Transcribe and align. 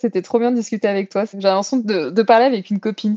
C'était 0.00 0.22
trop 0.22 0.38
bien 0.38 0.52
de 0.52 0.56
discuter 0.56 0.86
avec 0.86 1.10
toi. 1.10 1.24
J'ai 1.24 1.40
l'impression 1.40 1.78
de, 1.78 2.10
de 2.10 2.22
parler 2.22 2.44
avec 2.44 2.70
une 2.70 2.78
copine. 2.78 3.16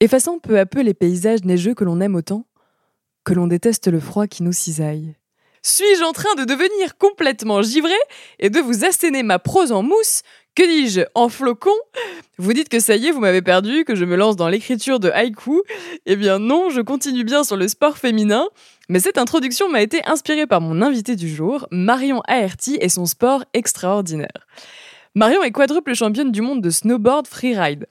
effaçant 0.00 0.38
peu 0.38 0.58
à 0.58 0.66
peu 0.66 0.80
les 0.80 0.94
paysages 0.94 1.44
neigeux 1.44 1.74
que 1.74 1.84
l'on 1.84 2.00
aime 2.00 2.14
autant, 2.14 2.46
que 3.24 3.34
l'on 3.34 3.46
déteste 3.46 3.88
le 3.88 4.00
froid 4.00 4.26
qui 4.26 4.42
nous 4.42 4.52
cisaille. 4.52 5.16
Suis-je 5.62 6.02
en 6.02 6.12
train 6.12 6.34
de 6.36 6.44
devenir 6.44 6.96
complètement 6.98 7.62
givré 7.62 7.98
et 8.38 8.48
de 8.48 8.60
vous 8.60 8.84
asséner 8.84 9.22
ma 9.22 9.38
prose 9.38 9.72
en 9.72 9.82
mousse? 9.82 10.22
Que 10.54 10.66
dis-je 10.66 11.02
En 11.14 11.28
flocon 11.28 11.74
Vous 12.38 12.52
dites 12.52 12.68
que 12.68 12.80
ça 12.80 12.96
y 12.96 13.06
est, 13.06 13.10
vous 13.10 13.20
m'avez 13.20 13.42
perdu, 13.42 13.84
que 13.84 13.94
je 13.94 14.04
me 14.04 14.16
lance 14.16 14.36
dans 14.36 14.48
l'écriture 14.48 14.98
de 14.98 15.10
haïku 15.10 15.62
Eh 16.06 16.16
bien 16.16 16.38
non, 16.38 16.70
je 16.70 16.80
continue 16.80 17.24
bien 17.24 17.44
sur 17.44 17.56
le 17.56 17.68
sport 17.68 17.98
féminin, 17.98 18.48
mais 18.88 19.00
cette 19.00 19.18
introduction 19.18 19.68
m'a 19.68 19.82
été 19.82 20.00
inspirée 20.06 20.46
par 20.46 20.60
mon 20.60 20.80
invité 20.80 21.16
du 21.16 21.28
jour, 21.28 21.68
Marion 21.70 22.22
Aerti 22.26 22.78
et 22.80 22.88
son 22.88 23.06
sport 23.06 23.44
extraordinaire. 23.52 24.46
Marion 25.14 25.42
est 25.42 25.52
quadruple 25.52 25.94
championne 25.94 26.32
du 26.32 26.40
monde 26.40 26.62
de 26.62 26.70
snowboard 26.70 27.26
freeride. 27.26 27.86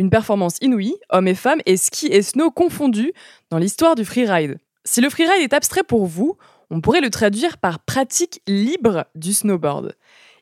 Une 0.00 0.08
performance 0.08 0.56
inouïe, 0.62 0.96
hommes 1.10 1.28
et 1.28 1.34
femmes, 1.34 1.60
et 1.66 1.76
ski 1.76 2.06
et 2.06 2.22
snow 2.22 2.50
confondus 2.50 3.12
dans 3.50 3.58
l'histoire 3.58 3.96
du 3.96 4.06
freeride. 4.06 4.56
Si 4.82 5.02
le 5.02 5.10
freeride 5.10 5.42
est 5.42 5.52
abstrait 5.52 5.82
pour 5.82 6.06
vous, 6.06 6.38
on 6.70 6.80
pourrait 6.80 7.02
le 7.02 7.10
traduire 7.10 7.58
par 7.58 7.80
pratique 7.80 8.40
libre 8.48 9.04
du 9.14 9.34
snowboard. 9.34 9.94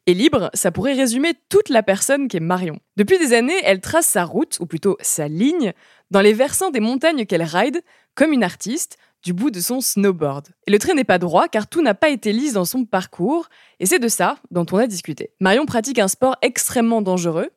Et 0.06 0.14
libre, 0.14 0.48
ça 0.54 0.70
pourrait 0.70 0.92
résumer 0.92 1.32
toute 1.48 1.70
la 1.70 1.82
personne 1.82 2.28
qu'est 2.28 2.38
Marion. 2.38 2.78
Depuis 2.96 3.18
des 3.18 3.32
années, 3.32 3.60
elle 3.64 3.80
trace 3.80 4.06
sa 4.06 4.24
route, 4.24 4.58
ou 4.60 4.66
plutôt 4.66 4.96
sa 5.00 5.26
ligne, 5.26 5.72
dans 6.12 6.20
les 6.20 6.34
versants 6.34 6.70
des 6.70 6.78
montagnes 6.78 7.26
qu'elle 7.26 7.42
ride, 7.42 7.82
comme 8.14 8.32
une 8.32 8.44
artiste, 8.44 8.96
du 9.24 9.32
bout 9.32 9.50
de 9.50 9.58
son 9.58 9.80
snowboard. 9.80 10.46
Et 10.68 10.70
le 10.70 10.78
trait 10.78 10.94
n'est 10.94 11.02
pas 11.02 11.18
droit 11.18 11.48
car 11.48 11.66
tout 11.66 11.82
n'a 11.82 11.94
pas 11.94 12.10
été 12.10 12.30
lisse 12.32 12.52
dans 12.52 12.64
son 12.64 12.84
parcours, 12.84 13.48
et 13.80 13.86
c'est 13.86 13.98
de 13.98 14.06
ça 14.06 14.38
dont 14.52 14.66
on 14.70 14.76
a 14.76 14.86
discuté. 14.86 15.30
Marion 15.40 15.66
pratique 15.66 15.98
un 15.98 16.06
sport 16.06 16.36
extrêmement 16.42 17.02
dangereux, 17.02 17.50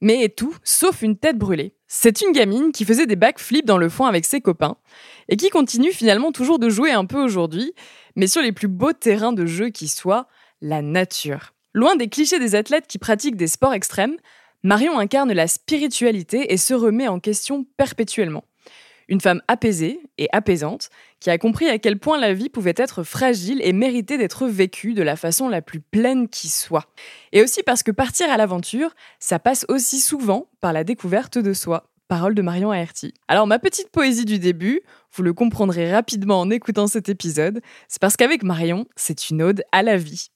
mais 0.00 0.28
tout 0.28 0.54
sauf 0.62 1.02
une 1.02 1.16
tête 1.16 1.38
brûlée. 1.38 1.74
C'est 1.88 2.20
une 2.20 2.32
gamine 2.32 2.72
qui 2.72 2.84
faisait 2.84 3.06
des 3.06 3.16
backflips 3.16 3.64
dans 3.64 3.78
le 3.78 3.88
foin 3.88 4.08
avec 4.08 4.24
ses 4.24 4.40
copains 4.40 4.76
et 5.28 5.36
qui 5.36 5.50
continue 5.50 5.92
finalement 5.92 6.32
toujours 6.32 6.58
de 6.58 6.68
jouer 6.68 6.92
un 6.92 7.06
peu 7.06 7.22
aujourd'hui, 7.22 7.72
mais 8.16 8.26
sur 8.26 8.42
les 8.42 8.52
plus 8.52 8.68
beaux 8.68 8.92
terrains 8.92 9.32
de 9.32 9.46
jeu 9.46 9.70
qui 9.70 9.88
soient, 9.88 10.26
la 10.60 10.82
nature. 10.82 11.54
Loin 11.74 11.96
des 11.96 12.08
clichés 12.08 12.38
des 12.38 12.54
athlètes 12.54 12.86
qui 12.86 12.98
pratiquent 12.98 13.36
des 13.36 13.46
sports 13.46 13.74
extrêmes, 13.74 14.16
Marion 14.62 14.98
incarne 14.98 15.32
la 15.32 15.46
spiritualité 15.46 16.52
et 16.52 16.56
se 16.56 16.74
remet 16.74 17.08
en 17.08 17.20
question 17.20 17.64
perpétuellement. 17.76 18.44
Une 19.08 19.20
femme 19.20 19.40
apaisée 19.46 20.00
et 20.18 20.28
apaisante, 20.32 20.90
qui 21.20 21.30
a 21.30 21.38
compris 21.38 21.68
à 21.68 21.78
quel 21.78 21.98
point 21.98 22.18
la 22.18 22.34
vie 22.34 22.48
pouvait 22.48 22.74
être 22.76 23.04
fragile 23.04 23.60
et 23.62 23.72
méritait 23.72 24.18
d'être 24.18 24.46
vécue 24.46 24.94
de 24.94 25.02
la 25.02 25.16
façon 25.16 25.48
la 25.48 25.62
plus 25.62 25.80
pleine 25.80 26.28
qui 26.28 26.48
soit. 26.48 26.86
Et 27.32 27.42
aussi 27.42 27.62
parce 27.62 27.82
que 27.82 27.92
partir 27.92 28.30
à 28.30 28.36
l'aventure, 28.36 28.94
ça 29.20 29.38
passe 29.38 29.64
aussi 29.68 30.00
souvent 30.00 30.48
par 30.60 30.72
la 30.72 30.84
découverte 30.84 31.38
de 31.38 31.52
soi. 31.52 31.88
Parole 32.08 32.36
de 32.36 32.42
Marion 32.42 32.72
Aerti. 32.72 33.14
Alors 33.26 33.48
ma 33.48 33.58
petite 33.58 33.90
poésie 33.90 34.24
du 34.24 34.38
début, 34.38 34.82
vous 35.12 35.24
le 35.24 35.32
comprendrez 35.32 35.92
rapidement 35.92 36.40
en 36.40 36.50
écoutant 36.50 36.86
cet 36.86 37.08
épisode, 37.08 37.60
c'est 37.88 38.00
parce 38.00 38.16
qu'avec 38.16 38.44
Marion, 38.44 38.86
c'est 38.94 39.30
une 39.30 39.42
ode 39.42 39.64
à 39.72 39.82
la 39.82 39.96
vie. 39.96 40.28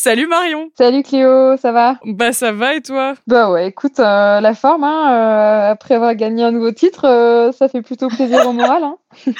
Salut 0.00 0.28
Marion 0.28 0.70
Salut 0.78 1.02
Cléo, 1.02 1.56
ça 1.56 1.72
va? 1.72 1.98
Bah 2.04 2.32
ça 2.32 2.52
va 2.52 2.76
et 2.76 2.80
toi? 2.80 3.14
Bah 3.26 3.50
ouais, 3.50 3.66
écoute, 3.66 3.98
euh, 3.98 4.40
la 4.40 4.54
forme, 4.54 4.84
hein, 4.84 5.10
euh, 5.10 5.72
après 5.72 5.96
avoir 5.96 6.14
gagné 6.14 6.44
un 6.44 6.52
nouveau 6.52 6.70
titre, 6.70 7.04
euh, 7.04 7.50
ça 7.50 7.68
fait 7.68 7.82
plutôt 7.82 8.06
plaisir 8.06 8.46
au 8.46 8.52
moral. 8.52 8.84
Hein. 8.84 8.96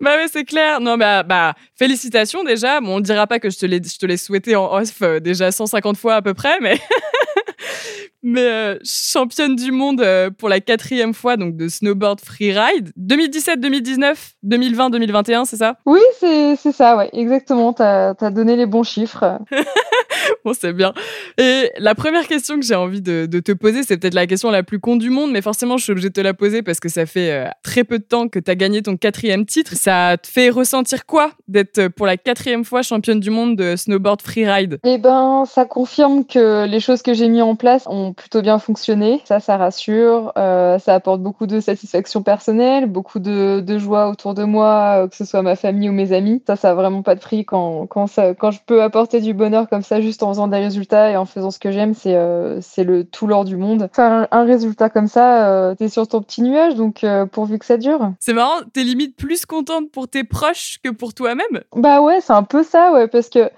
bah 0.00 0.14
ouais, 0.14 0.26
c'est 0.32 0.44
clair. 0.44 0.80
Non, 0.80 0.96
bah, 0.96 1.24
bah 1.24 1.54
félicitations 1.76 2.44
déjà. 2.44 2.80
Bon, 2.80 2.94
on 2.94 2.98
ne 2.98 3.04
dira 3.04 3.26
pas 3.26 3.40
que 3.40 3.50
je 3.50 3.58
te 3.58 3.66
l'ai 4.06 4.16
souhaité 4.16 4.54
en 4.54 4.72
off 4.72 5.02
déjà 5.20 5.50
150 5.50 5.96
fois 5.96 6.14
à 6.14 6.22
peu 6.22 6.32
près, 6.32 6.60
mais... 6.60 6.78
mais 8.22 8.78
championne 8.84 9.54
du 9.54 9.70
monde 9.70 10.02
pour 10.38 10.48
la 10.48 10.60
quatrième 10.60 11.12
fois 11.12 11.36
donc 11.36 11.56
de 11.56 11.68
snowboard 11.68 12.20
freeride 12.20 12.90
2017 12.96 13.60
2019 13.60 14.32
2020 14.42 14.90
2021 14.90 15.44
c'est 15.44 15.58
ça? 15.58 15.76
Oui 15.84 16.00
c'est 16.18 16.56
ça 16.56 16.96
ouais 16.96 17.10
exactement 17.12 17.74
t'as 17.74 18.14
as 18.18 18.30
donné 18.30 18.56
les 18.56 18.64
bons 18.64 18.82
chiffres 18.82 19.38
bon, 20.44 20.52
c'est 20.58 20.72
bien. 20.72 20.92
Et 21.38 21.70
la 21.78 21.94
première 21.94 22.26
question 22.26 22.58
que 22.58 22.64
j'ai 22.64 22.74
envie 22.74 23.02
de, 23.02 23.26
te 23.26 23.52
poser, 23.52 23.82
c'est 23.82 23.96
peut-être 23.96 24.14
la 24.14 24.26
question 24.26 24.50
la 24.50 24.62
plus 24.62 24.78
con 24.78 24.96
du 24.96 25.10
monde, 25.10 25.30
mais 25.30 25.42
forcément, 25.42 25.76
je 25.76 25.84
suis 25.84 25.92
obligée 25.92 26.08
de 26.08 26.14
te 26.14 26.20
la 26.20 26.34
poser 26.34 26.62
parce 26.62 26.80
que 26.80 26.88
ça 26.88 27.06
fait 27.06 27.30
euh, 27.30 27.48
très 27.62 27.84
peu 27.84 27.98
de 27.98 28.04
temps 28.04 28.28
que 28.28 28.38
tu 28.38 28.50
as 28.50 28.54
gagné 28.54 28.82
ton 28.82 28.96
quatrième 28.96 29.44
titre. 29.46 29.72
Ça 29.74 30.16
te 30.20 30.26
fait 30.26 30.50
ressentir 30.50 31.06
quoi 31.06 31.30
d'être 31.48 31.78
euh, 31.78 31.88
pour 31.88 32.06
la 32.06 32.16
quatrième 32.16 32.64
fois 32.64 32.82
championne 32.82 33.20
du 33.20 33.30
monde 33.30 33.56
de 33.56 33.76
snowboard 33.76 34.22
freeride? 34.22 34.78
Eh 34.84 34.98
ben, 34.98 35.44
ça 35.46 35.64
confirme 35.64 36.24
que 36.24 36.66
les 36.66 36.80
choses 36.80 37.02
que 37.02 37.14
j'ai 37.14 37.28
mis 37.28 37.42
en 37.42 37.56
place 37.56 37.84
ont 37.86 38.12
plutôt 38.12 38.42
bien 38.42 38.58
fonctionné. 38.58 39.20
Ça, 39.24 39.40
ça 39.40 39.56
rassure. 39.56 40.32
Euh, 40.38 40.78
ça 40.78 40.94
apporte 40.94 41.20
beaucoup 41.20 41.46
de 41.46 41.60
satisfaction 41.60 42.22
personnelle, 42.22 42.86
beaucoup 42.86 43.18
de, 43.18 43.62
joie 43.78 44.08
autour 44.08 44.34
de 44.34 44.44
moi, 44.44 45.08
que 45.10 45.16
ce 45.16 45.24
soit 45.24 45.42
ma 45.42 45.56
famille 45.56 45.88
ou 45.88 45.92
mes 45.92 46.12
amis. 46.12 46.42
Ça, 46.46 46.54
ça 46.54 46.70
a 46.70 46.74
vraiment 46.74 47.02
pas 47.02 47.16
de 47.16 47.20
prix 47.20 47.44
quand, 47.44 47.86
quand 47.86 48.06
je 48.06 48.58
peux 48.64 48.82
apporter 48.82 49.20
du 49.20 49.34
bonheur 49.34 49.68
comme 49.68 49.82
ça 49.82 50.00
juste 50.04 50.22
en 50.22 50.28
faisant 50.28 50.48
des 50.48 50.58
résultats 50.58 51.10
et 51.10 51.16
en 51.16 51.24
faisant 51.24 51.50
ce 51.50 51.58
que 51.58 51.72
j'aime, 51.72 51.94
c'est 51.94 52.14
euh, 52.14 52.60
c'est 52.60 52.84
le 52.84 53.04
tout 53.04 53.26
l'or 53.26 53.44
du 53.44 53.56
monde. 53.56 53.88
Faire 53.92 54.28
un, 54.30 54.44
résultat 54.44 54.90
comme 54.90 55.08
ça, 55.08 55.48
euh, 55.48 55.74
t'es 55.74 55.88
sur 55.88 56.06
ton 56.06 56.20
petit 56.20 56.42
nuage, 56.42 56.74
donc 56.74 57.02
euh, 57.02 57.26
pourvu 57.26 57.58
que 57.58 57.64
ça 57.64 57.76
dure. 57.76 58.12
C'est 58.20 58.34
marrant, 58.34 58.60
t'es 58.72 58.84
limite 58.84 59.16
plus 59.16 59.46
contente 59.46 59.90
pour 59.90 60.08
tes 60.08 60.22
proches 60.24 60.78
que 60.84 60.90
pour 60.90 61.14
toi-même. 61.14 61.62
Bah 61.74 62.00
ouais, 62.00 62.20
c'est 62.20 62.32
un 62.32 62.42
peu 62.42 62.62
ça, 62.62 62.92
ouais, 62.92 63.08
parce 63.08 63.28
que 63.28 63.50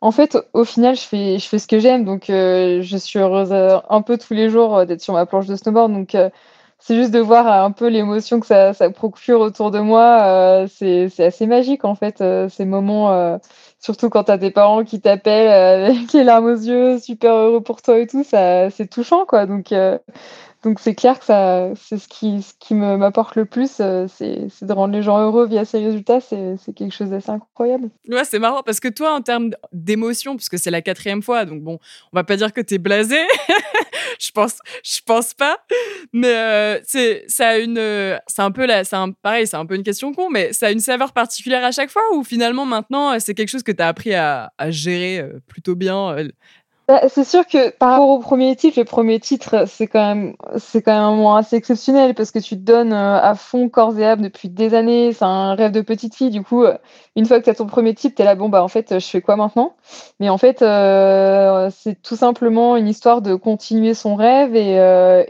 en 0.00 0.10
fait, 0.10 0.36
au 0.52 0.64
final, 0.64 0.96
je 0.96 1.02
fais, 1.02 1.38
je 1.38 1.48
fais 1.48 1.58
ce 1.58 1.66
que 1.66 1.78
j'aime, 1.78 2.04
donc 2.04 2.24
je 2.28 2.96
suis 2.98 3.18
heureuse 3.18 3.52
un 3.52 4.02
peu 4.02 4.18
tous 4.18 4.34
les 4.34 4.50
jours 4.50 4.84
d'être 4.84 5.00
sur 5.00 5.14
ma 5.14 5.24
planche 5.24 5.46
de 5.46 5.56
snowboard, 5.56 5.92
donc 5.92 6.14
c'est 6.78 6.96
juste 6.96 7.10
de 7.10 7.20
voir 7.20 7.46
un 7.46 7.70
peu 7.70 7.88
l'émotion 7.88 8.38
que 8.38 8.46
ça, 8.46 8.74
ça, 8.74 8.90
procure 8.90 9.40
autour 9.40 9.70
de 9.70 9.78
moi. 9.80 10.66
c'est 10.68 11.08
assez 11.20 11.46
magique, 11.46 11.86
en 11.86 11.94
fait, 11.94 12.22
ces 12.50 12.64
moments 12.66 13.38
surtout 13.84 14.08
quand 14.08 14.24
t'as 14.24 14.38
des 14.38 14.50
parents 14.50 14.82
qui 14.82 14.98
t'appellent 15.00 15.50
euh, 15.50 15.86
avec 15.90 16.12
les 16.14 16.24
larmes 16.24 16.46
aux 16.46 16.56
yeux, 16.56 16.98
super 16.98 17.34
heureux 17.34 17.60
pour 17.62 17.82
toi 17.82 17.98
et 17.98 18.06
tout, 18.06 18.24
ça, 18.24 18.70
c'est 18.70 18.88
touchant, 18.88 19.26
quoi. 19.26 19.44
Donc, 19.44 19.72
euh, 19.72 19.98
donc 20.64 20.80
c'est 20.80 20.94
clair 20.94 21.18
que 21.18 21.26
ça, 21.26 21.68
c'est 21.76 21.98
ce 21.98 22.08
qui, 22.08 22.42
ce 22.42 22.54
qui 22.58 22.74
m'apporte 22.74 23.36
le 23.36 23.44
plus, 23.44 23.76
euh, 23.80 24.06
c'est, 24.08 24.48
de 24.62 24.72
rendre 24.72 24.94
les 24.94 25.02
gens 25.02 25.18
heureux 25.18 25.46
via 25.46 25.66
ces 25.66 25.78
résultats. 25.78 26.20
C'est, 26.20 26.56
quelque 26.74 26.94
chose 26.94 27.10
d'assez 27.10 27.30
incroyable. 27.30 27.90
Ouais, 28.08 28.24
c'est 28.24 28.38
marrant 28.38 28.62
parce 28.62 28.80
que 28.80 28.88
toi, 28.88 29.14
en 29.14 29.20
termes 29.20 29.50
d'émotion, 29.72 30.36
puisque 30.36 30.58
c'est 30.58 30.70
la 30.70 30.80
quatrième 30.80 31.22
fois, 31.22 31.44
donc 31.44 31.62
bon, 31.62 31.78
on 32.12 32.16
va 32.16 32.24
pas 32.24 32.36
dire 32.36 32.52
que 32.52 32.62
t'es 32.62 32.78
blasé. 32.78 33.20
je 34.18 34.30
pense, 34.30 34.56
je 34.82 35.00
pense 35.04 35.34
pas. 35.34 35.58
Mais 36.14 36.34
euh, 36.34 36.80
c'est, 36.84 37.24
ça 37.28 37.48
a 37.48 37.58
une, 37.58 37.78
c'est 38.26 38.42
un 38.42 38.50
peu 38.50 38.66
c'est 38.84 38.96
pareil, 39.22 39.46
c'est 39.46 39.56
un 39.56 39.66
peu 39.66 39.74
une 39.74 39.82
question 39.82 40.14
con, 40.14 40.30
mais 40.30 40.54
ça 40.54 40.68
a 40.68 40.70
une 40.70 40.80
saveur 40.80 41.12
particulière 41.12 41.62
à 41.62 41.72
chaque 41.72 41.90
fois 41.90 42.02
ou 42.14 42.24
finalement 42.24 42.64
maintenant, 42.64 43.18
c'est 43.20 43.34
quelque 43.34 43.50
chose 43.50 43.62
que 43.62 43.72
t'as 43.72 43.88
appris 43.88 44.14
à, 44.14 44.50
à 44.56 44.70
gérer 44.70 45.20
euh, 45.20 45.40
plutôt 45.46 45.74
bien 45.74 46.16
bah, 46.86 47.08
c'est 47.08 47.24
sûr 47.24 47.46
que 47.46 47.70
par 47.70 47.92
rapport 47.92 48.10
au 48.10 48.18
premier 48.18 48.54
titre, 48.56 48.78
le 48.78 48.84
premier 48.84 49.18
titre, 49.18 49.64
c'est 49.66 49.86
quand 49.86 50.06
même, 50.14 50.34
c'est 50.58 50.82
quand 50.82 50.92
même 50.92 51.02
un 51.02 51.16
moment 51.16 51.36
assez 51.36 51.56
exceptionnel 51.56 52.14
parce 52.14 52.30
que 52.30 52.38
tu 52.38 52.56
te 52.56 52.60
donnes 52.60 52.92
euh, 52.92 53.18
à 53.18 53.34
fond 53.34 53.70
corps 53.70 53.98
et 53.98 54.04
âme 54.04 54.20
depuis 54.20 54.50
des 54.50 54.74
années. 54.74 55.14
C'est 55.14 55.24
un 55.24 55.54
rêve 55.54 55.72
de 55.72 55.80
petite 55.80 56.14
fille. 56.14 56.28
Du 56.28 56.42
coup, 56.42 56.62
euh, 56.64 56.76
une 57.16 57.24
fois 57.24 57.38
que 57.38 57.44
tu 57.44 57.50
as 57.50 57.54
ton 57.54 57.66
premier 57.66 57.94
titre, 57.94 58.16
tu 58.16 58.22
es 58.22 58.24
là, 58.26 58.34
bon, 58.34 58.50
bah, 58.50 58.62
en 58.62 58.68
fait, 58.68 58.98
je 58.98 59.06
fais 59.06 59.22
quoi 59.22 59.36
maintenant? 59.36 59.76
Mais 60.20 60.28
en 60.28 60.36
fait, 60.36 60.60
euh, 60.60 61.70
c'est 61.74 62.02
tout 62.02 62.16
simplement 62.16 62.76
une 62.76 62.88
histoire 62.88 63.22
de 63.22 63.34
continuer 63.34 63.94
son 63.94 64.14
rêve 64.14 64.54
et, 64.54 64.74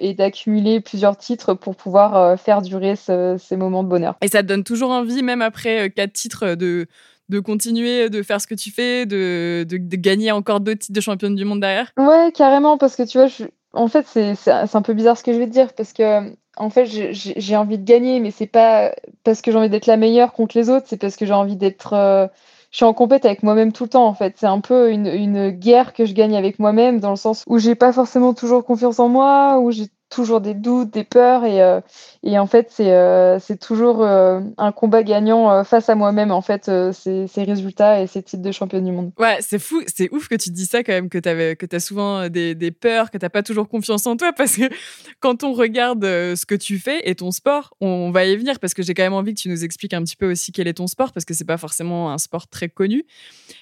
et 0.01 0.15
d'accumuler 0.15 0.81
plusieurs 0.81 1.17
titres 1.17 1.55
pour 1.55 1.77
pouvoir 1.77 2.39
faire 2.39 2.63
durer 2.63 2.97
ces 2.97 3.57
moments 3.57 3.85
de 3.85 3.89
bonheur. 3.89 4.17
Et 4.23 4.29
ça 4.29 4.43
te 4.43 4.49
donne 4.49 4.65
toujours 4.65 4.91
envie, 4.91 5.23
même 5.23 5.43
après 5.43 5.91
quatre 5.91 6.13
titres, 6.13 6.55
de, 6.57 6.87
de 7.29 7.41
continuer 7.41 8.11
de 8.11 8.23
faire 8.23 8.41
ce 8.41 8.47
que 8.47 8.55
tu 8.55 8.71
fais, 8.71 9.07
de, 9.07 9.67
gagner 9.97 10.33
encore 10.33 10.61
d'autres 10.61 10.81
titres 10.81 10.93
de 10.93 11.01
championne 11.01 11.35
du 11.35 11.45
monde 11.45 11.61
derrière 11.61 11.91
Ouais, 11.97 12.31
carrément, 12.35 12.79
parce 12.79 12.97
que 12.97 13.03
tu 13.03 13.19
vois, 13.19 13.29
en 13.73 13.89
fait, 13.89 14.07
c'est 14.07 14.51
un 14.51 14.83
peu 14.83 14.95
bizarre 14.95 15.19
ce 15.19 15.25
que 15.25 15.33
je 15.33 15.39
vais 15.39 15.47
te 15.47 15.53
dire, 15.53 15.73
parce 15.73 15.93
que 15.93 16.33
en 16.57 16.71
fait, 16.71 16.87
j'ai 16.87 17.57
envie 17.57 17.79
de 17.79 17.85
gagner, 17.85 18.21
mais 18.21 18.31
c'est 18.31 18.47
pas 18.47 18.95
parce 19.25 19.43
que 19.43 19.51
j'ai 19.51 19.59
envie 19.59 19.71
d'être 19.71 19.87
la 19.87 19.97
meilleure 19.97 20.33
contre 20.33 20.57
les 20.57 20.71
autres, 20.71 20.87
c'est 20.89 21.01
parce 21.01 21.17
que 21.17 21.27
j'ai 21.27 21.33
envie 21.33 21.57
d'être. 21.57 21.93
Euh, 21.95 22.29
je 22.71 22.79
suis 22.79 22.85
en 22.85 22.93
compète 22.93 23.25
avec 23.25 23.45
moi-même 23.45 23.73
tout 23.73 23.85
le 23.85 23.91
temps, 23.91 24.07
en 24.07 24.15
fait. 24.15 24.35
C'est 24.37 24.47
un 24.47 24.61
peu 24.61 24.91
une, 24.91 25.07
une 25.07 25.51
guerre 25.51 25.93
que 25.93 26.07
je 26.07 26.13
gagne 26.13 26.37
avec 26.37 26.59
moi-même, 26.59 26.99
dans 26.99 27.11
le 27.11 27.17
sens 27.17 27.45
où 27.47 27.59
j'ai 27.59 27.77
pas 27.77 27.93
forcément 27.93 28.35
toujours 28.35 28.65
confiance 28.65 28.99
en 28.99 29.09
moi, 29.09 29.59
où 29.61 29.71
j'ai 29.71 29.87
toujours 30.15 30.41
des 30.41 30.55
doutes, 30.55 30.91
des 30.91 31.03
peurs 31.03 31.45
et, 31.45 31.61
euh, 31.61 31.81
et 32.23 32.39
en 32.39 32.47
fait 32.47 32.69
c'est 32.71 32.93
euh, 32.93 33.39
toujours 33.61 34.03
euh, 34.03 34.41
un 34.59 34.71
combat 34.71 35.03
gagnant 35.03 35.65
face 35.65 35.89
à 35.89 35.97
moi-même 35.97 36.31
en 36.31 36.41
fait 36.41 36.71
ces, 36.93 37.27
résultats 37.37 38.01
et 38.01 38.07
ces 38.07 38.23
titres 38.23 38.43
de 38.43 38.53
championne 38.53 38.85
du 38.85 38.93
monde. 38.93 39.11
Ouais, 39.19 39.39
c'est 39.41 39.59
fou, 39.59 39.83
c'est 39.93 40.09
ouf 40.13 40.29
que 40.29 40.37
tu 40.37 40.51
dis 40.51 40.67
ça 40.67 40.85
quand 40.85 40.93
même 40.93 41.09
que 41.09 41.19
tu 41.19 41.77
as 41.77 41.81
souvent 41.81 42.29
des, 42.29 42.55
des 42.55 42.71
peurs, 42.71 43.11
que 43.11 43.19
tu 43.19 43.29
pas 43.29 43.43
toujours 43.43 43.69
confiance 43.69 44.07
en 44.07 44.17
toi 44.17 44.33
parce 44.37 44.57
que 44.57 44.71
quand 45.19 45.43
on 45.43 45.53
regarde 45.53 46.05
ce 46.05 46.47
que 46.47 46.55
tu 46.55 46.79
fais 46.79 47.09
et 47.09 47.17
ton 47.17 47.33
sport, 47.33 47.75
on 47.81 48.13
va 48.13 48.25
y 48.25 48.37
venir 48.37 48.61
parce 48.61 48.75
que 48.75 48.83
j'ai 48.83 48.95
quand 48.95 49.03
même 49.03 49.15
envie 49.15 49.35
que 49.35 49.41
tu 49.41 49.49
nous 49.49 49.65
expliques 49.65 49.95
un 49.95 50.03
petit 50.03 50.17
peu 50.17 50.31
aussi 50.31 50.53
quel 50.53 50.69
est 50.69 50.75
ton 50.75 50.87
sport 50.87 51.13
parce 51.13 51.25
que 51.25 51.35
c'est 51.35 51.45
pas 51.45 51.59
forcément 51.59 52.13
un 52.13 52.19
sport 52.19 52.47
très 52.47 52.69
connu. 52.69 53.05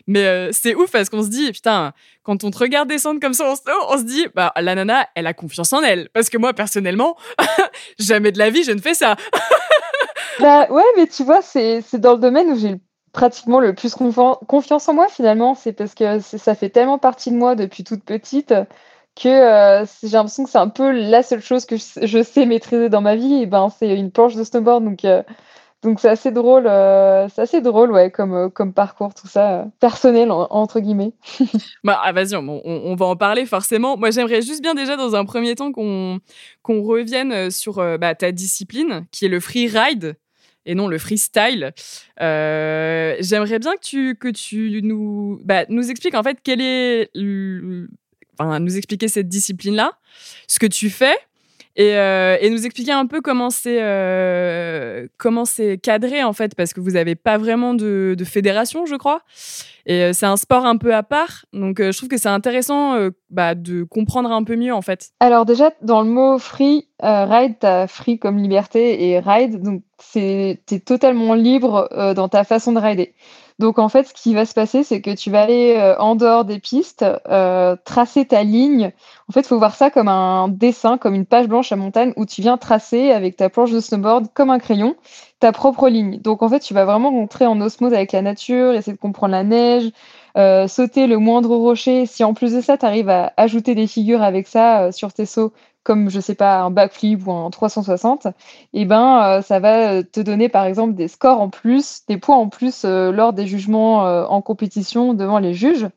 Mais 0.07 0.53
c'est 0.53 0.75
ouf 0.75 0.91
parce 0.91 1.09
qu'on 1.09 1.23
se 1.23 1.29
dit 1.29 1.51
putain, 1.53 1.95
quand 2.23 2.45
on 2.45 2.51
te 2.51 2.59
regarde 2.59 2.89
descendre 2.89 3.21
comme 3.21 3.35
ça 3.35 3.55
on 3.89 3.99
se 3.99 4.05
dit 4.05 4.27
bah 4.35 4.53
la 4.61 4.75
nana, 4.75 5.09
elle 5.15 5.27
a 5.27 5.33
confiance 5.33 5.73
en 5.73 5.83
elle 5.83 6.11
parce 6.13 6.29
que 6.29 6.42
moi, 6.43 6.53
personnellement, 6.53 7.17
jamais 7.99 8.33
de 8.33 8.39
la 8.39 8.51
vie, 8.51 8.65
je 8.65 8.73
ne 8.73 8.81
fais 8.81 8.95
ça. 8.95 9.17
bah 10.41 10.67
ouais, 10.71 10.83
mais 10.97 11.07
tu 11.07 11.23
vois, 11.23 11.41
c'est 11.41 11.83
dans 11.95 12.13
le 12.13 12.19
domaine 12.19 12.51
où 12.51 12.59
j'ai 12.59 12.75
pratiquement 13.13 13.61
le 13.61 13.75
plus 13.75 13.95
confiance 13.95 14.89
en 14.89 14.95
moi 14.95 15.09
finalement. 15.09 15.55
C'est 15.55 15.73
parce 15.73 15.95
que 15.95 16.19
ça 16.21 16.55
fait 16.55 16.69
tellement 16.69 16.99
partie 16.99 17.31
de 17.31 17.37
moi 17.37 17.55
depuis 17.55 17.85
toute 17.85 18.05
petite 18.05 18.53
que 19.15 19.29
euh, 19.29 19.85
j'ai 20.03 20.09
l'impression 20.09 20.45
que 20.45 20.51
c'est 20.51 20.59
un 20.59 20.69
peu 20.69 20.91
la 20.91 21.23
seule 21.23 21.43
chose 21.43 21.65
que 21.67 21.77
je, 21.77 22.23
sais 22.23 22.47
maîtriser 22.47 22.89
dans 22.89 23.03
ma 23.03 23.15
vie. 23.15 23.43
Et 23.43 23.47
ben, 23.47 23.69
c'est 23.79 23.95
une 23.95 24.11
planche 24.11 24.35
de 24.35 24.43
snowboard. 24.43 24.85
Donc, 24.85 25.05
euh, 25.05 25.23
donc 25.83 25.99
c'est 25.99 26.09
assez 26.09 26.31
drôle, 26.31 26.69
euh, 26.69 27.29
c'est 27.29 27.43
assez 27.43 27.61
drôle, 27.61 27.91
ouais, 27.91 28.11
comme, 28.11 28.35
euh, 28.35 28.49
comme 28.49 28.73
parcours, 28.73 29.15
tout 29.15 29.27
ça, 29.27 29.61
euh, 29.61 29.65
personnel, 29.81 30.31
entre 30.31 30.79
guillemets. 30.79 31.13
bah, 31.85 32.01
ah, 32.05 32.13
vas-y, 32.13 32.37
on, 32.37 32.95
va 32.95 33.07
en 33.07 33.17
parler 33.17 33.47
forcément. 33.47 33.97
Moi, 33.97 34.13
j'aimerais 34.13 34.43
juste 34.43 34.63
bien 34.63 34.75
déjà, 34.75 34.97
dans 34.97 35.17
un 35.17 35.25
premier 35.25 35.57
temps, 35.57 35.73
qu'on 35.73 36.21
qu'on 36.63 36.83
revienne 36.83 37.51
sur 37.51 37.77
bah, 37.99 38.15
ta 38.15 38.31
discipline, 38.31 39.07
qui 39.11 39.25
est 39.25 39.29
le 39.29 39.41
freeride 39.41 40.15
et 40.65 40.77
non 40.77 40.87
le 40.87 40.99
freestyle. 40.99 41.73
j'aimerais 42.19 43.59
bien 43.59 43.75
que 43.75 43.83
tu, 43.83 44.15
que 44.15 44.29
tu 44.29 44.81
nous, 44.85 45.41
bah, 45.45 45.65
nous 45.69 45.91
expliques 45.91 46.15
en 46.15 46.23
fait 46.23 46.39
quelle 46.45 46.61
est... 46.61 47.11
Enfin, 48.39 48.61
nous 48.61 48.77
expliquer 48.77 49.09
cette 49.09 49.29
discipline-là, 49.29 49.93
ce 50.47 50.61
que 50.61 50.67
tu 50.67 50.91
fais, 50.91 51.17
euh, 51.79 52.37
et, 52.41 52.51
nous 52.51 52.67
expliquer 52.67 52.93
un 52.93 53.07
peu 53.07 53.23
comment 53.23 53.49
c'est 53.49 53.79
euh, 53.81 55.07
comment 55.17 55.47
c'est 55.47 55.79
cadré 55.79 56.23
en 56.23 56.35
fait 56.35 56.55
parce 56.55 56.75
que 56.75 56.81
vous 56.81 56.93
n'avez 56.93 57.15
pas 57.15 57.39
vraiment 57.39 57.73
de, 57.73 58.15
fédération 58.27 58.85
je 58.85 58.95
crois 58.95 59.23
et 59.87 60.03
euh, 60.03 60.13
c'est 60.13 60.27
un 60.27 60.37
sport 60.37 60.67
un 60.67 60.77
peu 60.77 60.95
à 60.95 61.03
part 61.03 61.47
donc 61.55 61.81
je 61.81 61.97
trouve 61.97 62.11
que 62.11 62.19
c'est 62.19 62.29
intéressant 62.29 62.95
bah, 63.31 63.55
de 63.55 63.85
comprendre 63.85 64.31
un 64.31 64.45
peu 64.45 64.57
mieux 64.57 64.75
en 64.75 64.83
fait. 64.83 65.13
Alors 65.21 65.47
déjà 65.47 65.71
dans 65.81 66.03
le 66.03 66.11
mot 66.11 66.39
free 66.39 66.89
ride 67.01 67.57
as 67.63 67.87
free 67.87 68.19
comme 68.19 68.37
liberté 68.37 69.09
et 69.09 69.19
ride 69.19 69.63
donc 69.63 69.83
c'est 69.99 70.61
es 70.71 70.81
totalement 70.81 71.33
libre 71.33 71.89
dans 72.15 72.29
ta 72.29 72.45
façon 72.45 72.73
de 72.73 72.81
rider. 72.81 73.15
Donc 73.59 73.79
en 73.79 73.89
fait, 73.89 74.09
ce 74.09 74.15
qui 74.15 74.35
va 74.35 74.45
se 74.45 74.55
passer, 74.55 74.83
c'est 74.83 75.01
que 75.01 75.15
tu 75.15 75.31
vas 75.31 75.43
aller 75.43 75.77
euh, 75.77 75.97
en 75.99 76.17
dehors 76.17 76.45
des 76.45 76.59
pistes, 76.59 77.05
euh, 77.29 77.77
tracer 77.85 78.25
ta 78.27 78.43
ligne. 78.43 78.93
En 79.29 79.33
fait, 79.33 79.41
il 79.41 79.47
faut 79.47 79.59
voir 79.59 79.75
ça 79.75 79.91
comme 79.91 80.09
un 80.09 80.49
dessin, 80.49 80.99
comme 80.99 81.15
une 81.15 81.27
page 81.27 81.49
blanche 81.49 81.73
à 81.73 81.77
montagne 81.77 82.13
où 82.17 82.27
tu 82.27 82.43
viens 82.43 82.59
tracer 82.59 83.13
avec 83.13 83.37
ta 83.37 83.51
planche 83.51 83.71
de 83.71 83.81
snowboard 83.81 84.29
comme 84.35 84.51
un 84.51 84.59
crayon 84.59 84.97
ta 85.41 85.51
propre 85.51 85.89
ligne. 85.89 86.21
Donc 86.21 86.43
en 86.43 86.49
fait, 86.49 86.61
tu 86.61 86.73
vas 86.73 86.85
vraiment 86.85 87.11
rentrer 87.11 87.47
en 87.47 87.61
osmose 87.61 87.93
avec 87.93 88.13
la 88.13 88.23
nature, 88.23 88.75
essayer 88.75 88.93
de 88.93 89.01
comprendre 89.01 89.33
la 89.33 89.43
neige, 89.43 89.91
euh, 90.37 90.69
sauter 90.69 91.09
le 91.09 91.19
moindre 91.19 91.57
rocher. 91.57 92.07
Si 92.07 92.23
en 92.23 92.33
plus 92.33 92.53
de 92.53 92.61
ça, 92.61 92.79
tu 92.79 92.87
arrives 92.87 93.09
à 93.09 93.33
ajouter 93.37 93.75
des 93.75 93.89
figures 93.89 94.23
avec 94.23 94.47
ça 94.47 94.93
sur 94.93 95.13
tes 95.13 95.27
sauts, 95.27 95.53
comme 95.85 96.11
je 96.11 96.21
sais 96.21 96.35
pas 96.35 96.61
un 96.61 96.71
backflip 96.71 97.27
ou 97.27 97.33
un 97.33 97.51
360, 97.51 98.27
et 98.27 98.31
eh 98.75 98.85
ben 98.85 99.23
euh, 99.23 99.43
ça 99.43 99.59
va 99.61 100.03
te 100.03 100.21
donner 100.21 100.49
par 100.49 100.65
exemple 100.65 100.95
des 100.95 101.09
scores 101.09 101.41
en 101.41 101.49
plus, 101.51 102.03
des 102.09 102.19
points 102.19 102.37
en 102.37 102.49
plus 102.49 102.83
euh, 102.85 103.13
lors 103.13 103.33
des 103.33 103.47
jugements 103.47 104.07
euh, 104.07 104.25
en 104.25 104.43
compétition 104.43 105.15
devant 105.15 105.39
les 105.39 105.55
juges. 105.55 105.89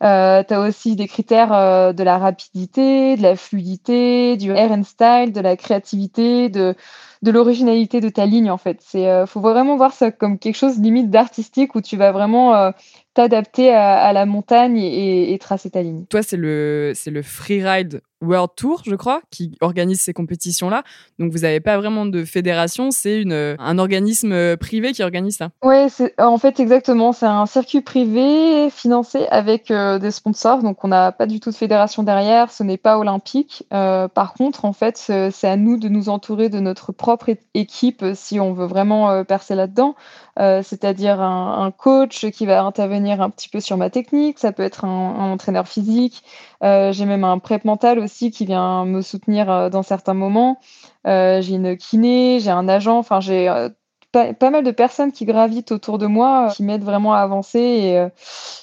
tu 0.00 0.06
as 0.06 0.60
aussi 0.60 0.96
des 0.96 1.06
critères 1.06 1.94
de 1.94 2.02
la 2.02 2.18
rapidité, 2.18 3.16
de 3.16 3.22
la 3.22 3.36
fluidité, 3.36 4.36
du 4.36 4.50
air 4.50 4.72
and 4.72 4.84
style, 4.84 5.32
de 5.32 5.40
la 5.40 5.56
créativité, 5.56 6.48
de 6.48 6.74
de 7.22 7.30
l'originalité 7.30 8.00
de 8.00 8.08
ta 8.08 8.26
ligne 8.26 8.50
en 8.50 8.58
fait. 8.58 8.78
C'est 8.80 9.26
faut 9.28 9.40
vraiment 9.40 9.76
voir 9.76 9.92
ça 9.92 10.10
comme 10.10 10.38
quelque 10.38 10.56
chose 10.56 10.80
limite 10.80 11.10
d'artistique 11.10 11.76
où 11.76 11.80
tu 11.80 11.96
vas 11.96 12.10
vraiment 12.10 12.72
t'adapter 13.14 13.72
à, 13.72 14.12
la 14.12 14.26
montagne 14.26 14.78
et, 14.78 15.32
et, 15.32 15.38
tracer 15.38 15.70
ta 15.70 15.82
ligne. 15.82 16.04
Toi, 16.06 16.22
c'est 16.22 16.36
le, 16.36 16.92
c'est 16.94 17.10
le 17.10 17.22
freeride 17.22 18.00
World 18.22 18.50
Tour, 18.56 18.82
je 18.86 18.94
crois, 18.94 19.20
qui 19.30 19.56
organise 19.60 20.00
ces 20.00 20.12
compétitions-là. 20.12 20.84
Donc, 21.18 21.32
vous 21.32 21.40
n'avez 21.40 21.60
pas 21.60 21.76
vraiment 21.76 22.06
de 22.06 22.24
fédération, 22.24 22.90
c'est 22.90 23.20
une, 23.20 23.56
un 23.58 23.78
organisme 23.78 24.56
privé 24.56 24.92
qui 24.92 25.02
organise 25.02 25.36
ça. 25.36 25.50
Oui, 25.62 25.76
en 26.18 26.38
fait, 26.38 26.60
exactement. 26.60 27.12
C'est 27.12 27.26
un 27.26 27.46
circuit 27.46 27.80
privé 27.80 28.70
financé 28.70 29.26
avec 29.30 29.70
euh, 29.70 29.98
des 29.98 30.10
sponsors. 30.10 30.62
Donc, 30.62 30.84
on 30.84 30.88
n'a 30.88 31.12
pas 31.12 31.26
du 31.26 31.40
tout 31.40 31.50
de 31.50 31.56
fédération 31.56 32.02
derrière. 32.02 32.50
Ce 32.50 32.62
n'est 32.62 32.76
pas 32.76 32.98
olympique. 32.98 33.64
Euh, 33.72 34.08
par 34.08 34.34
contre, 34.34 34.64
en 34.64 34.72
fait, 34.72 34.96
c'est 34.96 35.48
à 35.48 35.56
nous 35.56 35.76
de 35.76 35.88
nous 35.88 36.08
entourer 36.08 36.48
de 36.48 36.60
notre 36.60 36.92
propre 36.92 37.30
équipe 37.54 38.04
si 38.14 38.38
on 38.38 38.52
veut 38.52 38.66
vraiment 38.66 39.10
euh, 39.10 39.24
percer 39.24 39.54
là-dedans. 39.54 39.94
C'est-à-dire 40.38 41.20
un, 41.20 41.66
un, 41.66 41.70
coach 41.70 42.30
qui 42.30 42.46
va 42.46 42.62
intervenir 42.62 43.01
un 43.10 43.30
petit 43.30 43.48
peu 43.48 43.60
sur 43.60 43.76
ma 43.76 43.90
technique. 43.90 44.38
Ça 44.38 44.52
peut 44.52 44.62
être 44.62 44.84
un, 44.84 45.32
entraîneur 45.32 45.66
physique. 45.66 46.22
J'ai 46.62 47.04
même 47.04 47.24
un 47.24 47.38
prep 47.38 47.64
mental 47.64 47.98
aussi 47.98 48.30
qui 48.30 48.46
vient 48.46 48.84
me 48.84 49.02
soutenir 49.02 49.50
euh, 49.50 49.68
dans 49.70 49.82
certains 49.82 50.14
moments. 50.14 50.60
Euh, 51.06 51.40
j'ai 51.40 51.54
une 51.54 51.76
kiné, 51.76 52.40
j'ai 52.40 52.50
un 52.50 52.68
agent, 52.68 52.98
enfin 52.98 53.20
j'ai 53.20 53.48
euh, 53.48 53.68
pas, 54.12 54.50
mal 54.50 54.62
de 54.62 54.70
personnes 54.70 55.10
qui 55.10 55.24
gravitent 55.24 55.72
autour 55.72 55.98
de 55.98 56.06
moi, 56.06 56.50
qui 56.54 56.62
m'aident 56.62 56.84
vraiment 56.84 57.14
à 57.14 57.20
avancer. 57.20 58.10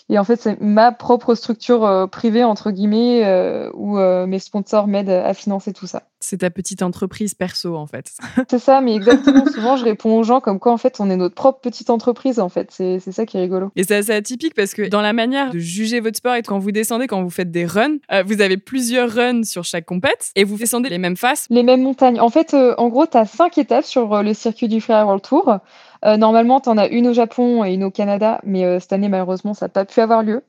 Et 0.07 0.19
en 0.19 0.23
fait, 0.23 0.39
c'est 0.39 0.61
ma 0.61 0.91
propre 0.91 1.33
structure 1.33 2.07
privée, 2.11 2.43
entre 2.43 2.69
guillemets, 2.69 3.67
où 3.73 3.97
mes 3.97 4.37
sponsors 4.37 4.85
m'aident 4.85 5.09
à 5.09 5.33
financer 5.33 5.73
tout 5.73 5.87
ça 5.87 6.03
c'est 6.19 6.39
ta 6.39 6.49
petite 6.49 6.81
entreprise 6.81 7.33
perso 7.33 7.75
en 7.75 7.87
fait. 7.87 8.11
c'est 8.49 8.59
ça, 8.59 8.81
mais 8.81 8.95
exactement. 8.95 9.45
Souvent, 9.45 9.77
je 9.77 9.85
réponds 9.85 10.17
aux 10.17 10.23
gens 10.23 10.39
comme 10.41 10.59
quoi 10.59 10.71
en 10.71 10.77
fait 10.77 10.97
on 10.99 11.09
est 11.09 11.15
notre 11.15 11.35
propre 11.35 11.59
petite 11.61 11.89
entreprise 11.89 12.39
en 12.39 12.49
fait. 12.49 12.71
C'est 12.71 12.99
ça 12.99 13.25
qui 13.25 13.37
est 13.37 13.41
rigolo. 13.41 13.71
Et 13.75 13.83
c'est 13.83 13.95
assez 13.95 14.11
atypique 14.11 14.53
parce 14.53 14.73
que 14.73 14.87
dans 14.87 15.01
la 15.01 15.13
manière 15.13 15.51
de 15.51 15.59
juger 15.59 15.99
votre 15.99 16.17
sport 16.17 16.35
et 16.35 16.43
quand 16.43 16.59
vous 16.59 16.71
descendez, 16.71 17.07
quand 17.07 17.21
vous 17.23 17.29
faites 17.29 17.51
des 17.51 17.65
runs, 17.65 17.97
euh, 18.11 18.23
vous 18.25 18.41
avez 18.41 18.57
plusieurs 18.57 19.09
runs 19.09 19.43
sur 19.43 19.63
chaque 19.63 19.85
compète 19.85 20.31
et 20.35 20.43
vous 20.43 20.57
descendez 20.57 20.89
les 20.89 20.97
mêmes 20.97 21.17
faces. 21.17 21.47
Les 21.49 21.63
mêmes 21.63 21.81
montagnes. 21.81 22.19
En 22.19 22.29
fait, 22.29 22.53
euh, 22.53 22.75
en 22.77 22.89
gros, 22.89 23.05
tu 23.05 23.17
as 23.17 23.25
cinq 23.25 23.57
étapes 23.57 23.85
sur 23.85 24.13
euh, 24.13 24.23
le 24.23 24.33
circuit 24.33 24.67
du 24.67 24.81
Free 24.81 24.93
World 24.93 25.23
Tour. 25.23 25.59
Euh, 26.05 26.17
normalement, 26.17 26.61
tu 26.61 26.69
en 26.69 26.77
as 26.77 26.87
une 26.87 27.07
au 27.07 27.13
Japon 27.13 27.63
et 27.65 27.73
une 27.73 27.83
au 27.83 27.91
Canada, 27.91 28.39
mais 28.43 28.63
euh, 28.63 28.79
cette 28.79 28.93
année, 28.93 29.09
malheureusement, 29.09 29.53
ça 29.53 29.65
n'a 29.65 29.69
pas 29.69 29.85
pu 29.85 29.99
avoir 29.99 30.23
lieu. 30.23 30.43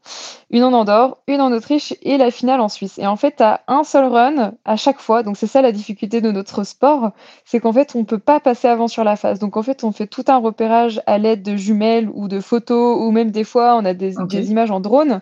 Une 0.50 0.62
en 0.62 0.72
Andorre, 0.72 1.18
une 1.26 1.40
en 1.40 1.52
Autriche 1.52 1.94
et 2.02 2.18
la 2.18 2.30
finale 2.30 2.60
en 2.60 2.68
Suisse. 2.68 2.98
Et 2.98 3.06
en 3.06 3.16
fait, 3.16 3.36
tu 3.36 3.42
as 3.42 3.60
un 3.66 3.82
seul 3.82 4.04
run 4.06 4.52
à 4.64 4.76
chaque 4.76 5.00
fois. 5.00 5.22
Donc, 5.22 5.36
c'est 5.36 5.46
ça 5.46 5.62
la 5.62 5.72
difficulté 5.72 6.20
de 6.20 6.30
notre 6.30 6.64
sport. 6.64 7.10
C'est 7.44 7.60
qu'en 7.60 7.72
fait, 7.72 7.94
on 7.94 8.00
ne 8.00 8.04
peut 8.04 8.18
pas 8.18 8.38
passer 8.40 8.68
avant 8.68 8.88
sur 8.88 9.04
la 9.04 9.16
face. 9.16 9.38
Donc, 9.38 9.56
en 9.56 9.62
fait, 9.62 9.82
on 9.82 9.92
fait 9.92 10.06
tout 10.06 10.24
un 10.28 10.38
repérage 10.38 11.02
à 11.06 11.18
l'aide 11.18 11.42
de 11.42 11.56
jumelles 11.56 12.08
ou 12.14 12.28
de 12.28 12.40
photos 12.40 12.98
ou 13.00 13.10
même 13.10 13.30
des 13.30 13.44
fois, 13.44 13.76
on 13.76 13.84
a 13.84 13.94
des, 13.94 14.14
des 14.28 14.50
images 14.50 14.70
en 14.70 14.80
drone. 14.80 15.20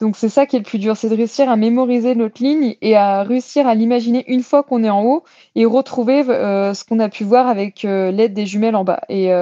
Donc, 0.00 0.16
c'est 0.16 0.28
ça 0.28 0.46
qui 0.46 0.56
est 0.56 0.60
le 0.60 0.64
plus 0.64 0.78
dur. 0.78 0.96
C'est 0.96 1.08
de 1.08 1.16
réussir 1.16 1.50
à 1.50 1.56
mémoriser 1.56 2.14
notre 2.14 2.42
ligne 2.42 2.76
et 2.80 2.96
à 2.96 3.22
réussir 3.22 3.66
à 3.66 3.74
l'imaginer 3.74 4.24
une 4.28 4.42
fois 4.42 4.62
qu'on 4.62 4.84
est 4.84 4.90
en 4.90 5.04
haut 5.04 5.24
et 5.54 5.64
retrouver 5.64 6.24
euh, 6.28 6.74
ce 6.74 6.84
qu'on 6.84 6.98
a 6.98 7.08
pu 7.08 7.24
voir 7.24 7.48
avec 7.48 7.82
l'aide 7.82 8.34
des 8.34 8.46
jumelles 8.46 8.76
en 8.76 8.84
bas. 8.84 9.00
Et 9.08 9.32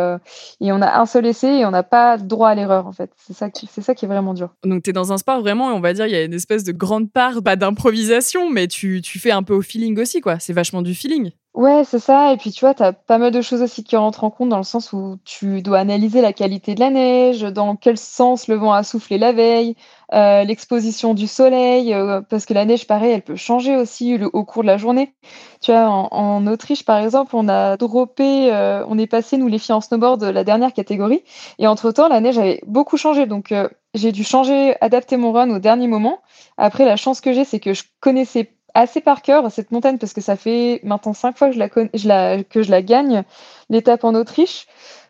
et 0.61 0.73
on 0.73 0.81
a 0.83 1.01
un 1.01 1.07
seul 1.07 1.27
essai 1.27 1.61
et 1.61 1.67
on 1.67 1.71
n'a 1.71 1.83
pas 1.83 2.17
droit 2.19 2.49
à 2.49 2.55
l'erreur 2.55 2.87
en 2.87 2.93
fait. 2.93 3.11
C'est 3.17 3.33
ça, 3.35 3.51
qui, 3.51 3.69
c'est 3.71 3.83
ça 3.83 3.95
qui 3.95 4.05
est 4.05 4.09
vraiment 4.09 4.35
dur. 4.35 4.55
Donc 4.65 4.83
tu 4.83 4.91
es 4.91 4.93
dans 4.93 5.13
un 5.13 5.19
sport 5.19 5.41
vraiment, 5.41 5.69
on 5.75 5.81
va 5.81 5.93
dire, 5.93 6.07
il 6.07 6.13
y 6.13 6.17
a 6.17 6.25
une 6.25 6.35
espèce 6.35 6.65
de 6.65 6.73
grande 6.73 7.11
part, 7.11 7.43
pas 7.43 7.57
d'improvisation, 7.57 8.51
mais 8.51 8.69
tu, 8.69 9.01
tu 9.03 9.19
fais 9.19 9.31
un 9.31 9.43
peu 9.43 9.55
au 9.55 9.63
feeling 9.63 9.99
aussi, 9.99 10.21
quoi. 10.21 10.39
C'est 10.39 10.53
vachement 10.53 10.83
du 10.83 10.95
feeling. 10.95 11.31
Ouais, 11.55 11.85
c'est 11.85 12.01
ça. 12.01 12.33
Et 12.33 12.37
puis, 12.37 12.51
tu 12.51 12.61
vois, 12.65 12.75
tu 12.75 12.83
as 12.83 12.93
pas 12.93 13.17
mal 13.19 13.31
de 13.31 13.41
choses 13.41 13.63
aussi 13.63 13.85
qui 13.85 13.95
rentrent 13.95 14.25
en 14.25 14.31
compte 14.31 14.49
dans 14.49 14.57
le 14.57 14.65
sens 14.65 14.93
où 14.93 15.19
tu 15.25 15.63
dois 15.63 15.79
analyser 15.79 16.21
la 16.21 16.33
qualité 16.33 16.75
de 16.75 16.81
la 16.81 16.91
neige, 16.91 17.43
dans 17.43 17.77
quel 17.77 17.97
sens 17.97 18.49
le 18.49 18.57
vent 18.57 18.73
a 18.73 18.83
soufflé 18.83 19.19
la 19.19 19.31
veille, 19.31 19.77
euh, 20.13 20.43
l'exposition 20.43 21.15
du 21.15 21.29
soleil, 21.29 21.95
euh, 21.95 22.21
parce 22.23 22.45
que 22.45 22.55
la 22.55 22.65
neige, 22.65 22.89
pareil, 22.89 23.13
elle 23.13 23.23
peut 23.23 23.37
changer 23.37 23.77
aussi 23.77 24.19
au 24.33 24.45
cours 24.45 24.63
de 24.63 24.67
la 24.67 24.79
journée. 24.79 25.15
Tu 25.61 25.71
vois, 25.71 25.87
en, 25.87 26.45
Autriche, 26.49 26.85
par 26.85 26.99
exemple, 26.99 27.37
on 27.37 27.49
a 27.49 27.77
droppé, 27.77 28.53
euh, 28.53 28.85
on 28.89 28.99
est 28.99 29.07
passé, 29.07 29.37
nous 29.37 29.47
les 29.47 29.61
filles 29.61 29.77
en 29.77 29.81
snowboard, 29.81 30.25
la 30.25 30.43
dernière 30.43 30.73
catégorie. 30.73 31.23
Et 31.61 31.69
entre-temps, 31.69 32.09
la 32.09 32.21
neige 32.21 32.37
avait 32.37 32.63
beaucoup 32.67 32.97
changé. 32.97 33.27
Donc, 33.27 33.55
j'ai 33.95 34.11
dû 34.11 34.25
changer, 34.25 34.75
adapter 34.81 35.17
mon 35.17 35.31
run 35.31 35.51
au 35.51 35.61
dernier 35.61 35.87
moment. 35.87 36.19
Après, 36.57 36.85
la 36.85 36.97
chance 36.97 37.21
que 37.21 37.33
j'ai, 37.33 37.45
c'est 37.45 37.61
que 37.61 37.75
je 37.75 37.85
connaissais 38.01 38.51
assez 38.75 39.01
par 39.01 39.23
cœur 39.23 39.51
cette 39.51 39.71
montagne 39.71 39.99
parce 39.99 40.13
que 40.13 40.21
ça 40.21 40.37
fait 40.37 40.81
maintenant 40.83 41.15
cinq 41.15 41.39
fois 41.39 41.49
que 41.49 41.55
je 41.55 42.71
la, 42.71 42.83
gagne, 42.83 43.23
l'étape 43.71 44.05
en 44.05 44.15
Autriche. 44.15 44.67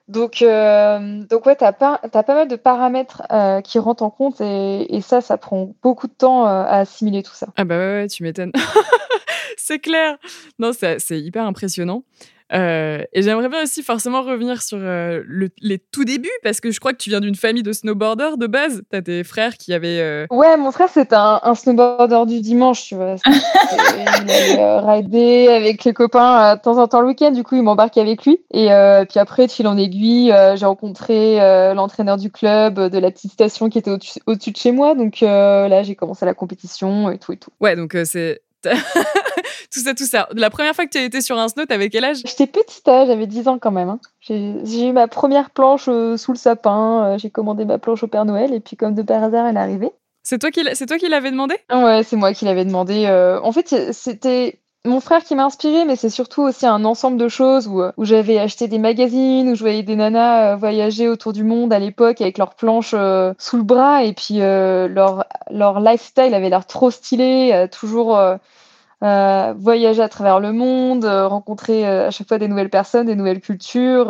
Donc, 0.07 0.43
euh, 0.43 1.23
donc 1.25 1.47
ouais, 1.47 1.57
tu 1.57 1.65
as, 1.65 1.73
pas, 1.73 1.99
as 2.03 2.23
pas 2.23 2.35
mal 2.35 2.47
de 2.47 2.57
paramètres 2.57 3.23
euh, 3.33 3.63
qui 3.63 3.79
rentrent 3.79 4.03
en 4.03 4.11
compte 4.11 4.39
et, 4.43 4.95
et, 4.95 5.01
ça, 5.01 5.23
ça 5.23 5.39
prend 5.39 5.75
beaucoup 5.83 6.09
de 6.09 6.13
temps 6.13 6.47
euh, 6.47 6.63
à 6.63 6.81
assimiler 6.81 7.23
tout 7.23 7.33
ça. 7.33 7.47
Ah 7.57 7.65
bah 7.65 7.79
ouais, 7.79 8.03
ouais 8.03 8.09
tu 8.09 8.23
m'étonnes. 8.23 8.53
c'est 9.57 9.79
clair. 9.79 10.19
Non, 10.59 10.73
c'est 10.75 11.19
hyper 11.19 11.47
impressionnant. 11.47 12.03
Euh, 12.53 13.03
et 13.13 13.23
j'aimerais 13.23 13.49
bien 13.49 13.63
aussi 13.63 13.83
forcément 13.83 14.23
revenir 14.23 14.63
sur 14.63 14.79
euh, 14.81 15.23
le, 15.27 15.49
les 15.61 15.79
tout 15.79 16.05
débuts, 16.05 16.29
parce 16.43 16.61
que 16.61 16.71
je 16.71 16.79
crois 16.79 16.93
que 16.93 16.99
tu 16.99 17.11
viens 17.11 17.21
d'une 17.21 17.35
famille 17.35 17.63
de 17.63 17.73
snowboarders 17.73 18.37
de 18.37 18.47
base. 18.47 18.83
Tu 18.91 18.97
as 18.97 19.03
tes 19.03 19.25
frères 19.25 19.57
qui 19.57 19.73
avaient. 19.73 20.01
Euh, 20.01 20.27
ouais, 20.31 20.57
mon 20.57 20.71
frère, 20.71 20.89
c'était 20.89 21.17
un, 21.17 21.41
un, 21.43 21.55
snowboarder 21.55 22.25
du 22.27 22.41
dimanche, 22.41 22.85
tu 22.85 22.95
vois. 22.95 23.17
il 23.27 24.31
allait 24.31 24.79
rider 24.81 25.49
avec 25.49 25.85
les 25.85 25.93
copains 25.93 26.57
de 26.57 26.61
temps 26.61 26.79
en 26.79 26.87
temps 26.87 27.01
le 27.01 27.09
week-end, 27.09 27.31
du 27.31 27.43
coup, 27.43 27.57
il 27.57 27.63
m'embarquait 27.63 28.01
avec 28.01 28.25
lui. 28.25 28.41
Et 28.53 28.69
puis 29.09 29.19
après, 29.19 29.47
de 29.47 29.53
fil 29.53 29.67
en 29.67 29.77
aiguille, 29.77 30.33
j'ai 30.57 30.67
rencontré 30.67 31.39
l'entraîneur 31.75 32.17
du 32.17 32.31
club 32.31 32.79
de 32.79 32.99
la 32.99 33.11
petite 33.11 33.33
station 33.33 33.69
qui 33.69 33.79
était 33.79 33.91
au-dessus 33.91 34.51
de 34.51 34.57
chez 34.57 34.73
moi. 34.73 34.95
Donc 34.95 35.21
là, 35.21 35.83
j'ai 35.83 35.95
commencé 35.95 36.27
la 36.27 36.35
compétition 36.35 37.11
et 37.11 37.19
tout 37.19 37.33
et 37.33 37.37
tout. 37.37 37.51
Ouais, 37.61 37.75
donc 37.75 37.97
c'est 38.05 38.43
tout 39.73 39.81
ça, 39.81 39.95
tout 39.95 40.07
ça. 40.07 40.29
La 40.33 40.51
première 40.51 40.75
fois 40.75 40.87
que 40.87 40.91
tu 40.91 40.99
as 40.99 41.05
été 41.05 41.21
sur 41.21 41.39
un 41.39 41.49
snow, 41.49 41.67
t'avais 41.67 41.89
quel 41.91 42.05
âge? 42.05 42.19
J'étais 42.25 42.47
petite, 42.47 42.87
hein, 42.89 43.05
j'avais 43.07 43.27
10 43.27 43.49
ans 43.49 43.59
quand 43.59 43.71
même. 43.71 43.89
Hein. 43.89 44.01
J'ai 44.21 44.87
eu 44.87 44.93
ma 44.93 45.09
première 45.09 45.51
planche 45.51 45.87
euh, 45.89 46.17
sous 46.17 46.33
le 46.33 46.39
sapin, 46.39 47.05
euh, 47.05 47.19
j'ai 47.19 47.31
commandé 47.31 47.65
ma 47.65 47.79
planche 47.79 48.03
au 48.03 48.09
Père 48.09 48.25
Noël 48.25 48.53
et 48.55 48.61
puis 48.61 48.77
comme 48.77 48.95
de 48.95 49.03
par 49.03 49.23
hasard, 49.23 49.47
elle 49.47 49.57
est 49.57 49.61
arrivée. 49.61 49.91
C'est 50.23 50.39
toi 50.39 50.51
qui 50.51 50.65
c'est 50.73 50.87
toi 50.87 50.97
qui 50.97 51.09
l'avais 51.09 51.31
demandé? 51.31 51.55
Ouais, 51.71 52.03
c'est 52.03 52.17
moi 52.17 52.33
qui 52.33 52.47
l'avais 52.47 52.65
demandé. 52.65 53.05
Euh. 53.07 53.39
En 53.43 53.53
fait, 53.53 53.93
c'était 53.93 54.59
mon 54.87 55.01
frère 55.01 55.25
qui 55.25 55.35
m'a 55.35 55.45
inspiré, 55.45 55.85
mais 55.85 55.97
c'est 55.97 56.11
surtout 56.11 56.43
aussi 56.43 56.67
un 56.67 56.85
ensemble 56.85 57.17
de 57.17 57.29
choses 57.29 57.67
où, 57.69 57.83
où 57.97 58.05
j'avais 58.05 58.39
acheté 58.39 58.69
des 58.69 58.79
magazines, 58.79 59.49
où 59.49 59.55
je 59.55 59.61
voyais 59.61 59.83
des 59.83 59.97
nanas 59.97 60.57
voyager 60.57 61.09
autour 61.09 61.33
du 61.33 61.45
monde 61.45 61.73
à 61.73 61.79
l'époque 61.79 62.21
avec 62.21 62.37
leurs 62.39 62.55
planches 62.55 62.95
sous 63.39 63.57
le 63.57 63.63
bras, 63.63 64.05
et 64.05 64.13
puis 64.13 64.39
leur, 64.39 65.25
leur 65.51 65.81
lifestyle 65.81 66.35
avait 66.35 66.51
l'air 66.51 66.67
trop 66.67 66.91
stylé, 66.91 67.67
toujours 67.73 68.19
euh, 69.03 69.53
voyager 69.59 70.03
à 70.03 70.09
travers 70.09 70.41
le 70.41 70.53
monde, 70.53 71.05
euh, 71.05 71.27
rencontrer 71.27 71.87
euh, 71.87 72.07
à 72.07 72.11
chaque 72.11 72.29
fois 72.29 72.39
des 72.39 72.49
nouvelles 72.49 72.71
personnes, 72.71 73.07
des 73.07 73.17
nouvelles 73.17 73.41
cultures, 73.41 74.07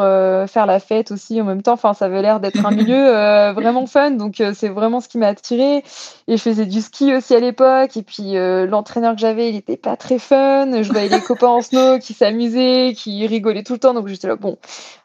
faire 0.48 0.66
la 0.66 0.78
fête 0.78 1.10
aussi 1.10 1.40
en 1.40 1.44
même 1.44 1.62
temps. 1.62 1.72
Enfin, 1.72 1.94
ça 1.94 2.04
avait 2.04 2.22
l'air 2.22 2.38
d'être 2.40 2.64
un 2.64 2.70
milieu 2.74 3.04
vraiment 3.52 3.86
fun. 3.86 4.12
Donc, 4.12 4.42
c'est 4.54 4.68
vraiment 4.68 5.00
ce 5.00 5.08
qui 5.08 5.18
m'a 5.18 5.28
attiré. 5.28 5.82
Et 6.28 6.36
je 6.36 6.42
faisais 6.42 6.66
du 6.66 6.80
ski 6.80 7.14
aussi 7.14 7.34
à 7.34 7.40
l'époque. 7.40 7.96
Et 7.96 8.02
puis, 8.02 8.34
l'entraîneur 8.34 9.14
que 9.14 9.20
j'avais, 9.20 9.50
il 9.50 9.56
était 9.56 9.76
pas 9.76 9.96
très 9.96 10.18
fun. 10.18 10.82
Je 10.82 10.90
voyais 10.92 11.08
les 11.08 11.20
copains 11.20 11.48
en 11.48 11.60
snow 11.60 11.98
qui 11.98 12.14
s'amusaient, 12.14 12.92
qui 12.96 13.26
rigolaient 13.26 13.62
tout 13.62 13.74
le 13.74 13.78
temps. 13.78 13.94
Donc, 13.94 14.08
j'étais 14.08 14.28
là, 14.28 14.36
bon, 14.36 14.58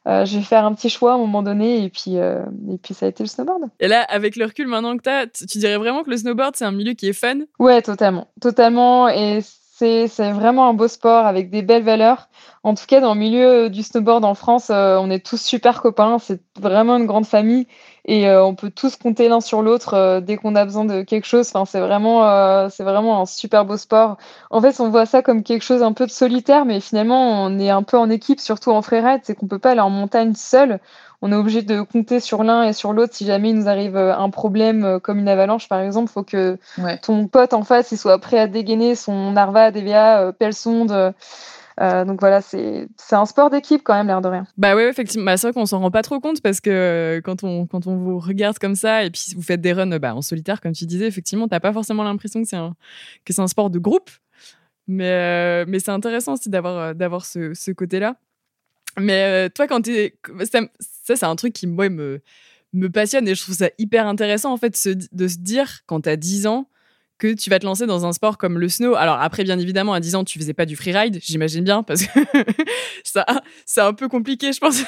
je 0.06 0.38
vais 0.38 0.44
faire 0.44 0.66
un 0.66 0.74
petit 0.74 0.90
choix 0.90 1.14
à 1.14 1.16
un 1.16 1.20
moment 1.20 1.44
donné. 1.44 1.84
Et 1.84 1.90
puis, 1.90 2.16
et 2.16 2.78
puis, 2.82 2.94
ça 2.94 3.06
a 3.06 3.10
été 3.10 3.24
le 3.24 3.30
snowboard. 3.30 3.70
Et 3.80 3.88
là, 3.88 4.04
avec 4.04 4.36
le 4.36 4.46
recul 4.46 4.68
maintenant 4.68 4.98
que 4.98 5.04
tu 5.04 5.10
as, 5.10 5.28
tu 5.28 5.58
dirais 5.58 5.78
vraiment 5.78 6.04
que 6.04 6.10
le 6.10 6.18
snowboard, 6.18 6.56
c'est 6.56 6.66
un 6.66 6.72
milieu 6.72 6.94
qui 6.94 7.08
est 7.10 7.14
fun? 7.14 7.40
Ouais, 7.60 7.82
totalement. 7.82 8.28
Totalement. 8.42 9.10
Et 9.10 9.42
c'est 9.80 10.32
vraiment 10.32 10.68
un 10.68 10.74
beau 10.74 10.88
sport 10.88 11.26
avec 11.26 11.50
des 11.50 11.62
belles 11.62 11.84
valeurs. 11.84 12.28
En 12.64 12.76
tout 12.76 12.86
cas, 12.86 13.00
dans 13.00 13.14
le 13.14 13.20
milieu 13.20 13.70
du 13.70 13.84
snowboard 13.84 14.26
en 14.26 14.36
France, 14.36 14.70
euh, 14.70 14.98
on 14.98 15.10
est 15.10 15.26
tous 15.26 15.42
super 15.42 15.82
copains. 15.82 16.20
C'est 16.20 16.42
vraiment 16.60 16.98
une 16.98 17.06
grande 17.06 17.26
famille 17.26 17.68
et 18.06 18.28
euh, 18.28 18.44
on 18.44 18.56
peut 18.56 18.70
tous 18.70 18.98
compter 18.98 19.30
l'un 19.30 19.40
sur 19.40 19.62
l'autre 19.62 19.94
euh, 19.94 20.20
dès 20.20 20.36
qu'on 20.36 20.56
a 20.56 20.66
besoin 20.66 20.84
de 20.84 21.04
quelque 21.04 21.26
chose. 21.26 21.50
Enfin, 21.54 21.64
c'est 21.66 21.80
vraiment, 21.80 22.20
vraiment 22.80 23.22
un 23.22 23.26
super 23.26 23.64
beau 23.66 23.78
sport. 23.78 24.18
En 24.52 24.62
fait, 24.62 24.80
on 24.82 24.90
voit 24.90 25.06
ça 25.06 25.22
comme 25.22 25.44
quelque 25.44 25.64
chose 25.64 25.84
un 25.84 25.94
peu 25.94 26.06
de 26.06 26.12
solitaire, 26.12 26.66
mais 26.66 26.82
finalement, 26.82 27.44
on 27.46 27.58
est 27.60 27.70
un 27.70 27.84
peu 27.84 27.98
en 27.98 28.10
équipe, 28.10 28.42
surtout 28.42 28.72
en 28.72 28.82
freeride. 28.82 29.22
C'est 29.24 29.36
qu'on 29.36 29.48
peut 29.48 29.60
pas 29.60 29.72
aller 29.72 29.80
en 29.80 29.90
montagne 29.90 30.34
seul 30.36 30.80
on 31.22 31.32
est 31.32 31.36
obligé 31.36 31.62
de 31.62 31.82
compter 31.82 32.20
sur 32.20 32.44
l'un 32.44 32.64
et 32.64 32.74
sur 32.74 32.94
l'autre 32.94 33.14
si 33.14 33.26
jamais 33.26 33.50
il 33.50 33.56
nous 33.58 33.68
arrive 33.68 33.98
euh, 33.98 34.16
un 34.16 34.30
problème 34.30 34.84
euh, 34.86 35.00
comme 35.00 35.20
une 35.20 35.28
avalanche 35.28 35.68
par 35.68 35.82
exemple 35.82 36.12
faut 36.12 36.24
que 36.24 36.58
ton 37.02 37.28
pote 37.28 37.54
en 37.54 37.64
face 37.64 37.92
il 37.92 37.98
soit 37.98 38.20
prêt 38.20 38.40
à 38.40 38.48
dégainer 38.48 38.96
son 38.96 39.32
Narva, 39.32 39.72
DVA, 39.72 40.22
euh, 40.22 40.32
pelle 40.32 40.54
sonde 40.54 41.14
donc 42.06 42.20
voilà, 42.20 42.42
c'est 42.42 42.90
un 43.14 43.26
sport 43.26 43.50
d'équipe 43.50 43.84
quand 43.86 43.94
même, 43.94 44.08
l'air 44.08 44.20
de 44.20 44.28
rien. 44.28 44.46
Bah 44.58 44.76
oui, 44.76 44.84
effectivement. 44.84 45.24
Bah, 45.24 45.38
c'est 45.38 45.48
vrai 45.48 45.54
qu'on 45.54 45.66
s'en 45.66 45.80
rend 45.80 45.92
pas 45.92 46.02
trop 46.02 46.20
compte 46.20 46.42
parce 46.42 46.60
que 46.60 47.22
quand 47.24 47.46
on, 47.46 47.68
quand 47.68 47.88
on 47.88 47.96
vous 47.96 48.20
regarde 48.20 48.60
comme 48.60 48.76
ça 48.76 49.06
et 49.06 49.10
puis 49.10 49.28
vous 49.34 49.42
faites 49.42 49.62
des 49.62 49.72
runs 49.72 49.98
bah, 49.98 50.14
en 50.14 50.22
solitaire, 50.22 50.60
comme 50.60 50.74
tu 50.74 50.86
disais, 50.86 51.08
effectivement, 51.08 51.48
t'as 51.48 51.62
pas 51.62 51.72
forcément 51.72 52.04
l'impression 52.04 52.42
que 52.42 52.50
c'est 52.50 52.58
un, 52.58 52.76
un 53.38 53.48
sport 53.48 53.70
de 53.70 53.80
groupe. 53.80 54.10
Mais, 54.90 55.66
mais 55.68 55.80
c'est 55.80 55.92
intéressant 55.92 56.34
aussi 56.34 56.50
d'avoir 56.50 56.94
d'avoir 56.96 57.24
ce, 57.24 57.54
ce 57.54 57.72
côté-là. 57.72 58.18
Mais 58.98 59.50
toi, 59.52 59.68
quand 59.68 59.82
tu 59.82 60.12
Ça, 60.44 60.60
c'est 61.16 61.26
un 61.26 61.36
truc 61.36 61.54
qui, 61.54 61.68
moi, 61.68 61.90
me, 61.90 62.22
me 62.74 62.90
passionne 62.90 63.28
et 63.28 63.36
je 63.36 63.42
trouve 63.42 63.56
ça 63.56 63.70
hyper 63.78 64.08
intéressant, 64.08 64.52
en 64.52 64.58
fait, 64.58 64.88
de 65.12 65.28
se 65.28 65.38
dire, 65.38 65.82
quand 65.86 66.02
tu 66.02 66.10
as 66.10 66.16
10 66.16 66.48
ans, 66.48 66.68
que 67.18 67.34
tu 67.34 67.50
vas 67.50 67.60
te 67.60 67.66
lancer 67.66 67.86
dans 67.86 68.06
un 68.06 68.14
sport 68.14 68.38
comme 68.38 68.58
le 68.58 68.70
snow. 68.70 68.96
Alors 68.96 69.20
après, 69.20 69.44
bien 69.44 69.60
évidemment, 69.60 69.94
à 69.94 70.00
10 70.00 70.16
ans, 70.16 70.24
tu 70.24 70.40
faisais 70.40 70.54
pas 70.54 70.66
du 70.66 70.76
freeride, 70.76 71.20
j'imagine 71.22 71.64
bien, 71.64 71.84
parce 71.84 72.06
que 72.06 72.20
ça, 73.04 73.26
c'est 73.66 73.82
un 73.82 73.94
peu 73.94 74.08
compliqué, 74.08 74.54
je 74.54 74.60
pense. 74.60 74.82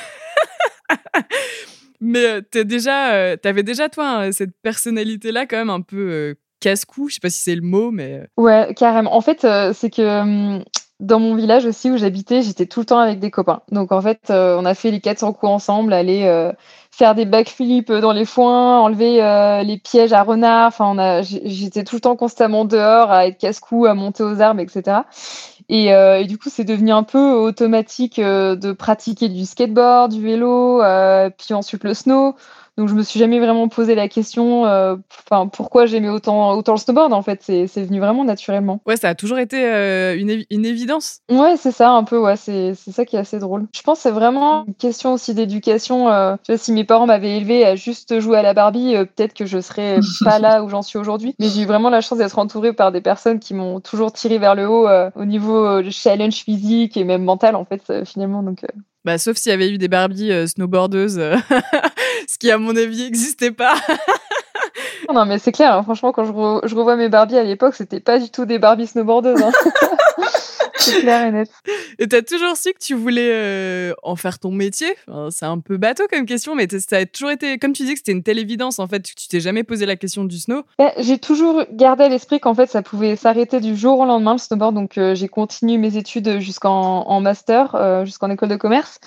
Mais 1.99 2.41
tu 2.51 2.65
déjà, 2.65 3.35
avais 3.43 3.63
déjà, 3.63 3.89
toi, 3.89 4.31
cette 4.31 4.55
personnalité-là, 4.63 5.45
quand 5.45 5.57
même, 5.57 5.69
un 5.69 5.81
peu 5.81 6.35
casse-cou. 6.61 7.09
Je 7.09 7.15
sais 7.15 7.19
pas 7.19 7.29
si 7.29 7.41
c'est 7.41 7.55
le 7.55 7.61
mot, 7.61 7.91
mais... 7.91 8.27
Ouais, 8.37 8.73
carrément. 8.75 9.13
En 9.15 9.21
fait, 9.21 9.45
c'est 9.73 9.89
que 9.89 10.63
dans 11.01 11.19
mon 11.19 11.35
village 11.35 11.65
aussi 11.65 11.89
où 11.89 11.97
j'habitais, 11.97 12.43
j'étais 12.43 12.67
tout 12.67 12.81
le 12.81 12.85
temps 12.85 12.99
avec 12.99 13.19
des 13.19 13.31
copains. 13.31 13.61
Donc 13.71 13.91
en 13.91 14.01
fait, 14.01 14.29
euh, 14.29 14.55
on 14.59 14.65
a 14.65 14.75
fait 14.75 14.91
les 14.91 15.01
400 15.01 15.33
coups 15.33 15.51
ensemble, 15.51 15.93
aller 15.93 16.25
euh, 16.25 16.51
faire 16.91 17.15
des 17.15 17.25
backflips 17.25 17.91
dans 17.91 18.11
les 18.11 18.23
foins, 18.23 18.79
enlever 18.79 19.21
euh, 19.23 19.63
les 19.63 19.79
pièges 19.79 20.13
à 20.13 20.21
renards. 20.21 20.67
Enfin, 20.67 21.21
j'étais 21.23 21.83
tout 21.83 21.95
le 21.95 22.01
temps 22.01 22.15
constamment 22.15 22.65
dehors 22.65 23.11
à 23.11 23.25
être 23.25 23.39
casse-cou, 23.39 23.87
à 23.87 23.95
monter 23.95 24.21
aux 24.23 24.41
arbres, 24.41 24.61
etc. 24.61 24.99
Et, 25.69 25.87
et 25.87 26.25
du 26.25 26.37
coup, 26.37 26.49
c'est 26.49 26.65
devenu 26.65 26.91
un 26.91 27.03
peu 27.03 27.31
automatique 27.31 28.19
de 28.19 28.71
pratiquer 28.73 29.29
du 29.29 29.45
skateboard, 29.45 30.11
du 30.11 30.21
vélo, 30.21 30.81
puis 31.37 31.53
ensuite 31.53 31.85
le 31.85 31.93
snow. 31.93 32.35
Donc 32.81 32.89
je 32.89 32.95
me 32.95 33.03
suis 33.03 33.19
jamais 33.19 33.39
vraiment 33.39 33.67
posé 33.67 33.93
la 33.93 34.07
question, 34.07 34.65
euh, 34.65 34.95
enfin 35.29 35.45
pourquoi 35.45 35.85
j'aimais 35.85 36.09
autant 36.09 36.53
autant 36.53 36.71
le 36.71 36.79
snowboard 36.79 37.13
en 37.13 37.21
fait, 37.21 37.39
c'est 37.43 37.67
venu 37.83 37.99
vraiment 37.99 38.23
naturellement. 38.23 38.81
Ouais, 38.87 38.95
ça 38.95 39.09
a 39.09 39.13
toujours 39.13 39.37
été 39.37 39.63
euh, 39.63 40.17
une, 40.17 40.43
une, 40.49 40.65
évidence. 40.65 41.19
Ouais, 41.29 41.57
c'est 41.57 41.71
ça 41.71 41.91
un 41.91 42.03
peu, 42.03 42.17
ouais, 42.17 42.37
c'est 42.37 42.73
ça 42.73 43.05
qui 43.05 43.17
est 43.17 43.19
assez 43.19 43.37
drôle. 43.37 43.67
Je 43.75 43.83
pense 43.83 43.99
que 43.99 44.01
c'est 44.01 44.11
vraiment 44.11 44.65
une 44.65 44.73
question 44.73 45.13
aussi 45.13 45.35
d'éducation. 45.35 46.09
Euh, 46.09 46.35
si 46.55 46.71
mes 46.71 46.83
parents 46.83 47.05
m'avaient 47.05 47.37
élevé 47.37 47.63
à 47.63 47.75
juste 47.75 48.19
jouer 48.19 48.39
à 48.39 48.41
la 48.41 48.55
Barbie, 48.55 48.95
peut-être 49.15 49.35
que 49.35 49.45
je 49.45 49.61
serais 49.61 49.99
pas 50.23 50.39
là 50.39 50.63
où 50.63 50.69
j'en 50.69 50.81
suis 50.81 50.97
aujourd'hui. 50.97 51.35
Mais 51.37 51.49
j'ai 51.49 51.61
eu 51.61 51.65
vraiment 51.67 51.91
la 51.91 52.01
chance 52.01 52.17
d'être 52.17 52.39
entourée 52.39 52.73
par 52.73 52.91
des 52.91 53.01
personnes 53.01 53.37
qui 53.37 53.53
m'ont 53.53 53.79
toujours 53.79 54.11
tiré 54.11 54.39
vers 54.39 54.55
le 54.55 54.67
haut 54.67 54.87
au 55.15 55.25
niveau 55.25 55.83
challenge 55.91 56.37
physique 56.37 56.97
et 56.97 57.03
même 57.03 57.23
mental 57.23 57.55
en 57.55 57.63
fait 57.63 58.03
finalement. 58.05 58.41
Donc 58.41 58.65
bah, 59.03 59.17
sauf 59.17 59.37
s'il 59.37 59.51
y 59.51 59.53
avait 59.53 59.69
eu 59.69 59.77
des 59.77 59.87
Barbie 59.87 60.31
euh, 60.31 60.47
snowboardeuses, 60.47 61.17
euh, 61.17 61.35
ce 62.27 62.37
qui 62.37 62.51
à 62.51 62.57
mon 62.57 62.75
avis 62.75 63.03
n'existait 63.03 63.51
pas. 63.51 63.75
non 65.13 65.25
mais 65.25 65.39
c'est 65.39 65.51
clair, 65.51 65.73
hein. 65.73 65.83
franchement 65.83 66.11
quand 66.11 66.23
je, 66.23 66.31
revois 66.75 66.95
mes 66.95 67.09
Barbie 67.09 67.37
à 67.37 67.43
l'époque, 67.43 67.75
c'était 67.75 67.99
pas 67.99 68.19
du 68.19 68.29
tout 68.29 68.45
des 68.45 68.59
Barbie 68.59 68.87
snowboardeuses. 68.87 69.41
Hein. 69.41 69.51
c'est 70.77 71.01
clair 71.01 71.25
et 71.25 71.31
net. 71.31 71.49
Et 72.01 72.07
t'as 72.07 72.23
toujours 72.23 72.57
su 72.57 72.73
que 72.73 72.79
tu 72.79 72.95
voulais 72.95 73.29
euh, 73.31 73.93
en 74.01 74.15
faire 74.15 74.39
ton 74.39 74.49
métier? 74.49 74.87
C'est 75.29 75.45
un 75.45 75.59
peu 75.59 75.77
bateau 75.77 76.05
comme 76.09 76.25
question, 76.25 76.55
mais 76.55 76.67
ça 76.67 76.97
a 76.97 77.05
toujours 77.05 77.29
été, 77.29 77.59
comme 77.59 77.73
tu 77.73 77.83
dis 77.83 77.91
que 77.93 77.99
c'était 77.99 78.11
une 78.11 78.23
telle 78.23 78.39
évidence, 78.39 78.79
en 78.79 78.87
fait, 78.87 79.03
tu 79.03 79.27
t'es 79.27 79.39
jamais 79.39 79.63
posé 79.63 79.85
la 79.85 79.95
question 79.95 80.23
du 80.23 80.39
snow 80.39 80.63
bah, 80.79 80.93
J'ai 80.97 81.19
toujours 81.19 81.63
gardé 81.71 82.05
à 82.05 82.09
l'esprit 82.09 82.39
qu'en 82.39 82.55
fait, 82.55 82.65
ça 82.65 82.81
pouvait 82.81 83.15
s'arrêter 83.15 83.59
du 83.59 83.75
jour 83.75 83.99
au 83.99 84.05
lendemain, 84.05 84.31
le 84.31 84.39
snowboard. 84.39 84.73
Donc, 84.73 84.97
euh, 84.97 85.13
j'ai 85.13 85.27
continué 85.27 85.77
mes 85.77 85.95
études 85.95 86.39
jusqu'en 86.39 87.21
master, 87.21 87.75
euh, 87.75 88.03
jusqu'en 88.03 88.31
école 88.31 88.49
de 88.49 88.55
commerce, 88.55 88.99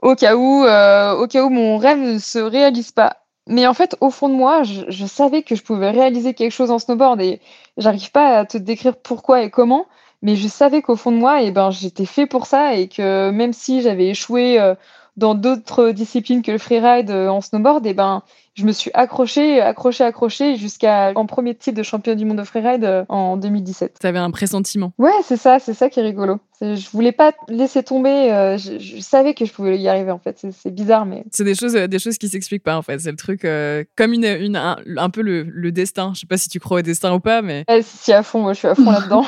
au 0.00 0.14
cas 0.14 0.34
où, 0.34 0.62
au 0.62 1.26
cas 1.26 1.44
où 1.44 1.50
mon 1.50 1.76
rêve 1.76 1.98
ne 1.98 2.18
se 2.18 2.38
réalise 2.38 2.92
pas. 2.92 3.18
Mais 3.46 3.66
en 3.66 3.74
fait, 3.74 3.94
au 4.00 4.08
fond 4.08 4.30
de 4.30 4.34
moi, 4.34 4.62
je, 4.62 4.84
je, 4.88 5.04
savais 5.04 5.42
que 5.42 5.54
je 5.54 5.62
pouvais 5.62 5.90
réaliser 5.90 6.32
quelque 6.32 6.52
chose 6.52 6.70
en 6.70 6.78
snowboard 6.78 7.20
et 7.20 7.40
j'arrive 7.76 8.10
pas 8.10 8.38
à 8.38 8.46
te 8.46 8.56
décrire 8.56 8.96
pourquoi 8.96 9.42
et 9.42 9.50
comment, 9.50 9.86
mais 10.22 10.36
je 10.36 10.48
savais 10.48 10.82
qu'au 10.82 10.96
fond 10.96 11.12
de 11.12 11.16
moi, 11.16 11.42
eh 11.42 11.50
ben, 11.50 11.70
j'étais 11.70 12.06
fait 12.06 12.26
pour 12.26 12.46
ça 12.46 12.74
et 12.74 12.88
que 12.88 13.30
même 13.30 13.52
si 13.52 13.82
j'avais 13.82 14.08
échoué 14.08 14.60
euh, 14.60 14.74
dans 15.16 15.34
d'autres 15.34 15.90
disciplines 15.90 16.42
que 16.42 16.52
le 16.52 16.58
freeride 16.58 17.10
euh, 17.10 17.28
en 17.28 17.40
snowboard, 17.40 17.86
eh 17.86 17.94
ben, 17.94 18.22
je 18.58 18.66
me 18.66 18.72
suis 18.72 18.90
accrochée, 18.92 19.60
accrochée, 19.60 20.02
accrochée 20.02 20.56
jusqu'à 20.56 21.12
en 21.14 21.26
premier 21.26 21.54
titre 21.54 21.76
de 21.76 21.84
champion 21.84 22.16
du 22.16 22.24
monde 22.24 22.38
de 22.38 22.42
freeride 22.42 22.84
euh, 22.84 23.04
en 23.08 23.36
2017. 23.36 23.98
Tu 24.00 24.06
avais 24.06 24.18
un 24.18 24.32
pressentiment. 24.32 24.92
Ouais, 24.98 25.12
c'est 25.22 25.36
ça, 25.36 25.60
c'est 25.60 25.74
ça 25.74 25.88
qui 25.88 26.00
est 26.00 26.02
rigolo. 26.02 26.40
Je 26.60 26.90
voulais 26.90 27.12
pas 27.12 27.32
laisser 27.46 27.84
tomber. 27.84 28.32
Euh, 28.32 28.58
je, 28.58 28.98
savais 29.00 29.34
que 29.34 29.44
je 29.44 29.52
pouvais 29.52 29.78
y 29.78 29.86
arriver 29.86 30.10
en 30.10 30.18
fait. 30.18 30.44
C'est 30.50 30.74
bizarre, 30.74 31.06
mais 31.06 31.22
c'est 31.30 31.44
des 31.44 31.54
choses, 31.54 31.74
des 31.74 31.98
choses 32.00 32.18
qui 32.18 32.28
s'expliquent 32.28 32.64
pas 32.64 32.76
en 32.76 32.82
fait. 32.82 32.98
C'est 32.98 33.12
le 33.12 33.16
truc 33.16 33.44
euh, 33.44 33.84
comme 33.94 34.12
une, 34.12 34.24
une 34.24 34.56
un, 34.56 35.10
peu 35.10 35.22
le, 35.22 35.44
le, 35.44 35.70
destin. 35.70 36.10
Je 36.16 36.20
sais 36.20 36.26
pas 36.26 36.36
si 36.36 36.48
tu 36.48 36.58
crois 36.58 36.80
au 36.80 36.82
destin 36.82 37.14
ou 37.14 37.20
pas, 37.20 37.42
mais 37.42 37.64
si 37.82 38.12
à 38.12 38.24
fond, 38.24 38.40
moi 38.40 38.54
je 38.54 38.58
suis 38.58 38.66
à 38.66 38.74
fond 38.74 38.90
là-dedans. 38.90 39.24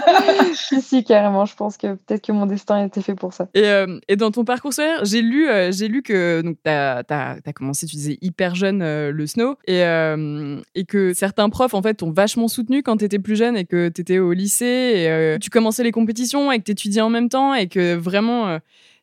si 0.54 0.82
si 0.82 1.02
carrément. 1.02 1.46
Je 1.46 1.54
pense 1.54 1.78
que 1.78 1.94
peut-être 1.94 2.26
que 2.26 2.32
mon 2.32 2.44
destin 2.44 2.84
était 2.84 3.00
fait 3.00 3.14
pour 3.14 3.32
ça. 3.32 3.48
Et, 3.54 3.84
et 4.08 4.16
dans 4.16 4.30
ton 4.30 4.44
parcours 4.44 4.74
scolaire, 4.74 5.02
j'ai 5.06 5.22
lu, 5.22 5.48
j'ai 5.70 5.88
lu 5.88 6.02
que 6.02 6.42
donc 6.42 6.58
t'as 6.62 7.02
as, 7.08 7.36
as, 7.42 7.52
commencé, 7.54 7.86
tu 7.86 7.96
disais 7.96 8.18
hyper 8.20 8.54
jeune 8.54 8.65
euh, 8.74 9.12
le 9.12 9.26
snow. 9.26 9.56
Et, 9.66 9.82
euh, 9.82 10.60
et 10.74 10.84
que 10.84 11.14
certains 11.14 11.48
profs 11.48 11.74
en 11.74 11.82
fait 11.82 11.94
t'ont 11.94 12.10
vachement 12.10 12.48
soutenu 12.48 12.82
quand 12.82 12.98
t'étais 12.98 13.18
plus 13.18 13.36
jeune 13.36 13.56
et 13.56 13.64
que 13.64 13.88
t'étais 13.88 14.18
au 14.18 14.32
lycée 14.32 14.64
et 14.66 15.08
euh, 15.08 15.38
tu 15.38 15.50
commençais 15.50 15.82
les 15.82 15.92
compétitions 15.92 16.52
et 16.52 16.58
que 16.58 16.64
t'étudiais 16.64 17.02
en 17.02 17.10
même 17.10 17.28
temps 17.28 17.54
et 17.54 17.68
que 17.68 17.94
vraiment 17.94 18.58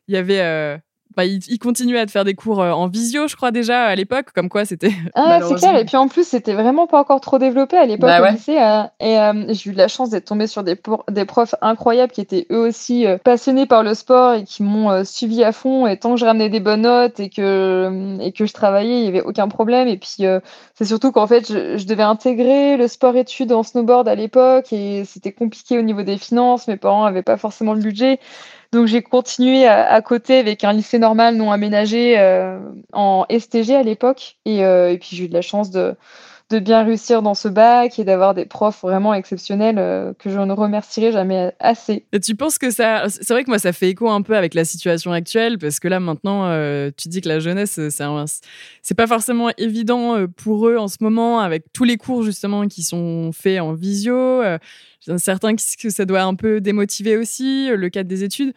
il 0.08 0.14
y 0.14 0.16
avait 0.16 0.80
bah, 1.16 1.24
il, 1.24 1.58
continuait 1.58 2.00
à 2.00 2.06
te 2.06 2.10
faire 2.10 2.24
des 2.24 2.34
cours 2.34 2.60
euh, 2.60 2.72
en 2.72 2.88
visio, 2.88 3.28
je 3.28 3.36
crois 3.36 3.50
déjà 3.50 3.84
à 3.84 3.94
l'époque, 3.94 4.26
comme 4.34 4.48
quoi 4.48 4.64
c'était. 4.64 4.92
Ah, 5.14 5.40
c'est 5.46 5.54
clair. 5.54 5.76
Et 5.76 5.84
puis 5.84 5.96
en 5.96 6.08
plus, 6.08 6.26
c'était 6.26 6.54
vraiment 6.54 6.86
pas 6.86 6.98
encore 6.98 7.20
trop 7.20 7.38
développé 7.38 7.76
à 7.76 7.86
l'époque 7.86 8.10
bah 8.10 8.28
au 8.28 8.32
lycée. 8.32 8.58
Euh, 8.58 8.82
et 9.00 9.18
euh, 9.18 9.44
j'ai 9.50 9.70
eu 9.70 9.72
de 9.72 9.78
la 9.78 9.88
chance 9.88 10.10
d'être 10.10 10.24
tombée 10.24 10.46
sur 10.46 10.64
des, 10.64 10.76
des 11.10 11.24
profs 11.24 11.54
incroyables 11.60 12.12
qui 12.12 12.20
étaient 12.20 12.46
eux 12.50 12.58
aussi 12.58 13.06
passionnés 13.22 13.66
par 13.66 13.82
le 13.82 13.94
sport 13.94 14.34
et 14.34 14.44
qui 14.44 14.62
m'ont 14.62 15.04
suivi 15.04 15.44
à 15.44 15.52
fond. 15.52 15.86
Et 15.86 15.98
tant 15.98 16.14
que 16.14 16.20
je 16.20 16.24
ramenais 16.24 16.48
des 16.48 16.60
bonnes 16.60 16.82
notes 16.82 17.20
et 17.20 17.30
que, 17.30 18.18
et 18.20 18.32
que 18.32 18.46
je 18.46 18.52
travaillais, 18.52 18.98
il 18.98 19.04
y 19.04 19.08
avait 19.08 19.22
aucun 19.22 19.48
problème. 19.48 19.88
Et 19.88 19.96
puis 19.96 20.16
c'est 20.74 20.84
surtout 20.84 21.12
qu'en 21.12 21.26
fait, 21.26 21.46
je, 21.46 21.78
je, 21.78 21.86
devais 21.86 22.02
intégrer 22.02 22.76
le 22.76 22.88
sport-études 22.88 23.52
en 23.52 23.62
snowboard 23.62 24.08
à 24.08 24.14
l'époque 24.14 24.72
et 24.72 25.04
c'était 25.04 25.32
compliqué 25.32 25.78
au 25.78 25.82
niveau 25.82 26.02
des 26.02 26.18
finances. 26.18 26.66
Mes 26.66 26.76
parents 26.76 27.04
n'avaient 27.04 27.22
pas 27.22 27.36
forcément 27.36 27.74
le 27.74 27.80
budget. 27.80 28.18
Donc 28.74 28.88
j'ai 28.88 29.02
continué 29.02 29.68
à, 29.68 30.02
côté 30.02 30.36
avec 30.36 30.64
un 30.64 30.72
lycée 30.72 30.98
normal 30.98 31.36
non 31.36 31.52
aménagé 31.52 32.18
euh, 32.18 32.58
en 32.92 33.24
STG 33.30 33.72
à 33.72 33.84
l'époque. 33.84 34.36
Euh, 34.48 34.88
et, 34.88 34.98
puis 34.98 35.10
j'ai 35.12 35.24
eu 35.26 35.28
de 35.28 35.32
la 35.32 35.42
chance 35.42 35.70
de, 35.70 35.94
de 36.54 36.64
bien 36.64 36.82
réussir 36.84 37.22
dans 37.22 37.34
ce 37.34 37.48
bac 37.48 37.98
et 37.98 38.04
d'avoir 38.04 38.34
des 38.34 38.46
profs 38.46 38.82
vraiment 38.82 39.14
exceptionnels 39.14 39.78
euh, 39.78 40.12
que 40.18 40.30
je 40.30 40.38
ne 40.38 40.52
remercierai 40.52 41.12
jamais 41.12 41.52
assez. 41.60 42.06
Tu 42.22 42.34
penses 42.34 42.58
que 42.58 42.70
ça... 42.70 43.04
C'est 43.08 43.30
vrai 43.30 43.44
que 43.44 43.50
moi, 43.50 43.58
ça 43.58 43.72
fait 43.72 43.90
écho 43.90 44.08
un 44.10 44.22
peu 44.22 44.36
avec 44.36 44.54
la 44.54 44.64
situation 44.64 45.12
actuelle, 45.12 45.58
parce 45.58 45.80
que 45.80 45.88
là, 45.88 46.00
maintenant, 46.00 46.48
tu 46.96 47.08
dis 47.08 47.20
que 47.20 47.28
la 47.28 47.40
jeunesse, 47.40 47.78
c'est 48.82 48.94
pas 48.94 49.06
forcément 49.06 49.50
évident 49.58 50.26
pour 50.36 50.68
eux 50.68 50.76
en 50.76 50.88
ce 50.88 50.96
moment, 51.00 51.40
avec 51.40 51.64
tous 51.72 51.84
les 51.84 51.96
cours, 51.96 52.22
justement, 52.22 52.66
qui 52.66 52.82
sont 52.82 53.30
faits 53.32 53.60
en 53.60 53.72
visio 53.72 54.42
certains 55.18 55.54
que 55.54 55.90
ça 55.90 56.04
doit 56.04 56.22
un 56.22 56.34
peu 56.34 56.60
démotiver 56.60 57.16
aussi, 57.16 57.70
euh, 57.70 57.76
le 57.76 57.88
cadre 57.88 58.08
des 58.08 58.24
études. 58.24 58.54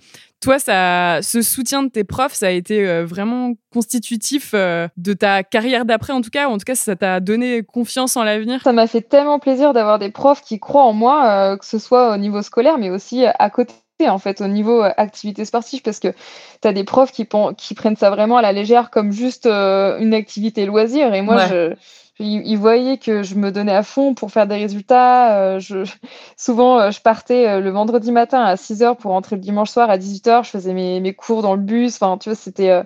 Toi, 0.47 0.59
ça, 0.59 1.19
ce 1.23 1.41
soutien 1.41 1.83
de 1.83 1.89
tes 1.89 2.05
profs, 2.05 2.31
ça 2.31 2.47
a 2.47 2.51
été 2.51 2.87
euh, 2.87 3.05
vraiment 3.05 3.51
constitutif 3.73 4.51
euh, 4.53 4.87
de 4.95 5.11
ta 5.11 5.43
carrière 5.43 5.83
d'après, 5.83 6.13
en 6.13 6.21
tout 6.21 6.29
cas, 6.29 6.47
ou 6.47 6.53
en 6.53 6.57
tout 6.57 6.63
cas, 6.63 6.75
ça 6.75 6.95
t'a 6.95 7.19
donné 7.19 7.63
confiance 7.63 8.15
en 8.15 8.23
l'avenir? 8.23 8.61
Ça 8.63 8.71
m'a 8.71 8.87
fait 8.87 9.01
tellement 9.01 9.39
plaisir 9.39 9.73
d'avoir 9.73 9.99
des 9.99 10.09
profs 10.09 10.41
qui 10.41 10.57
croient 10.57 10.85
en 10.85 10.93
moi, 10.93 11.57
que 11.57 11.65
ce 11.65 11.79
soit 11.79 12.13
au 12.13 12.17
niveau 12.17 12.41
scolaire, 12.41 12.77
mais 12.77 12.89
aussi 12.89 13.25
à 13.25 13.49
côté 13.49 13.73
en 14.07 14.19
fait 14.19 14.39
au 14.39 14.47
niveau 14.47 14.83
activité 14.83 15.43
sportive 15.43 15.81
parce 15.81 15.99
que 15.99 16.13
tu 16.61 16.67
as 16.67 16.71
des 16.71 16.85
profs 16.85 17.11
qui, 17.11 17.27
qui 17.57 17.73
prennent 17.73 17.97
ça 17.97 18.09
vraiment 18.09 18.37
à 18.37 18.41
la 18.41 18.53
légère 18.53 18.89
comme 18.89 19.11
juste 19.11 19.47
une 19.47 20.13
activité 20.13 20.65
loisir 20.65 21.13
et 21.13 21.23
moi 21.23 21.47
je 21.47 21.73
ils, 22.19 22.57
voyaient 22.57 22.97
que 22.97 23.23
je 23.23 23.35
me 23.35 23.51
donnais 23.51 23.75
à 23.75 23.83
fond 23.83 24.13
pour 24.13 24.31
faire 24.31 24.47
des 24.47 24.55
résultats. 24.55 25.39
Euh, 25.39 25.59
je, 25.59 25.83
souvent, 26.37 26.79
euh, 26.79 26.91
je 26.91 27.01
partais 27.01 27.47
euh, 27.47 27.59
le 27.59 27.69
vendredi 27.69 28.11
matin 28.11 28.41
à 28.41 28.57
6 28.57 28.83
heures 28.83 28.97
pour 28.97 29.11
rentrer 29.11 29.35
le 29.35 29.41
dimanche 29.41 29.69
soir 29.69 29.89
à 29.89 29.97
18 29.97 30.27
heures. 30.27 30.43
Je 30.43 30.49
faisais 30.51 30.73
mes, 30.73 30.99
mes 30.99 31.13
cours 31.13 31.41
dans 31.41 31.55
le 31.55 31.61
bus. 31.61 31.95
Enfin, 31.95 32.17
tu 32.17 32.29
vois, 32.29 32.35
c'était 32.35 32.83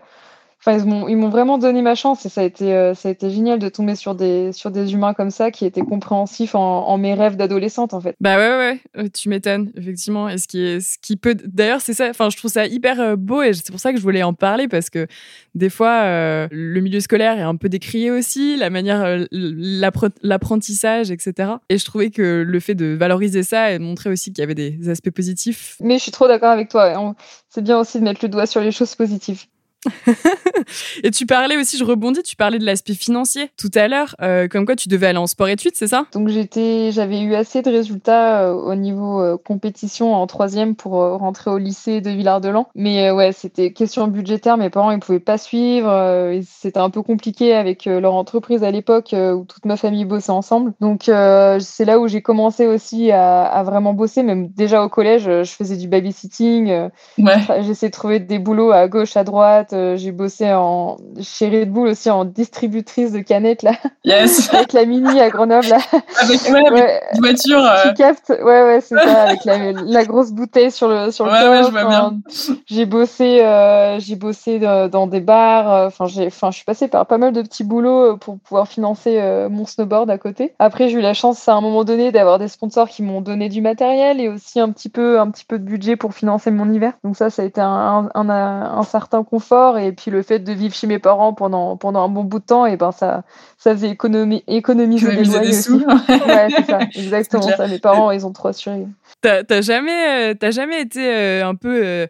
Enfin, 0.63 0.77
ils 0.77 1.17
m'ont 1.17 1.29
vraiment 1.29 1.57
donné 1.57 1.81
ma 1.81 1.95
chance 1.95 2.23
et 2.27 2.29
ça 2.29 2.41
a 2.41 2.43
été 2.43 2.75
euh, 2.75 2.93
ça 2.93 3.09
a 3.09 3.11
été 3.11 3.31
génial 3.31 3.57
de 3.57 3.67
tomber 3.67 3.95
sur 3.95 4.13
des 4.13 4.51
sur 4.51 4.69
des 4.69 4.93
humains 4.93 5.15
comme 5.15 5.31
ça 5.31 5.49
qui 5.49 5.65
étaient 5.65 5.81
compréhensifs 5.81 6.53
en, 6.53 6.87
en 6.87 6.97
mes 6.99 7.15
rêves 7.15 7.35
d'adolescente 7.35 7.95
en 7.95 8.01
fait. 8.01 8.15
Bah 8.21 8.37
ouais 8.37 8.57
ouais, 8.57 8.79
euh, 8.95 9.07
tu 9.11 9.29
m'étonnes 9.29 9.71
effectivement. 9.75 10.29
Et 10.29 10.37
ce 10.37 10.47
qui 10.47 10.61
est 10.61 10.79
ce 10.79 10.99
qui 10.99 11.17
peut 11.17 11.33
d'ailleurs 11.33 11.81
c'est 11.81 11.93
ça. 11.93 12.09
Enfin, 12.11 12.29
je 12.29 12.37
trouve 12.37 12.51
ça 12.51 12.67
hyper 12.67 12.99
euh, 12.99 13.15
beau 13.15 13.41
et 13.41 13.53
c'est 13.53 13.71
pour 13.71 13.79
ça 13.79 13.91
que 13.91 13.97
je 13.97 14.03
voulais 14.03 14.21
en 14.21 14.35
parler 14.35 14.67
parce 14.67 14.91
que 14.91 15.07
des 15.55 15.71
fois 15.71 16.03
le 16.51 16.79
milieu 16.79 16.99
scolaire 16.99 17.39
est 17.39 17.41
un 17.41 17.55
peu 17.55 17.67
décrié 17.67 18.11
aussi, 18.11 18.55
la 18.55 18.69
manière 18.69 19.25
l'apprentissage 19.31 21.09
etc. 21.09 21.53
Et 21.69 21.79
je 21.79 21.85
trouvais 21.85 22.11
que 22.11 22.43
le 22.47 22.59
fait 22.59 22.75
de 22.75 22.93
valoriser 22.93 23.41
ça 23.41 23.71
et 23.71 23.79
de 23.79 23.83
montrer 23.83 24.11
aussi 24.11 24.31
qu'il 24.31 24.43
y 24.43 24.45
avait 24.45 24.53
des 24.53 24.89
aspects 24.89 25.09
positifs. 25.09 25.77
Mais 25.79 25.97
je 25.97 26.03
suis 26.03 26.11
trop 26.11 26.27
d'accord 26.27 26.51
avec 26.51 26.69
toi. 26.69 27.15
C'est 27.49 27.63
bien 27.63 27.79
aussi 27.79 27.99
de 27.99 28.03
mettre 28.03 28.19
le 28.21 28.29
doigt 28.29 28.45
sur 28.45 28.61
les 28.61 28.71
choses 28.71 28.93
positives. 28.93 29.45
et 31.03 31.11
tu 31.11 31.25
parlais 31.25 31.57
aussi, 31.57 31.77
je 31.77 31.83
rebondis, 31.83 32.21
tu 32.23 32.35
parlais 32.35 32.59
de 32.59 32.65
l'aspect 32.65 32.93
financier 32.93 33.49
tout 33.57 33.71
à 33.75 33.87
l'heure, 33.87 34.15
euh, 34.21 34.47
comme 34.47 34.65
quoi 34.65 34.75
tu 34.75 34.89
devais 34.89 35.07
aller 35.07 35.17
en 35.17 35.27
sport-études, 35.27 35.75
c'est 35.75 35.87
ça? 35.87 36.05
Donc 36.13 36.27
j'étais, 36.29 36.91
j'avais 36.91 37.21
eu 37.21 37.33
assez 37.33 37.61
de 37.61 37.69
résultats 37.69 38.43
euh, 38.43 38.53
au 38.53 38.75
niveau 38.75 39.21
euh, 39.21 39.37
compétition 39.37 40.13
en 40.13 40.27
troisième 40.27 40.75
pour 40.75 40.93
rentrer 40.93 41.49
au 41.49 41.57
lycée 41.57 42.01
de 42.01 42.09
Villard-de-Lans. 42.11 42.67
Mais 42.75 43.11
ouais, 43.11 43.31
c'était 43.31 43.71
question 43.71 44.07
budgétaire, 44.07 44.57
mes 44.57 44.69
parents 44.69 44.91
ils 44.91 44.99
pouvaient 44.99 45.19
pas 45.19 45.37
suivre, 45.37 46.41
c'était 46.47 46.79
un 46.79 46.89
peu 46.89 47.01
compliqué 47.01 47.53
avec 47.53 47.85
leur 47.85 48.13
entreprise 48.13 48.63
à 48.63 48.71
l'époque 48.71 49.13
où 49.13 49.45
toute 49.45 49.65
ma 49.65 49.77
famille 49.77 50.05
bossait 50.05 50.31
ensemble. 50.31 50.73
Donc 50.79 51.03
c'est 51.03 51.85
là 51.85 51.99
où 51.99 52.07
j'ai 52.07 52.21
commencé 52.21 52.67
aussi 52.67 53.11
à, 53.11 53.43
à, 53.43 53.63
vraiment 53.63 53.93
bosser, 53.93 54.23
même 54.23 54.49
déjà 54.49 54.83
au 54.83 54.89
collège, 54.89 55.23
je 55.23 55.51
faisais 55.51 55.77
du 55.77 55.87
babysitting, 55.87 56.89
ouais. 57.17 57.61
j'essayais 57.61 57.89
de 57.89 57.93
trouver 57.93 58.19
des 58.19 58.39
boulots 58.39 58.71
à 58.71 58.87
gauche, 58.87 59.17
à 59.17 59.23
droite 59.23 59.70
euh, 59.73 59.97
j'ai 59.97 60.11
bossé 60.11 60.51
en, 60.53 60.97
chez 61.21 61.49
Red 61.49 61.71
Bull 61.71 61.89
aussi 61.89 62.09
en 62.09 62.25
distributrice 62.25 63.11
de 63.11 63.19
canettes, 63.19 63.63
là. 63.63 63.73
Yes. 64.03 64.49
avec 64.53 64.73
la 64.73 64.85
Mini 64.85 65.19
à 65.19 65.29
Grenoble, 65.29 65.67
là. 65.67 65.79
Avec, 66.19 66.41
ouais, 66.49 67.01
une 67.13 67.19
voiture. 67.19 67.61
Qui 67.83 67.89
euh. 67.89 67.93
capte, 67.93 68.29
ouais, 68.29 68.63
ouais, 68.63 68.79
c'est 68.81 68.95
ça, 68.95 69.23
avec 69.23 69.45
la, 69.45 69.71
la, 69.71 70.05
grosse 70.05 70.31
bouteille 70.31 70.71
sur 70.71 70.87
le, 70.87 71.11
sur 71.11 71.25
le 71.25 71.31
ouais, 71.31 71.49
ouais, 71.49 71.63
je 71.63 71.71
vois 71.71 71.85
bien. 71.85 72.19
J'ai 72.65 72.85
bossé, 72.85 73.41
euh, 73.41 73.99
j'ai 73.99 74.15
bossé 74.15 74.59
dans 74.59 75.07
des 75.07 75.21
bars, 75.21 75.87
enfin, 75.87 76.05
j'ai, 76.05 76.27
enfin, 76.27 76.51
je 76.51 76.57
suis 76.57 76.65
passée 76.65 76.87
par 76.87 77.05
pas 77.05 77.17
mal 77.17 77.33
de 77.33 77.41
petits 77.41 77.63
boulots 77.63 78.17
pour 78.17 78.39
pouvoir 78.39 78.67
financer 78.67 79.47
mon 79.49 79.65
snowboard 79.65 80.09
à 80.09 80.17
côté. 80.17 80.53
Après, 80.59 80.89
j'ai 80.89 80.97
eu 80.97 81.01
la 81.01 81.13
chance, 81.13 81.47
à 81.47 81.53
un 81.53 81.61
moment 81.61 81.83
donné, 81.83 82.11
d'avoir 82.11 82.39
des 82.39 82.47
sponsors 82.47 82.89
qui 82.89 83.03
m'ont 83.03 83.21
donné 83.21 83.49
du 83.49 83.61
matériel 83.61 84.19
et 84.19 84.29
aussi 84.29 84.59
un 84.59 84.71
petit 84.71 84.89
peu, 84.89 85.19
un 85.19 85.29
petit 85.29 85.45
peu 85.45 85.59
de 85.59 85.63
budget 85.63 85.95
pour 85.95 86.13
financer 86.13 86.51
mon 86.51 86.71
hiver. 86.71 86.93
Donc 87.03 87.15
ça, 87.15 87.29
ça 87.29 87.41
a 87.41 87.45
été 87.45 87.61
un, 87.61 88.09
un, 88.13 88.29
un, 88.29 88.29
un 88.29 88.83
certain 88.83 89.23
confort 89.23 89.60
et 89.77 89.91
puis 89.91 90.11
le 90.11 90.21
fait 90.21 90.39
de 90.39 90.51
vivre 90.51 90.73
chez 90.73 90.87
mes 90.87 90.99
parents 90.99 91.33
pendant, 91.33 91.77
pendant 91.77 92.03
un 92.03 92.09
bon 92.09 92.23
bout 92.23 92.39
de 92.39 92.45
temps, 92.45 92.65
et 92.65 92.77
ben 92.77 92.91
ça, 92.91 93.23
ça 93.57 93.73
faisait 93.73 93.89
économiser, 93.89 94.43
économiser 94.47 95.15
des 95.15 95.23
loyers 95.23 95.49
aussi. 95.49 95.71
ouais, 96.27 96.47
c'est 96.49 96.65
ça, 96.65 96.79
exactement 96.95 97.47
ça. 97.47 97.67
Mes 97.67 97.79
parents, 97.79 98.11
ils 98.11 98.25
ont 98.25 98.33
trop 98.33 98.49
assuré. 98.49 98.85
T'as 99.21 99.61
jamais, 99.61 100.33
euh, 100.33 100.51
jamais 100.51 100.81
été 100.81 101.05
euh, 101.05 101.47
un 101.47 101.55
peu 101.55 102.07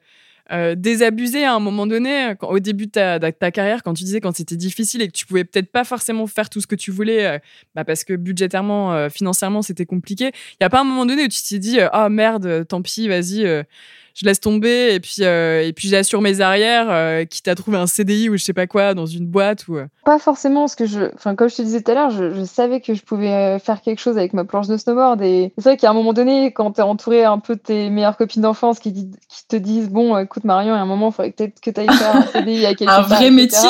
euh, 0.52 0.76
désabusé 0.76 1.44
à 1.44 1.54
un 1.54 1.60
moment 1.60 1.88
donné, 1.88 2.34
au 2.42 2.60
début 2.60 2.88
de 2.88 2.92
ta, 2.92 3.20
ta, 3.20 3.52
carrière, 3.52 3.84
quand 3.84 3.94
tu 3.94 4.04
disais 4.04 4.22
quand 4.22 4.36
c'était 4.36 4.56
difficile 4.56 5.02
et 5.02 5.08
que 5.08 5.14
tu 5.14 5.26
pouvais 5.26 5.44
peut-être 5.44 5.72
pas 5.72 5.84
forcément 5.84 6.28
faire 6.28 6.50
tout 6.50 6.62
ce 6.62 6.68
que 6.68 6.76
tu 6.76 6.92
voulais, 6.92 7.42
bah 7.76 7.84
parce 7.84 8.04
que 8.04 8.14
budgétairement, 8.14 9.10
financièrement, 9.10 9.62
c'était 9.62 9.86
compliqué. 9.86 10.32
Il 10.60 10.64
y 10.64 10.66
a 10.66 10.70
pas 10.70 10.82
un 10.82 10.86
moment 10.86 11.06
donné 11.06 11.26
où 11.26 11.28
tu 11.28 11.42
t'es 11.42 11.60
dit, 11.60 11.80
ah 11.80 12.06
oh, 12.06 12.10
merde, 12.10 12.66
tant 12.68 12.82
pis, 12.82 13.08
vas-y 13.08 13.64
je 14.13 14.26
laisse 14.26 14.39
tomber 14.39 14.93
et 14.93 15.00
puis 15.00 15.17
euh, 15.21 15.62
et 15.62 15.74
puis 15.74 15.88
j'assure 15.88 16.21
mes 16.21 16.41
arrières, 16.41 16.88
euh, 16.89 17.26
quitte 17.26 17.47
à 17.47 17.56
trouver 17.56 17.78
un 17.78 17.88
CDI 17.88 18.30
ou 18.30 18.38
je 18.38 18.43
sais 18.43 18.54
pas 18.54 18.67
quoi 18.67 18.93
dans 18.93 19.06
une 19.06 19.26
boîte 19.26 19.67
ou. 19.67 19.78
Pas 20.06 20.19
forcément, 20.19 20.62
parce 20.62 20.76
que 20.76 20.86
je, 20.86 21.13
enfin 21.15 21.36
comme 21.36 21.50
je 21.50 21.56
te 21.56 21.62
disais 21.62 21.82
tout 21.82 21.91
à 21.91 21.93
l'heure, 21.93 22.10
je, 22.10 22.43
savais 22.43 22.82
que 22.82 22.93
je 22.93 23.04
pouvais 23.04 23.60
faire 23.60 23.82
quelque 23.82 24.00
chose 24.00 24.17
avec 24.17 24.34
ma 24.34 24.43
planche 24.43 24.67
de 24.67 24.78
snowboard 24.78 25.21
et 25.21 25.54
c'est 25.58 25.63
vrai 25.63 25.78
qu'à 25.78 25.89
un 25.89 25.93
moment 25.93 26.13
donné, 26.13 26.52
quand 26.52 26.71
t'es 26.71 26.82
entouré 26.82 27.24
un 27.24 27.39
peu 27.39 27.56
de 27.56 27.62
tes 27.62 27.89
meilleures 27.89 28.17
copines 28.17 28.41
d'enfance 28.41 28.80
qui, 28.80 28.93
qui 28.93 29.47
te 29.47 29.56
disent 29.56 29.89
bon, 29.89 30.17
écoute 30.17 30.43
Marion, 30.43 30.74
il 30.74 30.78
y 30.78 30.80
a 30.80 30.82
un 30.82 30.86
moment, 30.86 31.10
il 31.10 31.13
faudrait 31.13 31.32
peut-être 31.32 31.62
que 31.62 31.69
tu 31.69 31.80
ailles 31.80 31.88
faire 31.88 32.15
un 32.15 32.24
CDI 32.24 32.65
à 32.65 32.74
quelque 32.74 32.91
un 32.91 33.02
vrai 33.02 33.32
métier, 33.32 33.69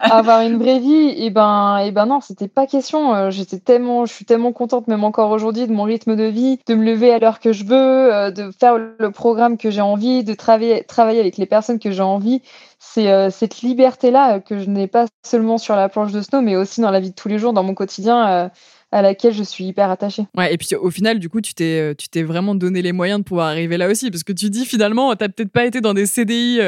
avoir 0.00 0.42
une 0.42 0.58
vraie 0.58 0.80
vie, 0.80 1.14
et 1.16 1.30
ben 1.30 1.78
et 1.78 1.92
ben 1.92 2.06
non, 2.06 2.20
c'était 2.20 2.48
pas 2.48 2.66
question. 2.66 3.30
J'étais 3.30 3.58
tellement, 3.58 4.04
je 4.04 4.12
suis 4.12 4.24
tellement 4.24 4.52
contente 4.52 4.88
même 4.88 5.04
encore 5.04 5.30
aujourd'hui 5.30 5.66
de 5.66 5.72
mon 5.72 5.84
rythme 5.84 6.16
de 6.16 6.24
vie, 6.24 6.58
de 6.66 6.74
me 6.74 6.84
lever 6.84 7.12
à 7.12 7.18
l'heure 7.18 7.40
que 7.40 7.52
je 7.52 7.64
veux, 7.64 8.32
de 8.32 8.50
faire 8.58 8.76
le 8.76 9.10
programme 9.10 9.56
que 9.56 9.70
j'ai 9.78 9.82
envie, 9.82 10.24
de 10.24 10.34
travailler, 10.34 10.82
travailler 10.82 11.20
avec 11.20 11.36
les 11.36 11.46
personnes 11.46 11.78
que 11.78 11.92
j'ai 11.92 12.02
envie. 12.02 12.42
C'est 12.80 13.12
euh, 13.12 13.30
cette 13.30 13.60
liberté-là 13.60 14.40
que 14.40 14.58
je 14.58 14.68
n'ai 14.68 14.88
pas 14.88 15.06
seulement 15.24 15.56
sur 15.56 15.76
la 15.76 15.88
planche 15.88 16.10
de 16.10 16.20
snow, 16.20 16.40
mais 16.40 16.56
aussi 16.56 16.80
dans 16.80 16.90
la 16.90 16.98
vie 16.98 17.10
de 17.10 17.14
tous 17.14 17.28
les 17.28 17.38
jours, 17.38 17.52
dans 17.52 17.62
mon 17.62 17.74
quotidien. 17.74 18.28
Euh, 18.28 18.48
à 18.90 19.02
laquelle 19.02 19.34
je 19.34 19.42
suis 19.42 19.66
hyper 19.66 19.90
attachée. 19.90 20.24
Ouais, 20.34 20.54
et 20.54 20.56
puis 20.56 20.74
au 20.74 20.90
final, 20.90 21.18
du 21.18 21.28
coup, 21.28 21.42
tu 21.42 21.52
t'es, 21.52 21.78
euh, 21.78 21.94
tu 21.94 22.08
t'es 22.08 22.22
vraiment 22.22 22.54
donné 22.54 22.80
les 22.80 22.92
moyens 22.92 23.18
de 23.20 23.24
pouvoir 23.24 23.48
arriver 23.48 23.76
là 23.76 23.86
aussi. 23.86 24.10
Parce 24.10 24.24
que 24.24 24.32
tu 24.32 24.48
dis 24.48 24.64
finalement, 24.64 25.14
tu 25.14 25.22
n'as 25.22 25.28
peut-être 25.28 25.52
pas 25.52 25.66
été 25.66 25.82
dans 25.82 25.92
des 25.92 26.06
CDI, 26.06 26.58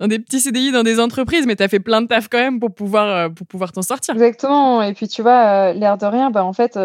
dans 0.00 0.08
des 0.08 0.18
petits 0.18 0.40
CDI, 0.40 0.72
dans 0.72 0.82
des 0.82 0.98
entreprises, 0.98 1.44
mais 1.46 1.56
tu 1.56 1.62
as 1.62 1.68
fait 1.68 1.78
plein 1.78 2.00
de 2.00 2.06
taf 2.06 2.28
quand 2.28 2.38
même 2.38 2.58
pour 2.58 2.72
pouvoir, 2.72 3.30
pour 3.34 3.46
pouvoir 3.46 3.72
t'en 3.72 3.82
sortir. 3.82 4.14
Exactement. 4.14 4.82
Et 4.82 4.94
puis 4.94 5.08
tu 5.08 5.20
vois, 5.20 5.74
l'air 5.74 5.98
de 5.98 6.06
rien, 6.06 6.30
bah, 6.30 6.42
en 6.42 6.54
fait, 6.54 6.78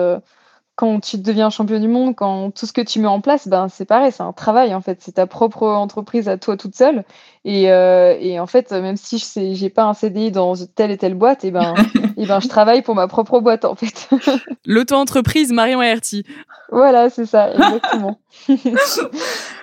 quand 0.75 0.99
tu 0.99 1.17
deviens 1.17 1.49
champion 1.49 1.79
du 1.79 1.87
monde, 1.87 2.15
quand 2.15 2.51
tout 2.51 2.65
ce 2.65 2.73
que 2.73 2.81
tu 2.81 2.99
mets 2.99 3.07
en 3.07 3.21
place, 3.21 3.47
ben 3.47 3.69
c'est 3.69 3.85
pareil, 3.85 4.11
c'est 4.11 4.23
un 4.23 4.33
travail 4.33 4.73
en 4.73 4.81
fait, 4.81 5.01
c'est 5.01 5.13
ta 5.13 5.27
propre 5.27 5.67
entreprise 5.67 6.27
à 6.29 6.37
toi 6.37 6.57
toute 6.57 6.75
seule. 6.75 7.03
Et, 7.45 7.71
euh, 7.71 8.15
et 8.19 8.39
en 8.39 8.47
fait, 8.47 8.71
même 8.71 8.95
si 8.95 9.17
je 9.17 9.53
j'ai 9.53 9.69
pas 9.69 9.83
un 9.83 9.93
CDI 9.93 10.31
dans 10.31 10.53
telle 10.75 10.91
et 10.91 10.97
telle 10.97 11.15
boîte, 11.15 11.43
et 11.43 11.51
ben, 11.51 11.73
et 12.17 12.25
ben 12.25 12.39
je 12.39 12.47
travaille 12.47 12.81
pour 12.81 12.95
ma 12.95 13.07
propre 13.07 13.39
boîte 13.41 13.65
en 13.65 13.75
fait. 13.75 14.09
L'auto-entreprise 14.65 15.51
Marion 15.51 15.81
Aerti. 15.81 16.25
Voilà, 16.73 17.11
c'est 17.11 17.27
ça, 17.27 17.53
exactement. 17.53 18.17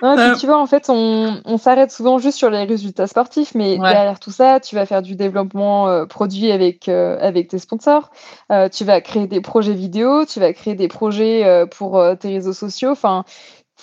non, 0.01 0.33
tu 0.39 0.45
vois, 0.45 0.57
en 0.57 0.65
fait, 0.65 0.85
on, 0.89 1.41
on 1.43 1.57
s'arrête 1.57 1.91
souvent 1.91 2.19
juste 2.19 2.37
sur 2.37 2.49
les 2.49 2.63
résultats 2.63 3.05
sportifs, 3.05 3.53
mais 3.53 3.77
derrière 3.77 4.17
tout 4.17 4.31
ça, 4.31 4.61
tu 4.61 4.75
vas 4.75 4.85
faire 4.85 5.01
du 5.01 5.15
développement 5.15 5.89
euh, 5.89 6.05
produit 6.05 6.53
avec, 6.53 6.87
euh, 6.87 7.17
avec 7.19 7.49
tes 7.49 7.59
sponsors, 7.59 8.11
euh, 8.49 8.69
tu 8.69 8.85
vas 8.85 9.01
créer 9.01 9.27
des 9.27 9.41
projets 9.41 9.73
vidéo, 9.73 10.25
tu 10.25 10.39
vas 10.39 10.53
créer 10.53 10.75
des 10.75 10.87
projets 10.87 11.45
euh, 11.45 11.65
pour 11.65 12.01
tes 12.17 12.29
réseaux 12.29 12.53
sociaux. 12.53 12.91
Enfin, 12.91 13.25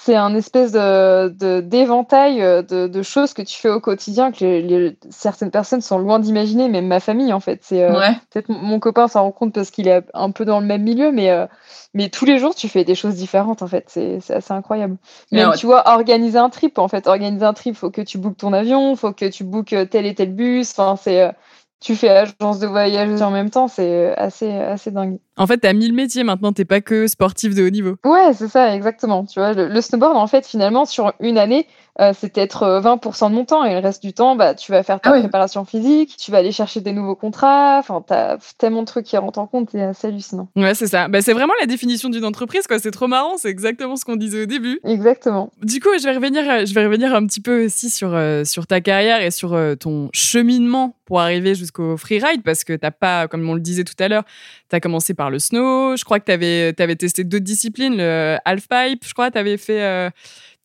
c'est 0.01 0.15
un 0.15 0.35
espèce 0.35 0.73
de 0.73 1.61
d'éventail 1.61 2.41
euh, 2.41 2.63
de, 2.63 2.87
de, 2.87 3.03
choses 3.03 3.35
que 3.35 3.43
tu 3.43 3.57
fais 3.57 3.69
au 3.69 3.81
quotidien 3.81 4.31
que 4.31 4.45
les, 4.45 4.97
certaines 5.11 5.51
personnes 5.51 5.81
sont 5.81 5.99
loin 5.99 6.21
d'imaginer, 6.21 6.69
même 6.69 6.87
ma 6.87 7.01
famille 7.01 7.33
en 7.33 7.41
fait. 7.41 7.61
C'est 7.63 7.83
euh, 7.83 7.93
peut-être 8.31 8.49
mon 8.49 8.79
copain 8.79 9.09
s'en 9.09 9.23
rend 9.23 9.33
compte 9.33 9.53
parce 9.53 9.71
qu'il 9.71 9.89
est 9.89 10.05
un 10.15 10.31
peu 10.31 10.45
dans 10.45 10.61
le 10.61 10.67
même 10.67 10.83
milieu, 10.83 11.11
mais 11.11 11.31
euh, 11.31 11.47
mais 11.95 12.11
tous 12.11 12.25
les 12.25 12.39
jours 12.39 12.55
tu 12.55 12.69
fais 12.69 12.85
des 12.85 12.95
choses 12.95 13.17
différentes 13.17 13.61
en 13.63 13.67
fait. 13.67 13.85
C'est 13.89 14.21
assez 14.31 14.53
incroyable. 14.53 14.97
Même 15.33 15.53
tu 15.57 15.67
vois 15.67 15.89
organiser 15.89 16.39
un 16.39 16.51
trip 16.51 16.79
en 16.79 16.87
fait, 16.87 17.09
organiser 17.09 17.45
un 17.45 17.55
trip, 17.55 17.75
faut 17.75 17.91
que 17.91 18.03
tu 18.03 18.19
bookes 18.19 18.37
ton 18.37 18.53
avion, 18.53 18.95
faut 18.95 19.13
que 19.13 19.29
tu 19.29 19.43
bookes 19.43 19.75
tel 19.91 20.07
et 20.07 20.15
tel 20.15 20.33
bus. 20.33 20.71
Enfin 20.71 20.95
c'est 20.97 21.33
tu 21.81 21.95
fais 21.95 22.09
agence 22.09 22.59
de 22.59 22.67
voyage 22.67 23.23
en 23.23 23.31
même 23.31 23.51
temps, 23.51 23.69
c'est 23.69 24.17
assez, 24.17 24.51
assez 24.51 24.91
dingue. 24.91 25.19
En 25.37 25.47
fait, 25.47 25.59
t'as 25.59 25.73
mille 25.73 25.93
métiers 25.93 26.25
maintenant, 26.25 26.53
t'es 26.53 26.65
pas 26.65 26.81
que 26.81 27.07
sportif 27.07 27.55
de 27.55 27.65
haut 27.65 27.71
niveau. 27.71 27.97
Ouais, 28.05 28.33
c'est 28.35 28.49
ça, 28.49 28.75
exactement. 28.75 29.25
Tu 29.25 29.39
vois, 29.39 29.53
le, 29.53 29.81
snowboard, 29.81 30.17
en 30.17 30.27
fait, 30.27 30.47
finalement, 30.47 30.85
sur 30.85 31.13
une 31.21 31.39
année, 31.39 31.67
euh, 32.01 32.13
c'est 32.17 32.33
peut-être 32.33 32.81
20% 32.81 33.25
euh, 33.25 33.29
de 33.29 33.35
mon 33.35 33.45
temps 33.45 33.65
et 33.65 33.75
le 33.75 33.81
reste 33.81 34.03
du 34.03 34.13
temps, 34.13 34.37
bah, 34.37 34.55
tu 34.55 34.71
vas 34.71 34.85
faire 34.85 35.01
ta 35.01 35.11
ah 35.11 35.19
préparation 35.19 35.65
physique, 35.65 36.17
tu 36.17 36.31
vas 36.31 36.39
aller 36.39 36.53
chercher 36.53 36.81
des 36.81 36.93
nouveaux 36.93 37.17
contrats. 37.17 37.79
Enfin, 37.79 38.05
t'as 38.07 38.37
tellement 38.57 38.83
de 38.83 38.87
trucs 38.87 39.07
qui 39.07 39.17
rentrent 39.17 39.41
en 39.41 39.49
compte, 39.49 39.71
c'est 39.73 39.83
assez 39.83 40.07
hallucinant. 40.07 40.49
Ouais, 40.55 40.75
c'est 40.75 40.87
ça. 40.87 41.09
Bah, 41.09 41.23
c'est 41.23 41.33
vraiment 41.33 41.55
la 41.61 41.67
définition 41.67 42.09
d'une 42.09 42.25
entreprise, 42.25 42.69
quoi. 42.69 42.79
C'est 42.79 42.93
trop 42.93 43.09
marrant, 43.09 43.37
c'est 43.37 43.49
exactement 43.49 43.97
ce 43.97 44.05
qu'on 44.05 44.17
disait 44.17 44.43
au 44.43 44.47
début. 44.47 44.79
Exactement. 44.85 45.51
Du 45.63 45.81
coup, 45.81 45.91
je 45.99 46.05
vais 46.05 46.15
revenir, 46.15 46.67
je 46.67 46.73
vais 46.73 46.85
revenir 46.85 47.13
un 47.15 47.27
petit 47.27 47.41
peu 47.41 47.65
aussi 47.65 47.91
sur, 47.91 48.15
euh, 48.15 48.45
sur 48.45 48.69
ta 48.69 48.81
carrière 48.81 49.21
et 49.21 49.33
sur 49.33 49.59
ton 49.81 50.09
cheminement 50.13 50.95
pour 51.05 51.21
arriver 51.21 51.55
jusqu'au 51.55 51.97
freeride 51.97 52.43
parce 52.45 52.65
que 52.65 52.75
t'as 52.75 52.91
pas, 52.91 53.29
comme 53.29 53.49
on 53.49 53.55
le 53.55 53.61
disait 53.61 53.85
tout 53.85 53.95
à 53.99 54.09
l'heure, 54.09 54.25
tu 54.69 54.77
as 54.77 54.81
commencé 54.81 55.15
par 55.15 55.31
le 55.31 55.39
snow. 55.39 55.97
Je 55.97 56.05
crois 56.05 56.21
que 56.21 56.27
tu 56.27 56.33
avais, 56.33 56.97
testé 56.97 57.25
d'autres 57.25 57.45
disciplines, 57.45 57.97
le 57.97 58.37
halfpipe, 58.45 59.05
je 59.05 59.15
crois. 59.15 59.31
Avais 59.35 59.57
fait, 59.57 59.83
euh, 59.83 60.11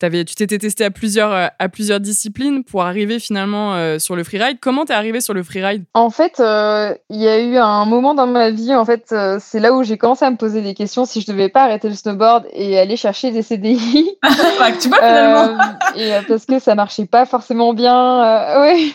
avais, 0.02 0.24
tu 0.24 0.34
t'étais 0.34 0.58
testé 0.58 0.84
à 0.84 0.90
plusieurs, 0.90 1.32
euh, 1.32 1.46
à 1.58 1.68
plusieurs 1.68 2.00
disciplines 2.00 2.64
pour 2.64 2.82
arriver 2.82 3.18
finalement 3.18 3.74
euh, 3.74 3.98
sur 3.98 4.16
le 4.16 4.24
freeride. 4.24 4.58
Comment 4.60 4.84
t'es 4.84 4.92
arrivé 4.94 5.20
sur 5.20 5.34
le 5.34 5.42
freeride? 5.42 5.84
En 5.94 6.10
fait, 6.10 6.34
il 6.38 7.20
y 7.20 7.28
a 7.28 7.38
eu 7.40 7.56
un 7.56 7.84
moment 7.84 8.14
dans 8.14 8.26
ma 8.26 8.50
vie, 8.50 8.74
en 8.74 8.84
fait, 8.84 9.14
c'est 9.40 9.60
là 9.60 9.72
où 9.72 9.82
j'ai 9.82 9.96
commencé 9.98 10.24
à 10.24 10.30
me 10.30 10.36
poser 10.36 10.62
des 10.62 10.74
questions 10.74 11.04
si 11.04 11.20
je 11.20 11.26
devais 11.26 11.48
pas 11.48 11.64
arrêter 11.64 11.88
le 11.88 11.94
snowboard 11.94 12.46
et 12.52 12.78
aller 12.78 12.96
chercher 12.96 13.30
des 13.30 13.42
CDI. 13.42 14.10
Bah, 14.58 14.70
tu 14.80 14.88
vois 14.88 14.98
finalement. 14.98 15.58
et 15.96 16.12
parce 16.28 16.46
que 16.46 16.58
ça 16.58 16.74
marchait 16.74 17.06
pas 17.06 17.26
forcément 17.26 17.74
bien. 17.74 18.60
oui. 18.62 18.94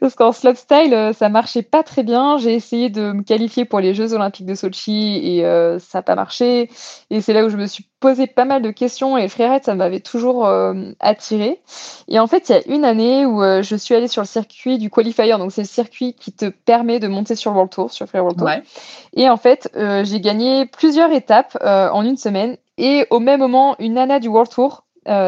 Parce 0.00 0.14
qu'en 0.14 0.32
slopestyle, 0.32 0.94
euh, 0.94 1.12
ça 1.12 1.28
marchait 1.28 1.62
pas 1.62 1.82
très 1.82 2.02
bien. 2.02 2.38
J'ai 2.38 2.54
essayé 2.54 2.90
de 2.90 3.12
me 3.12 3.22
qualifier 3.22 3.64
pour 3.64 3.80
les 3.80 3.94
Jeux 3.94 4.12
Olympiques 4.12 4.46
de 4.46 4.54
Sochi 4.54 5.20
et 5.22 5.44
euh, 5.44 5.78
ça 5.78 5.98
n'a 5.98 6.02
pas 6.02 6.14
marché. 6.14 6.70
Et 7.10 7.20
c'est 7.20 7.32
là 7.32 7.44
où 7.44 7.48
je 7.48 7.56
me 7.56 7.66
suis 7.66 7.86
posé 8.00 8.26
pas 8.26 8.44
mal 8.44 8.62
de 8.62 8.70
questions 8.70 9.16
et 9.18 9.28
freeride, 9.28 9.64
ça 9.64 9.74
m'avait 9.74 10.00
toujours 10.00 10.46
euh, 10.46 10.92
attiré. 11.00 11.60
Et 12.08 12.18
en 12.18 12.26
fait, 12.26 12.48
il 12.48 12.52
y 12.52 12.54
a 12.54 12.62
une 12.74 12.84
année 12.84 13.26
où 13.26 13.42
je 13.42 13.76
suis 13.76 13.94
allée 13.94 14.08
sur 14.08 14.22
le 14.22 14.26
circuit 14.26 14.78
du 14.78 14.90
qualifier. 14.90 15.36
Donc, 15.36 15.52
c'est 15.52 15.62
le 15.62 15.66
circuit 15.66 16.14
qui 16.14 16.32
te 16.32 16.46
permet 16.46 16.98
de 16.98 17.08
monter 17.08 17.34
sur 17.36 17.52
World 17.52 17.70
Tour, 17.70 17.92
sur 17.92 18.06
Free 18.06 18.20
World 18.20 18.38
Tour. 18.38 18.48
Et 19.14 19.28
en 19.28 19.36
fait, 19.36 19.70
j'ai 19.74 20.20
gagné 20.20 20.66
plusieurs 20.66 21.12
étapes 21.12 21.58
en 21.62 22.02
une 22.04 22.16
semaine. 22.16 22.56
Et 22.78 23.06
au 23.10 23.20
même 23.20 23.40
moment, 23.40 23.76
une 23.78 23.94
nana 23.94 24.18
du 24.18 24.28
World 24.28 24.50
Tour 24.50 24.84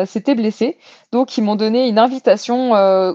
s'était 0.07 0.35
blessée. 0.35 0.79
Donc, 1.13 1.37
ils 1.37 1.45
m'ont 1.45 1.57
donné 1.57 1.89
une 1.89 1.99
invitation 1.99 2.75
euh, 2.75 3.13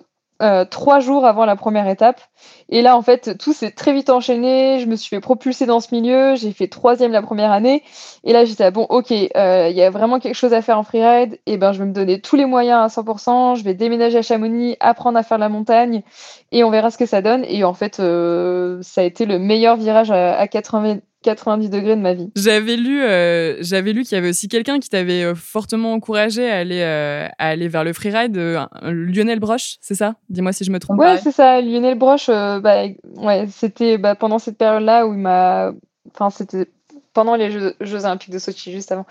trois 0.69 0.99
jours 0.99 1.25
avant 1.25 1.45
la 1.45 1.55
première 1.55 1.87
étape. 1.87 2.21
Et 2.69 2.81
là, 2.81 2.97
en 2.97 3.01
fait, 3.01 3.37
tout 3.37 3.53
s'est 3.53 3.71
très 3.71 3.93
vite 3.93 4.09
enchaîné. 4.09 4.79
Je 4.79 4.85
me 4.85 4.95
suis 4.95 5.09
fait 5.09 5.19
propulser 5.19 5.65
dans 5.65 5.79
ce 5.79 5.93
milieu. 5.93 6.35
J'ai 6.35 6.51
fait 6.51 6.67
troisième 6.67 7.11
la 7.11 7.21
première 7.21 7.51
année. 7.51 7.83
Et 8.23 8.33
là, 8.33 8.45
j'étais 8.45 8.69
bon, 8.71 8.85
ok, 8.89 9.11
euh, 9.11 9.67
il 9.69 9.75
y 9.75 9.81
a 9.81 9.89
vraiment 9.89 10.19
quelque 10.19 10.35
chose 10.35 10.53
à 10.53 10.61
faire 10.61 10.77
en 10.77 10.83
freeride. 10.83 11.39
Et 11.45 11.57
ben, 11.57 11.71
je 11.71 11.79
vais 11.79 11.85
me 11.85 11.93
donner 11.93 12.19
tous 12.19 12.35
les 12.35 12.45
moyens 12.45 12.83
à 12.83 13.01
100%. 13.01 13.55
Je 13.55 13.63
vais 13.63 13.73
déménager 13.73 14.17
à 14.17 14.21
Chamonix, 14.21 14.75
apprendre 14.79 15.17
à 15.17 15.23
faire 15.23 15.37
la 15.37 15.49
montagne, 15.49 16.03
et 16.51 16.63
on 16.63 16.69
verra 16.69 16.91
ce 16.91 16.97
que 16.97 17.05
ça 17.05 17.21
donne. 17.21 17.45
Et 17.47 17.63
en 17.63 17.73
fait, 17.73 17.99
euh, 17.99 18.79
ça 18.81 19.01
a 19.01 19.03
été 19.03 19.25
le 19.25 19.39
meilleur 19.39 19.77
virage 19.77 20.11
à, 20.11 20.37
à 20.37 20.47
80, 20.47 20.97
90 21.23 21.69
degrés 21.69 21.95
de 21.95 22.01
ma 22.01 22.13
vie. 22.13 22.31
J'avais 22.35 22.75
lu, 22.75 23.01
euh, 23.01 23.57
j'avais 23.61 23.93
lu 23.93 24.03
qu'il 24.03 24.15
y 24.15 24.19
avait 24.19 24.29
aussi 24.29 24.47
quelqu'un 24.47 24.79
qui 24.79 24.89
t'avait 24.89 25.23
euh, 25.23 25.35
fortement 25.35 25.93
encouragé 25.93 26.49
à 26.49 26.57
aller, 26.57 26.81
euh, 26.81 27.27
à 27.37 27.47
aller 27.49 27.67
vers 27.67 27.83
le 27.83 27.93
freeride, 27.93 28.37
Lionel 28.83 29.39
Broche, 29.39 29.77
c'est 29.81 29.95
ça? 29.95 30.15
Dis-moi 30.29 30.53
si 30.53 30.63
je 30.63 30.71
me 30.71 30.79
trompe. 30.79 30.99
Ouais, 30.99 31.17
c'est 31.17 31.31
ça. 31.31 31.61
Lionel 31.61 31.97
Broche, 31.97 32.27
bah, 32.27 32.83
ouais, 33.17 33.45
c'était 33.51 33.97
bah, 33.97 34.15
pendant 34.15 34.39
cette 34.39 34.57
période-là 34.57 35.07
où 35.07 35.13
il 35.13 35.19
m'a, 35.19 35.71
enfin, 36.13 36.29
c'était 36.29 36.67
pendant 37.13 37.35
les 37.35 37.49
Jeux, 37.49 37.75
Olympiques 37.81 38.29
de 38.29 38.39
Sochi, 38.39 38.71
juste 38.71 38.91
avant. 38.91 39.05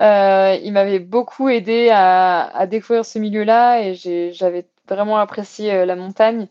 il 0.00 0.72
m'avait 0.72 1.00
beaucoup 1.00 1.48
aidé 1.48 1.88
à, 1.90 2.48
à 2.56 2.66
découvrir 2.66 3.04
ce 3.04 3.18
milieu-là 3.18 3.82
et 3.82 3.94
j'avais 4.32 4.64
vraiment 4.94 5.18
apprécié 5.18 5.86
la 5.86 5.96
montagne. 5.96 6.48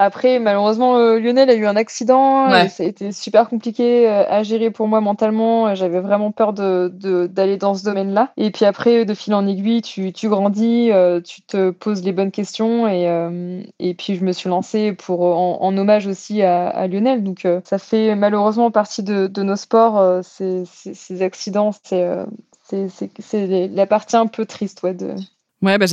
Après, 0.00 0.38
malheureusement, 0.38 0.96
euh, 0.96 1.18
Lionel 1.18 1.50
a 1.50 1.54
eu 1.54 1.66
un 1.66 1.74
accident 1.74 2.48
et 2.54 2.68
ça 2.68 2.84
a 2.84 2.86
été 2.86 3.10
super 3.10 3.48
compliqué 3.48 4.08
euh, 4.08 4.22
à 4.28 4.44
gérer 4.44 4.70
pour 4.70 4.86
moi 4.86 5.00
mentalement. 5.00 5.74
J'avais 5.74 5.98
vraiment 5.98 6.30
peur 6.30 6.52
d'aller 6.52 6.88
de, 6.92 7.26
d'aller 7.26 7.56
dans 7.56 7.74
ce 7.74 7.82
domaine-là. 7.84 8.32
Et 8.36 8.52
puis 8.52 8.64
après, 8.64 9.04
de 9.04 9.12
fil 9.12 9.34
en 9.34 9.44
aiguille, 9.48 9.82
tu, 9.82 10.12
tu 10.12 10.28
grandis, 10.28 10.92
euh, 10.92 11.20
tu 11.20 11.42
te 11.42 11.70
poses 11.70 12.04
les 12.04 12.12
bonnes 12.12 12.30
questions 12.30 12.86
et, 12.86 13.08
et 13.80 13.94
puis 13.94 14.14
je 14.14 14.24
me 14.24 14.30
suis 14.30 14.48
lancée 14.48 14.92
pour, 14.92 15.22
en, 15.22 15.76
hommage 15.76 16.06
aussi 16.06 16.42
à, 16.42 16.68
à 16.68 16.86
Lionel. 16.86 17.24
Donc 17.24 17.44
ça 17.64 17.78
fait 17.78 18.14
malheureusement 18.14 18.70
partie 18.70 19.02
de, 19.02 19.26
de 19.26 19.42
nos 19.42 19.56
sports, 19.56 20.22
ces, 20.22 20.62
ces, 20.64 21.22
accidents. 21.22 21.72
C'est 21.82 23.66
la 23.68 23.86
partie 23.86 24.16
un 24.16 24.28
peu 24.28 24.46
triste 24.46 24.84
ouais, 24.84 24.94
de... 24.94 25.16
Ouais, 25.60 25.76
bah, 25.76 25.86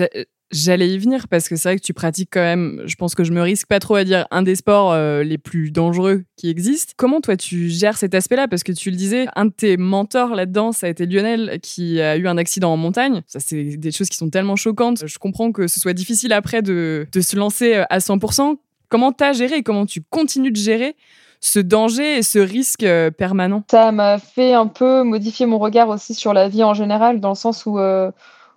J'allais 0.52 0.90
y 0.90 0.98
venir 1.00 1.28
parce 1.28 1.50
que 1.50 1.56
c'est 1.56 1.70
vrai 1.70 1.78
que 1.78 1.84
tu 1.84 1.94
pratiques 1.94 2.30
quand 2.32 2.42
même, 2.42 2.84
je 2.86 2.96
pense 2.96 3.16
que 3.16 3.24
je 3.24 3.32
me 3.32 3.42
risque 3.42 3.68
pas 3.68 3.80
trop 3.80 3.96
à 3.96 4.04
dire, 4.04 4.28
un 4.30 4.44
des 4.44 4.56
sports 4.56 4.92
euh, 4.92 5.24
les 5.24 5.40
plus 5.40 5.72
dangereux 5.72 6.24
qui 6.38 6.50
existent. 6.50 6.94
Comment 6.98 7.20
toi 7.20 7.36
tu 7.36 7.70
gères 7.70 7.98
cet 7.98 8.14
aspect-là? 8.14 8.48
Parce 8.48 8.64
que 8.64 8.72
tu 8.72 8.92
le 8.92 8.96
disais, 8.96 9.26
un 9.36 9.46
de 9.46 9.52
tes 9.52 9.76
mentors 9.76 10.36
là-dedans, 10.36 10.72
ça 10.72 10.86
a 10.86 10.90
été 10.92 11.08
Lionel 11.08 11.60
qui 11.64 12.00
a 12.00 12.16
eu 12.16 12.28
un 12.28 12.38
accident 12.38 12.72
en 12.72 12.78
montagne. 12.78 13.24
Ça, 13.26 13.40
c'est 13.40 13.76
des 13.78 13.92
choses 13.92 14.08
qui 14.08 14.18
sont 14.18 14.30
tellement 14.30 14.56
choquantes. 14.56 15.08
Je 15.08 15.18
comprends 15.18 15.52
que 15.52 15.68
ce 15.68 15.80
soit 15.80 15.94
difficile 15.94 16.32
après 16.32 16.62
de, 16.62 17.08
se 17.20 17.36
lancer 17.36 17.78
euh, 17.78 17.84
à 17.90 17.98
100%. 17.98 18.56
Comment 18.90 19.14
tu 19.14 19.24
as 19.24 19.34
géré? 19.34 19.64
Comment 19.64 19.88
tu 19.88 20.04
continues 20.12 20.52
de 20.52 20.58
gérer 20.58 20.96
ce 21.42 21.60
danger 21.60 22.20
et 22.20 22.24
ce 22.24 22.38
risque 22.38 22.84
euh, 22.84 23.10
permanent? 23.10 23.64
Ça 23.72 23.92
m'a 23.92 24.20
fait 24.20 24.54
un 24.54 24.68
peu 24.68 25.02
modifier 25.02 25.48
mon 25.48 25.58
regard 25.58 25.90
aussi 25.90 26.14
sur 26.14 26.34
la 26.34 26.50
vie 26.50 26.64
en 26.64 26.76
général, 26.76 27.20
dans 27.20 27.30
le 27.30 27.36
sens 27.36 27.66
où 27.66 27.80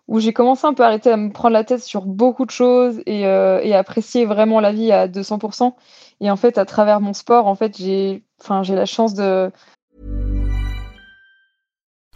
où 0.08 0.20
j'ai 0.20 0.32
commencé 0.32 0.66
un 0.66 0.72
peu 0.72 0.82
à 0.82 0.86
arrêter 0.86 1.10
à 1.10 1.16
me 1.16 1.30
prendre 1.30 1.52
la 1.52 1.64
tête 1.64 1.82
sur 1.82 2.06
beaucoup 2.06 2.46
de 2.46 2.50
choses 2.50 3.00
et, 3.06 3.26
euh, 3.26 3.60
et 3.62 3.74
apprécier 3.74 4.24
vraiment 4.24 4.58
la 4.58 4.72
vie 4.72 4.90
à 4.90 5.06
200%. 5.06 5.74
Et 6.20 6.30
en 6.30 6.36
fait, 6.36 6.56
à 6.56 6.64
travers 6.64 7.00
mon 7.00 7.12
sport, 7.12 7.46
en 7.46 7.54
fait, 7.54 7.76
j'ai, 7.76 8.24
enfin, 8.40 8.62
la 8.62 8.86
chance 8.86 9.14
de. 9.14 9.52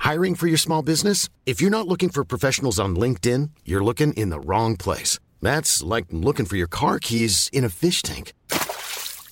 Hiring 0.02 0.34
for 0.34 0.48
your 0.48 0.58
small 0.58 0.82
business? 0.82 1.28
If 1.46 1.60
you're 1.60 1.70
not 1.70 1.86
looking 1.86 2.10
for 2.10 2.24
professionals 2.24 2.80
on 2.80 2.96
LinkedIn, 2.96 3.50
you're 3.64 3.84
looking 3.84 4.12
in 4.14 4.30
the 4.30 4.40
wrong 4.40 4.76
place. 4.76 5.20
That's 5.42 5.82
like 5.82 6.06
looking 6.10 6.46
for 6.46 6.56
your 6.56 6.68
car 6.68 6.98
keys 6.98 7.48
in 7.52 7.62
a 7.62 7.68
fish 7.68 8.02
tank. 8.02 8.32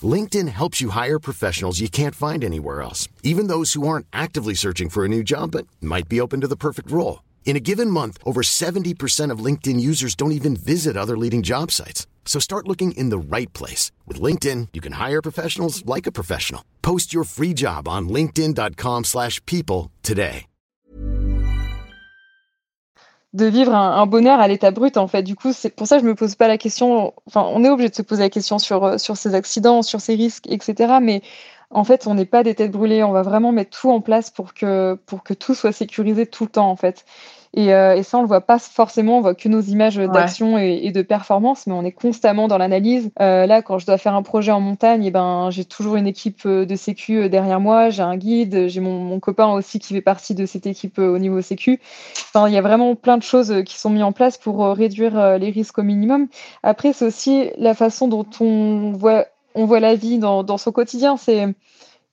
LinkedIn 0.02 0.48
helps 0.48 0.80
you 0.80 0.90
hire 0.90 1.18
professionals 1.18 1.80
you 1.80 1.88
can't 1.88 2.14
find 2.14 2.44
anywhere 2.44 2.82
else, 2.82 3.08
even 3.22 3.48
those 3.48 3.72
who 3.72 3.86
aren't 3.86 4.06
actively 4.12 4.54
searching 4.54 4.88
for 4.88 5.04
a 5.04 5.08
new 5.08 5.22
job 5.22 5.50
but 5.50 5.66
might 5.80 6.08
be 6.08 6.20
open 6.20 6.40
to 6.40 6.48
the 6.48 6.56
perfect 6.56 6.90
role. 6.90 7.20
In 7.44 7.56
a 7.56 7.60
given 7.60 7.90
month, 7.90 8.16
over 8.24 8.42
70% 8.42 9.32
of 9.32 9.44
LinkedIn 9.44 9.80
users 9.80 10.14
don't 10.14 10.32
even 10.32 10.54
visit 10.54 10.96
other 10.96 11.18
leading 11.18 11.42
job 11.42 11.72
sites. 11.72 12.06
So 12.24 12.38
start 12.38 12.68
looking 12.68 12.92
in 12.92 13.10
the 13.10 13.18
right 13.18 13.52
place. 13.52 13.90
With 14.06 14.20
LinkedIn, 14.22 14.68
you 14.72 14.80
can 14.80 14.92
hire 14.92 15.20
professionals 15.20 15.84
like 15.84 16.06
a 16.06 16.12
professional. 16.12 16.62
Post 16.80 17.12
your 17.12 17.24
free 17.24 17.52
job 17.52 17.88
on 17.88 18.08
linkedin.com 18.08 19.04
slash 19.04 19.44
people 19.46 19.90
today. 20.02 20.46
De 23.32 23.46
vivre 23.46 23.72
un, 23.72 24.02
un 24.02 24.06
bonheur 24.06 24.40
à 24.40 24.48
l'état 24.48 24.72
brut, 24.72 24.96
en 24.96 25.06
fait. 25.06 25.22
Du 25.22 25.36
coup, 25.36 25.52
c'est 25.52 25.70
pour 25.70 25.86
ça 25.86 25.96
que 25.96 26.02
je 26.02 26.08
me 26.08 26.16
pose 26.16 26.34
pas 26.34 26.48
la 26.48 26.58
question. 26.58 27.14
Enfin, 27.26 27.42
on 27.42 27.62
est 27.62 27.68
obligé 27.68 27.88
de 27.88 27.94
se 27.94 28.02
poser 28.02 28.22
la 28.24 28.28
question 28.28 28.58
sur, 28.58 28.98
sur 28.98 29.16
ces 29.16 29.36
accidents, 29.36 29.82
sur 29.82 30.00
ces 30.00 30.16
risques, 30.16 30.48
etc. 30.48 30.98
Mais 31.00 31.22
en 31.70 31.84
fait, 31.84 32.06
on 32.06 32.14
n'est 32.14 32.26
pas 32.26 32.42
des 32.42 32.54
têtes 32.54 32.72
brûlées. 32.72 33.04
On 33.04 33.12
va 33.12 33.22
vraiment 33.22 33.52
mettre 33.52 33.78
tout 33.78 33.90
en 33.90 34.00
place 34.00 34.30
pour 34.30 34.54
que, 34.54 34.94
pour 35.06 35.22
que 35.22 35.34
tout 35.34 35.54
soit 35.54 35.72
sécurisé 35.72 36.26
tout 36.26 36.44
le 36.44 36.50
temps, 36.50 36.68
en 36.68 36.76
fait. 36.76 37.04
Et, 37.52 37.74
euh, 37.74 37.96
et 37.96 38.02
ça, 38.04 38.18
on 38.18 38.22
le 38.22 38.28
voit 38.28 38.40
pas 38.40 38.58
forcément. 38.58 39.18
On 39.18 39.20
voit 39.20 39.34
que 39.34 39.48
nos 39.48 39.60
images 39.60 39.96
d'action 39.96 40.58
et, 40.58 40.80
et, 40.84 40.92
de 40.92 41.02
performance, 41.02 41.66
mais 41.66 41.72
on 41.72 41.84
est 41.84 41.92
constamment 41.92 42.48
dans 42.48 42.58
l'analyse. 42.58 43.10
Euh, 43.20 43.46
là, 43.46 43.62
quand 43.62 43.78
je 43.78 43.86
dois 43.86 43.98
faire 43.98 44.14
un 44.14 44.22
projet 44.22 44.52
en 44.52 44.60
montagne, 44.60 45.04
et 45.04 45.08
eh 45.08 45.10
ben, 45.10 45.50
j'ai 45.50 45.64
toujours 45.64 45.96
une 45.96 46.06
équipe 46.06 46.42
euh, 46.46 46.64
de 46.64 46.76
sécu 46.76 47.18
euh, 47.18 47.28
derrière 47.28 47.60
moi. 47.60 47.90
J'ai 47.90 48.02
un 48.02 48.16
guide. 48.16 48.68
J'ai 48.68 48.80
mon, 48.80 49.00
mon, 49.00 49.18
copain 49.20 49.48
aussi 49.48 49.80
qui 49.80 49.94
fait 49.94 50.00
partie 50.00 50.34
de 50.34 50.46
cette 50.46 50.66
équipe 50.66 50.98
euh, 50.98 51.14
au 51.14 51.18
niveau 51.18 51.40
sécu. 51.40 51.80
Enfin, 52.32 52.48
il 52.48 52.54
y 52.54 52.58
a 52.58 52.62
vraiment 52.62 52.94
plein 52.94 53.16
de 53.16 53.22
choses 53.22 53.62
qui 53.64 53.78
sont 53.78 53.90
mises 53.90 54.04
en 54.04 54.12
place 54.12 54.38
pour 54.38 54.64
réduire 54.68 55.38
les 55.38 55.50
risques 55.50 55.78
au 55.78 55.82
minimum. 55.82 56.28
Après, 56.62 56.92
c'est 56.92 57.04
aussi 57.04 57.50
la 57.58 57.74
façon 57.74 58.06
dont 58.06 58.26
on 58.40 58.92
voit 58.92 59.26
on 59.54 59.64
voit 59.66 59.80
la 59.80 59.94
vie 59.94 60.18
dans, 60.18 60.58
son 60.58 60.72
quotidien. 60.72 61.16
C'est 61.16 61.54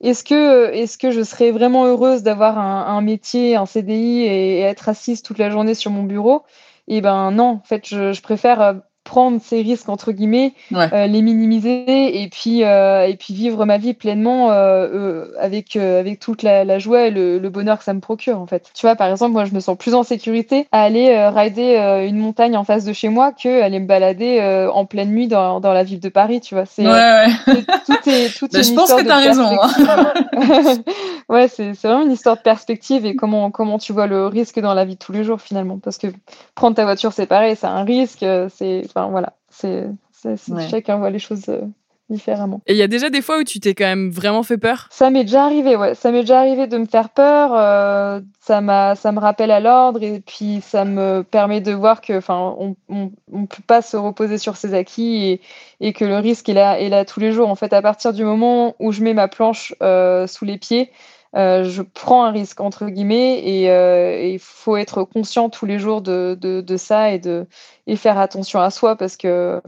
est-ce 0.01 0.23
que, 0.23 0.71
est-ce 0.73 0.97
que 0.97 1.11
je 1.11 1.23
serais 1.23 1.51
vraiment 1.51 1.85
heureuse 1.85 2.23
d'avoir 2.23 2.57
un, 2.57 3.01
métier, 3.01 3.55
un 3.55 3.65
CDI 3.65 4.21
et, 4.21 4.59
et, 4.59 4.61
être 4.61 4.89
assise 4.89 5.21
toute 5.21 5.37
la 5.37 5.49
journée 5.49 5.75
sur 5.75 5.91
mon 5.91 6.03
bureau? 6.03 6.43
Eh 6.87 7.01
ben 7.01 7.31
non, 7.31 7.59
en 7.61 7.63
fait, 7.63 7.87
je, 7.87 8.13
je 8.13 8.21
préfère 8.21 8.81
prendre 9.07 9.39
ces 9.41 9.61
risques 9.61 9.87
entre 9.87 10.11
guillemets, 10.11 10.53
ouais. 10.71 10.89
euh, 10.93 11.07
les 11.07 11.21
minimiser 11.21 12.21
et 12.21 12.27
puis 12.27 12.63
euh, 12.63 13.07
et 13.07 13.15
puis 13.15 13.33
vivre 13.33 13.65
ma 13.65 13.77
vie 13.77 13.93
pleinement 13.93 14.51
euh, 14.51 15.27
avec 15.39 15.77
avec 15.77 16.19
toute 16.19 16.43
la, 16.43 16.65
la 16.65 16.77
joie 16.77 17.07
et 17.07 17.09
le, 17.09 17.39
le, 17.39 17.49
bonheur 17.49 17.77
que 17.77 17.85
ça 17.85 17.93
me 17.93 18.01
procure 18.01 18.39
en 18.39 18.45
fait. 18.45 18.69
Tu 18.73 18.85
vois 18.85 18.95
par 18.95 19.09
exemple 19.09 19.31
moi 19.31 19.45
je 19.45 19.53
me 19.53 19.61
sens 19.61 19.77
plus 19.77 19.93
en 19.93 20.03
sécurité 20.03 20.67
à 20.73 20.81
aller 20.83 21.27
rider 21.29 22.05
une 22.07 22.17
montagne 22.17 22.57
en 22.57 22.65
face 22.65 22.83
de 22.83 22.91
chez 22.91 23.07
moi 23.07 23.31
que 23.31 23.61
aller 23.61 23.79
me 23.79 23.87
balader 23.87 24.67
en 24.71 24.85
pleine 24.85 25.09
nuit 25.11 25.27
dans, 25.27 25.61
dans 25.61 25.73
la 25.73 25.83
ville 25.83 26.01
de 26.01 26.09
Paris. 26.09 26.41
Tu 26.41 26.53
vois 26.53 26.65
c'est 26.65 26.85
ouais, 26.85 26.91
ouais. 26.91 27.63
tout 27.85 28.09
est 28.09 28.37
tout 28.37 28.55
est 28.55 28.63
Je 28.67 28.73
pense 28.73 28.93
que 28.93 29.03
tu 29.03 29.09
as 29.09 29.17
raison. 29.17 29.49
Hein. 29.61 30.83
ouais 31.29 31.47
c'est 31.47 31.73
c'est 31.75 31.87
vraiment 31.87 32.03
une 32.03 32.11
histoire 32.11 32.35
de 32.35 32.41
perspective 32.41 33.05
et 33.05 33.15
comment 33.15 33.51
comment 33.51 33.77
tu 33.77 33.93
vois 33.93 34.07
le 34.07 34.27
risque 34.27 34.59
dans 34.59 34.73
la 34.73 34.83
vie 34.83 34.95
de 34.95 34.99
tous 34.99 35.13
les 35.13 35.23
jours 35.23 35.39
finalement 35.39 35.79
parce 35.79 35.97
que 35.97 36.07
prendre 36.55 36.75
ta 36.75 36.83
voiture 36.83 37.13
c'est 37.13 37.25
pareil 37.25 37.55
c'est 37.55 37.67
un 37.67 37.83
risque 37.83 38.25
c'est 38.49 38.83
Enfin, 38.97 39.09
voilà, 39.11 39.33
c'est, 39.49 39.85
ouais. 40.25 40.67
chacun 40.69 40.97
voit 40.97 41.11
les 41.11 41.19
choses 41.19 41.49
euh, 41.49 41.61
différemment. 42.09 42.61
Et 42.65 42.73
il 42.73 42.77
y 42.77 42.81
a 42.81 42.87
déjà 42.87 43.11
des 43.11 43.21
fois 43.21 43.37
où 43.37 43.43
tu 43.43 43.59
t'es 43.59 43.75
quand 43.75 43.85
même 43.85 44.09
vraiment 44.09 44.41
fait 44.41 44.57
peur? 44.57 44.87
Ça 44.89 45.11
m'est 45.11 45.23
déjà 45.23 45.45
arrivé, 45.45 45.75
ouais. 45.75 45.93
Ça 45.93 46.11
m'est 46.11 46.21
déjà 46.21 46.39
arrivé 46.39 46.65
de 46.65 46.77
me 46.79 46.85
faire 46.85 47.09
peur. 47.09 47.51
Euh, 47.53 48.19
ça, 48.39 48.59
m'a, 48.61 48.95
ça 48.95 49.11
me 49.11 49.19
rappelle 49.19 49.51
à 49.51 49.59
l'ordre 49.59 50.01
et 50.01 50.19
puis 50.19 50.61
ça 50.61 50.83
me 50.83 51.21
permet 51.21 51.61
de 51.61 51.73
voir 51.73 52.01
que, 52.01 52.17
enfin, 52.17 52.55
on 52.89 53.45
peut 53.45 53.63
pas 53.67 53.83
se 53.83 53.97
reposer 53.97 54.39
sur 54.39 54.57
ses 54.57 54.73
acquis 54.73 55.25
et, 55.25 55.41
et, 55.79 55.93
que 55.93 56.05
le 56.05 56.17
risque 56.17 56.49
est 56.49 56.55
là, 56.55 56.79
est 56.79 56.89
là 56.89 57.05
tous 57.05 57.19
les 57.19 57.31
jours. 57.31 57.49
En 57.49 57.55
fait, 57.55 57.71
à 57.71 57.83
partir 57.83 58.13
du 58.13 58.23
moment 58.23 58.75
où 58.79 58.91
je 58.91 59.03
mets 59.03 59.13
ma 59.13 59.27
planche 59.27 59.75
euh, 59.83 60.25
sous 60.25 60.45
les 60.45 60.57
pieds, 60.57 60.91
euh, 61.35 61.63
je 61.65 61.81
prends 61.81 62.23
un 62.23 62.31
risque 62.31 62.61
entre 62.61 62.85
guillemets 62.87 63.39
et 63.39 63.63
il 63.63 63.69
euh, 63.69 64.37
faut 64.39 64.77
être 64.77 65.03
conscient 65.03 65.49
tous 65.49 65.65
les 65.65 65.79
jours 65.79 66.01
de, 66.01 66.37
de, 66.39 66.61
de, 66.61 66.77
ça 66.77 67.11
et 67.11 67.19
de 67.19 67.45
et 67.85 67.95
faire 67.95 68.17
attention 68.17 68.59
à 68.59 68.69
soi 68.69 68.95
parce 68.95 69.17
que 69.17 69.61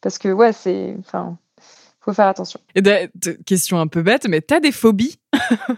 parce 0.00 0.18
que 0.18 0.28
ouais 0.28 0.52
c'est 0.52 0.96
enfin 0.98 1.36
faut 2.00 2.12
faire 2.14 2.28
attention. 2.28 2.60
Et 2.74 2.82
question 3.44 3.78
un 3.78 3.86
peu 3.86 4.02
bête, 4.02 4.26
mais 4.26 4.40
t'as 4.40 4.60
des 4.60 4.72
phobies? 4.72 5.20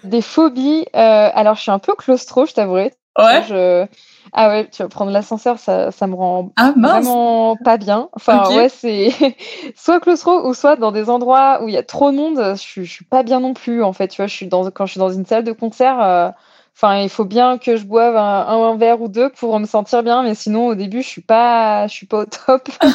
Des 0.05 0.23
phobies. 0.23 0.85
Euh, 0.95 1.31
alors 1.35 1.57
je 1.57 1.63
suis 1.63 1.71
un 1.71 1.81
peu 1.81 1.95
claustro, 1.95 2.47
je 2.47 2.55
t'avouerai. 2.55 2.93
Ouais. 3.19 3.43
Je... 3.49 3.87
Ah 4.33 4.49
ouais, 4.49 4.69
tu 4.71 4.83
vas 4.83 4.89
prendre 4.89 5.11
l'ascenseur, 5.11 5.59
ça, 5.59 5.91
ça 5.91 6.07
me 6.07 6.15
rend 6.15 6.53
ah, 6.57 6.73
vraiment 6.77 7.57
pas 7.57 7.77
bien. 7.77 8.09
Enfin 8.15 8.45
okay. 8.45 8.57
ouais, 8.57 8.69
c'est 8.71 9.13
soit 9.77 10.01
claustro 10.01 10.49
ou 10.49 10.55
soit 10.55 10.77
dans 10.77 10.93
des 10.93 11.11
endroits 11.11 11.63
où 11.63 11.69
il 11.69 11.75
y 11.75 11.79
a 11.79 11.83
trop 11.83 12.11
de 12.11 12.17
monde, 12.17 12.39
je, 12.39 12.61
suis, 12.61 12.87
je 12.87 12.91
suis 12.91 13.05
pas 13.05 13.23
bien 13.23 13.41
non 13.41 13.53
plus 13.53 13.83
en 13.83 13.93
fait. 13.93 14.09
Tu 14.09 14.17
vois, 14.17 14.27
je 14.27 14.35
suis 14.35 14.47
dans 14.47 14.71
quand 14.71 14.87
je 14.87 14.93
suis 14.93 15.01
dans 15.01 15.11
une 15.11 15.27
salle 15.27 15.45
de 15.45 15.53
concert. 15.53 16.03
Euh... 16.03 16.31
Enfin, 16.75 17.03
il 17.03 17.11
faut 17.11 17.27
bien 17.27 17.59
que 17.59 17.77
je 17.77 17.85
boive 17.85 18.17
un, 18.17 18.47
un, 18.49 18.77
verre 18.79 19.03
ou 19.03 19.09
deux 19.09 19.29
pour 19.29 19.61
me 19.61 19.67
sentir 19.67 20.03
bien, 20.03 20.23
mais 20.23 20.35
sinon 20.35 20.69
au 20.69 20.75
début 20.75 21.03
je 21.03 21.09
suis 21.09 21.21
pas, 21.21 21.87
je 21.87 21.93
suis 21.93 22.07
pas 22.07 22.21
au 22.21 22.25
top. 22.25 22.67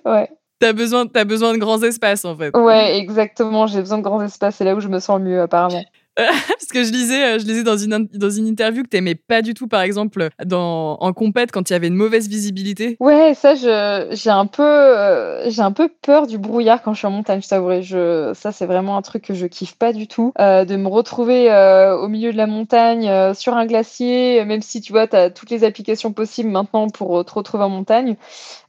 ouais. 0.06 0.30
T'as 0.60 0.72
besoin, 0.72 1.04
as 1.14 1.24
besoin 1.24 1.52
de 1.52 1.58
grands 1.58 1.82
espaces 1.82 2.24
en 2.24 2.34
fait. 2.36 2.56
Ouais, 2.56 2.96
exactement. 2.96 3.66
J'ai 3.66 3.80
besoin 3.80 3.98
de 3.98 4.02
grands 4.02 4.22
espaces. 4.22 4.56
C'est 4.56 4.64
là 4.64 4.74
où 4.74 4.80
je 4.80 4.88
me 4.88 5.00
sens 5.00 5.18
le 5.18 5.24
mieux 5.24 5.42
apparemment. 5.42 5.82
Parce 6.16 6.68
que 6.70 6.84
je 6.84 6.92
lisais, 6.92 7.24
euh, 7.24 7.38
je 7.38 7.46
lisais 7.46 7.62
dans 7.62 7.78
une, 7.78 8.06
dans 8.12 8.30
une 8.30 8.46
interview 8.46 8.82
que 8.82 8.88
t'aimais 8.88 9.14
pas 9.14 9.40
du 9.40 9.54
tout, 9.54 9.66
par 9.66 9.80
exemple, 9.80 10.28
dans, 10.44 10.98
en 11.00 11.12
compète 11.14 11.52
quand 11.52 11.70
il 11.70 11.72
y 11.72 11.76
avait 11.76 11.88
une 11.88 11.94
mauvaise 11.94 12.28
visibilité. 12.28 12.96
Ouais, 13.00 13.32
ça, 13.34 13.54
j'ai 13.54 14.30
un 14.30 14.46
peu, 14.46 14.62
euh, 14.62 15.48
j'ai 15.48 15.62
un 15.62 15.72
peu 15.72 15.88
peur 15.88 16.26
du 16.26 16.36
brouillard 16.36 16.82
quand 16.82 16.92
je 16.92 16.98
suis 16.98 17.06
en 17.06 17.12
montagne, 17.12 17.40
je 17.42 17.48
t'avouerai. 17.48 17.82
Je, 17.82 18.32
ça, 18.34 18.52
c'est 18.52 18.66
vraiment 18.66 18.98
un 18.98 19.02
truc 19.02 19.24
que 19.24 19.34
je 19.34 19.46
kiffe 19.46 19.76
pas 19.76 19.94
du 19.94 20.06
tout. 20.06 20.32
Euh, 20.38 20.66
de 20.66 20.76
me 20.76 20.88
retrouver 20.88 21.50
euh, 21.50 21.96
au 21.96 22.08
milieu 22.08 22.30
de 22.30 22.36
la 22.36 22.46
montagne, 22.46 23.10
sur 23.34 23.56
un 23.56 23.64
glacier, 23.64 24.44
même 24.44 24.60
si 24.60 24.82
tu 24.82 24.92
vois, 24.92 25.06
t'as 25.06 25.30
toutes 25.30 25.50
les 25.50 25.64
applications 25.64 26.12
possibles 26.12 26.50
maintenant 26.50 26.88
pour 26.90 27.24
te 27.24 27.32
retrouver 27.32 27.64
en 27.64 27.70
montagne. 27.70 28.16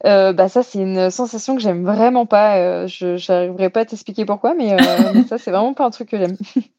bah, 0.03 0.47
ça, 0.47 0.63
c'est 0.63 0.79
une 0.79 1.09
sensation 1.09 1.55
que 1.55 1.61
j'aime 1.61 1.83
vraiment 1.83 2.25
pas. 2.25 2.87
je, 2.87 3.17
j'arriverai 3.17 3.69
pas 3.69 3.81
à 3.81 3.85
t'expliquer 3.85 4.25
pourquoi, 4.25 4.53
mais, 4.53 4.77
mais 5.13 5.23
ça, 5.23 5.37
c'est 5.37 5.51
vraiment 5.51 5.73
pas 5.73 5.85
un 5.85 5.91
truc 5.91 6.09
que 6.09 6.17
j'aime. 6.17 6.37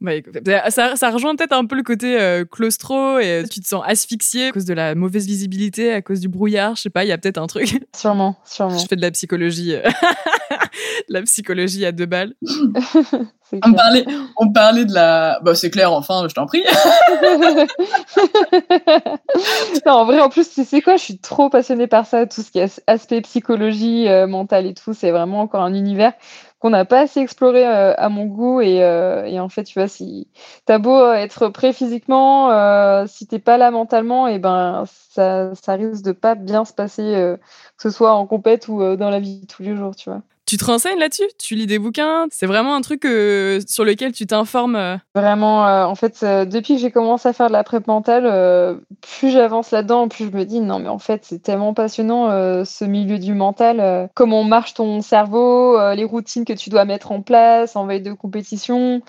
bah, 0.00 0.12
ça, 0.70 0.96
ça, 0.96 1.10
rejoint 1.10 1.36
peut-être 1.36 1.52
un 1.52 1.64
peu 1.64 1.76
le 1.76 1.82
côté 1.82 2.20
euh, 2.20 2.44
claustro 2.44 3.18
et 3.18 3.42
euh, 3.42 3.44
tu 3.50 3.60
te 3.60 3.68
sens 3.68 3.82
asphyxié 3.86 4.48
à 4.48 4.52
cause 4.52 4.64
de 4.64 4.74
la 4.74 4.94
mauvaise 4.94 5.26
visibilité, 5.26 5.92
à 5.92 6.02
cause 6.02 6.20
du 6.20 6.28
brouillard. 6.28 6.76
Je 6.76 6.82
sais 6.82 6.90
pas, 6.90 7.04
il 7.04 7.08
y 7.08 7.12
a 7.12 7.18
peut-être 7.18 7.38
un 7.38 7.46
truc. 7.46 7.84
Sûrement, 7.96 8.36
sûrement. 8.44 8.78
Je 8.78 8.86
fais 8.86 8.96
de 8.96 9.02
la 9.02 9.10
psychologie, 9.10 9.74
euh, 9.74 9.88
la 11.08 11.22
psychologie 11.22 11.86
à 11.86 11.92
deux 11.92 12.06
balles. 12.06 12.34
on 13.62 13.72
parlait, 13.72 14.04
on 14.36 14.52
parlait 14.52 14.84
de 14.84 14.92
la. 14.92 15.38
Bah, 15.42 15.54
c'est 15.54 15.70
clair, 15.70 15.92
enfin, 15.92 16.26
je 16.28 16.34
t'en 16.34 16.46
prie. 16.46 16.64
non, 19.86 19.92
en 19.92 20.04
vrai, 20.04 20.20
en 20.20 20.28
plus, 20.28 20.52
tu 20.52 20.64
sais 20.64 20.80
quoi, 20.80 20.96
je 20.96 21.02
suis 21.02 21.18
trop 21.18 21.50
passionnée 21.50 21.86
par 21.86 22.06
ça, 22.06 22.26
tout 22.26 22.42
ce 22.42 22.50
qui 22.50 22.58
est 22.58 22.82
aspect 22.86 23.20
psychologie, 23.22 24.08
euh, 24.08 24.26
mentale 24.26 24.66
et 24.66 24.74
tout. 24.74 24.94
C'est 24.94 25.10
vraiment 25.10 25.40
encore 25.40 25.62
un 25.62 25.74
univers 25.74 26.12
qu'on 26.64 26.70
n'a 26.70 26.86
pas 26.86 27.00
assez 27.00 27.20
exploré 27.20 27.66
euh, 27.68 27.92
à 27.98 28.08
mon 28.08 28.24
goût. 28.24 28.62
Et, 28.62 28.82
euh, 28.82 29.26
et, 29.26 29.38
en 29.38 29.50
fait, 29.50 29.64
tu 29.64 29.78
vois, 29.78 29.86
si 29.86 30.28
t'as 30.64 30.78
beau 30.78 31.12
être 31.12 31.48
prêt 31.50 31.74
physiquement, 31.74 32.50
euh, 32.52 33.04
si 33.06 33.26
t'es 33.26 33.38
pas 33.38 33.58
là 33.58 33.70
mentalement, 33.70 34.28
et 34.28 34.38
ben 34.38 34.84
ça, 34.86 35.54
ça 35.54 35.74
risque 35.74 36.02
de 36.02 36.12
pas 36.12 36.34
bien 36.34 36.64
se 36.64 36.72
passer, 36.72 37.02
euh, 37.16 37.36
que 37.36 37.82
ce 37.82 37.90
soit 37.90 38.14
en 38.14 38.26
compète 38.26 38.68
ou 38.68 38.80
euh, 38.80 38.96
dans 38.96 39.10
la 39.10 39.20
vie 39.20 39.40
de 39.42 39.46
tous 39.46 39.62
les 39.62 39.76
jours, 39.76 39.94
tu 39.94 40.08
vois. 40.08 40.22
Tu 40.46 40.58
te 40.58 40.64
renseignes 40.64 40.98
là-dessus? 40.98 41.28
Tu 41.38 41.54
lis 41.54 41.66
des 41.66 41.78
bouquins? 41.78 42.26
C'est 42.30 42.46
vraiment 42.46 42.74
un 42.74 42.82
truc 42.82 43.06
euh, 43.06 43.60
sur 43.66 43.84
lequel 43.84 44.12
tu 44.12 44.26
t'informes 44.26 44.76
euh? 44.76 44.96
Vraiment, 45.14 45.66
euh, 45.66 45.84
en 45.84 45.94
fait, 45.94 46.22
depuis 46.22 46.74
que 46.74 46.80
j'ai 46.80 46.90
commencé 46.90 47.28
à 47.28 47.32
faire 47.32 47.46
de 47.46 47.52
la 47.52 47.64
prep 47.64 47.86
mentale, 47.86 48.24
plus 49.00 49.30
j'avance 49.30 49.70
là-dedans, 49.70 50.08
plus 50.08 50.26
je 50.26 50.36
me 50.36 50.44
dis 50.44 50.60
non, 50.60 50.78
mais 50.78 50.88
en 50.88 50.98
fait, 50.98 51.24
c'est 51.24 51.42
tellement 51.42 51.72
passionnant 51.72 52.64
ce 52.64 52.84
milieu 52.84 53.18
du 53.18 53.32
mental. 53.32 54.08
comment 54.14 54.44
marche 54.44 54.74
ton 54.74 55.00
cerveau, 55.00 55.78
les 55.94 56.04
routines 56.04 56.44
que 56.44 56.52
tu 56.52 56.68
dois 56.68 56.84
mettre 56.84 57.12
en 57.12 57.22
place 57.22 57.76
en 57.76 57.86
veille 57.86 58.02
de 58.02 58.12
compétition 58.12 59.02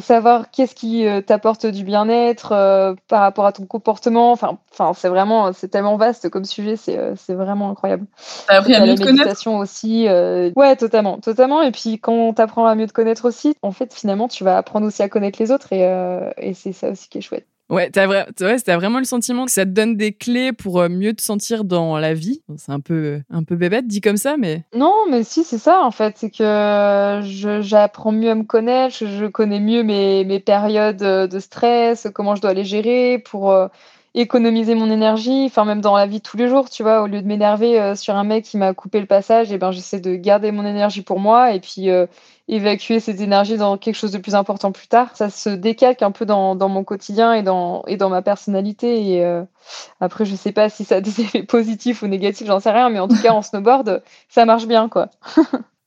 savoir 0.00 0.50
qu'est-ce 0.50 0.74
qui 0.74 1.06
euh, 1.06 1.20
t'apporte 1.20 1.66
du 1.66 1.84
bien-être 1.84 2.52
euh, 2.52 2.94
par 3.08 3.20
rapport 3.20 3.46
à 3.46 3.52
ton 3.52 3.66
comportement. 3.66 4.32
Enfin, 4.32 4.58
enfin, 4.72 4.92
c'est 4.94 5.08
vraiment, 5.08 5.52
c'est 5.52 5.68
tellement 5.68 5.96
vaste 5.96 6.28
comme 6.28 6.44
sujet, 6.44 6.76
c'est, 6.76 6.98
euh, 6.98 7.14
c'est 7.16 7.34
vraiment 7.34 7.70
incroyable. 7.70 8.06
T'as 8.46 8.56
appris 8.56 8.74
à 8.74 8.84
mieux 8.84 8.94
te 8.94 9.02
connaître 9.02 9.46
aussi. 9.48 10.08
Euh, 10.08 10.50
ouais, 10.56 10.76
totalement, 10.76 11.18
totalement. 11.18 11.62
Et 11.62 11.70
puis 11.70 11.98
quand 11.98 12.32
t'apprends 12.34 12.66
à 12.66 12.74
mieux 12.74 12.86
te 12.86 12.92
connaître 12.92 13.26
aussi, 13.26 13.54
en 13.62 13.72
fait, 13.72 13.94
finalement, 13.94 14.28
tu 14.28 14.44
vas 14.44 14.56
apprendre 14.56 14.86
aussi 14.86 15.02
à 15.02 15.08
connaître 15.08 15.40
les 15.40 15.50
autres 15.50 15.72
et, 15.72 15.82
et 16.38 16.54
c'est 16.54 16.72
ça 16.72 16.90
aussi 16.90 17.08
qui 17.08 17.18
est 17.18 17.22
chouette. 17.22 17.46
Ouais, 17.70 17.90
t'as 17.90 18.06
vrai, 18.06 18.26
ouais, 18.40 18.76
vraiment 18.76 18.98
le 18.98 19.04
sentiment 19.04 19.44
que 19.44 19.50
ça 19.50 19.66
te 19.66 19.70
donne 19.70 19.96
des 19.96 20.12
clés 20.12 20.52
pour 20.52 20.80
euh, 20.80 20.88
mieux 20.88 21.12
te 21.12 21.20
sentir 21.20 21.64
dans 21.64 21.98
la 21.98 22.14
vie. 22.14 22.42
C'est 22.56 22.72
un 22.72 22.80
peu, 22.80 23.20
un 23.30 23.44
peu 23.44 23.56
bébête 23.56 23.86
dit 23.86 24.00
comme 24.00 24.16
ça, 24.16 24.36
mais. 24.38 24.64
Non, 24.74 24.94
mais 25.10 25.22
si, 25.22 25.44
c'est 25.44 25.58
ça 25.58 25.82
en 25.82 25.90
fait. 25.90 26.16
C'est 26.16 26.30
que 26.30 27.20
j'apprends 27.60 28.12
mieux 28.12 28.30
à 28.30 28.34
me 28.34 28.44
connaître, 28.44 28.96
je, 28.96 29.26
connais 29.26 29.60
mieux 29.60 29.82
mes, 29.82 30.40
périodes 30.40 30.96
de 30.96 31.38
stress, 31.38 32.08
comment 32.14 32.34
je 32.34 32.40
dois 32.40 32.54
les 32.54 32.64
gérer 32.64 33.18
pour 33.18 33.50
euh, 33.50 33.68
économiser 34.14 34.74
mon 34.74 34.90
énergie, 34.90 35.44
enfin 35.46 35.64
même 35.64 35.80
dans 35.80 35.96
la 35.96 36.06
vie 36.06 36.18
de 36.18 36.22
tous 36.22 36.36
les 36.36 36.48
jours, 36.48 36.70
tu 36.70 36.82
vois, 36.82 37.02
au 37.02 37.06
lieu 37.06 37.20
de 37.22 37.26
m'énerver 37.26 37.80
euh, 37.80 37.94
sur 37.94 38.16
un 38.16 38.24
mec 38.24 38.44
qui 38.44 38.56
m'a 38.56 38.74
coupé 38.74 39.00
le 39.00 39.06
passage, 39.06 39.52
et 39.52 39.54
eh 39.54 39.58
ben 39.58 39.70
j'essaie 39.70 40.00
de 40.00 40.14
garder 40.16 40.50
mon 40.50 40.64
énergie 40.64 41.02
pour 41.02 41.20
moi 41.20 41.52
et 41.52 41.60
puis 41.60 41.90
euh, 41.90 42.06
évacuer 42.48 42.98
cette 43.00 43.20
énergie 43.20 43.56
dans 43.56 43.76
quelque 43.76 43.94
chose 43.94 44.12
de 44.12 44.18
plus 44.18 44.34
important 44.34 44.72
plus 44.72 44.88
tard. 44.88 45.10
Ça 45.14 45.30
se 45.30 45.50
décalque 45.50 46.02
un 46.02 46.10
peu 46.10 46.24
dans, 46.24 46.54
dans 46.54 46.68
mon 46.68 46.82
quotidien 46.82 47.34
et 47.34 47.42
dans, 47.42 47.84
et 47.86 47.96
dans 47.96 48.08
ma 48.08 48.22
personnalité. 48.22 49.12
Et 49.12 49.24
euh, 49.24 49.42
après, 50.00 50.24
je 50.24 50.34
sais 50.34 50.52
pas 50.52 50.68
si 50.68 50.84
ça 50.84 50.96
a 50.96 51.00
des 51.00 51.20
effets 51.20 51.42
positifs 51.42 52.02
ou 52.02 52.06
négatifs, 52.06 52.46
j'en 52.46 52.60
sais 52.60 52.70
rien, 52.70 52.88
mais 52.90 53.00
en 53.00 53.08
tout 53.08 53.20
cas 53.20 53.32
en 53.32 53.42
snowboard, 53.42 54.02
ça 54.28 54.44
marche 54.44 54.66
bien, 54.66 54.88
quoi. 54.88 55.10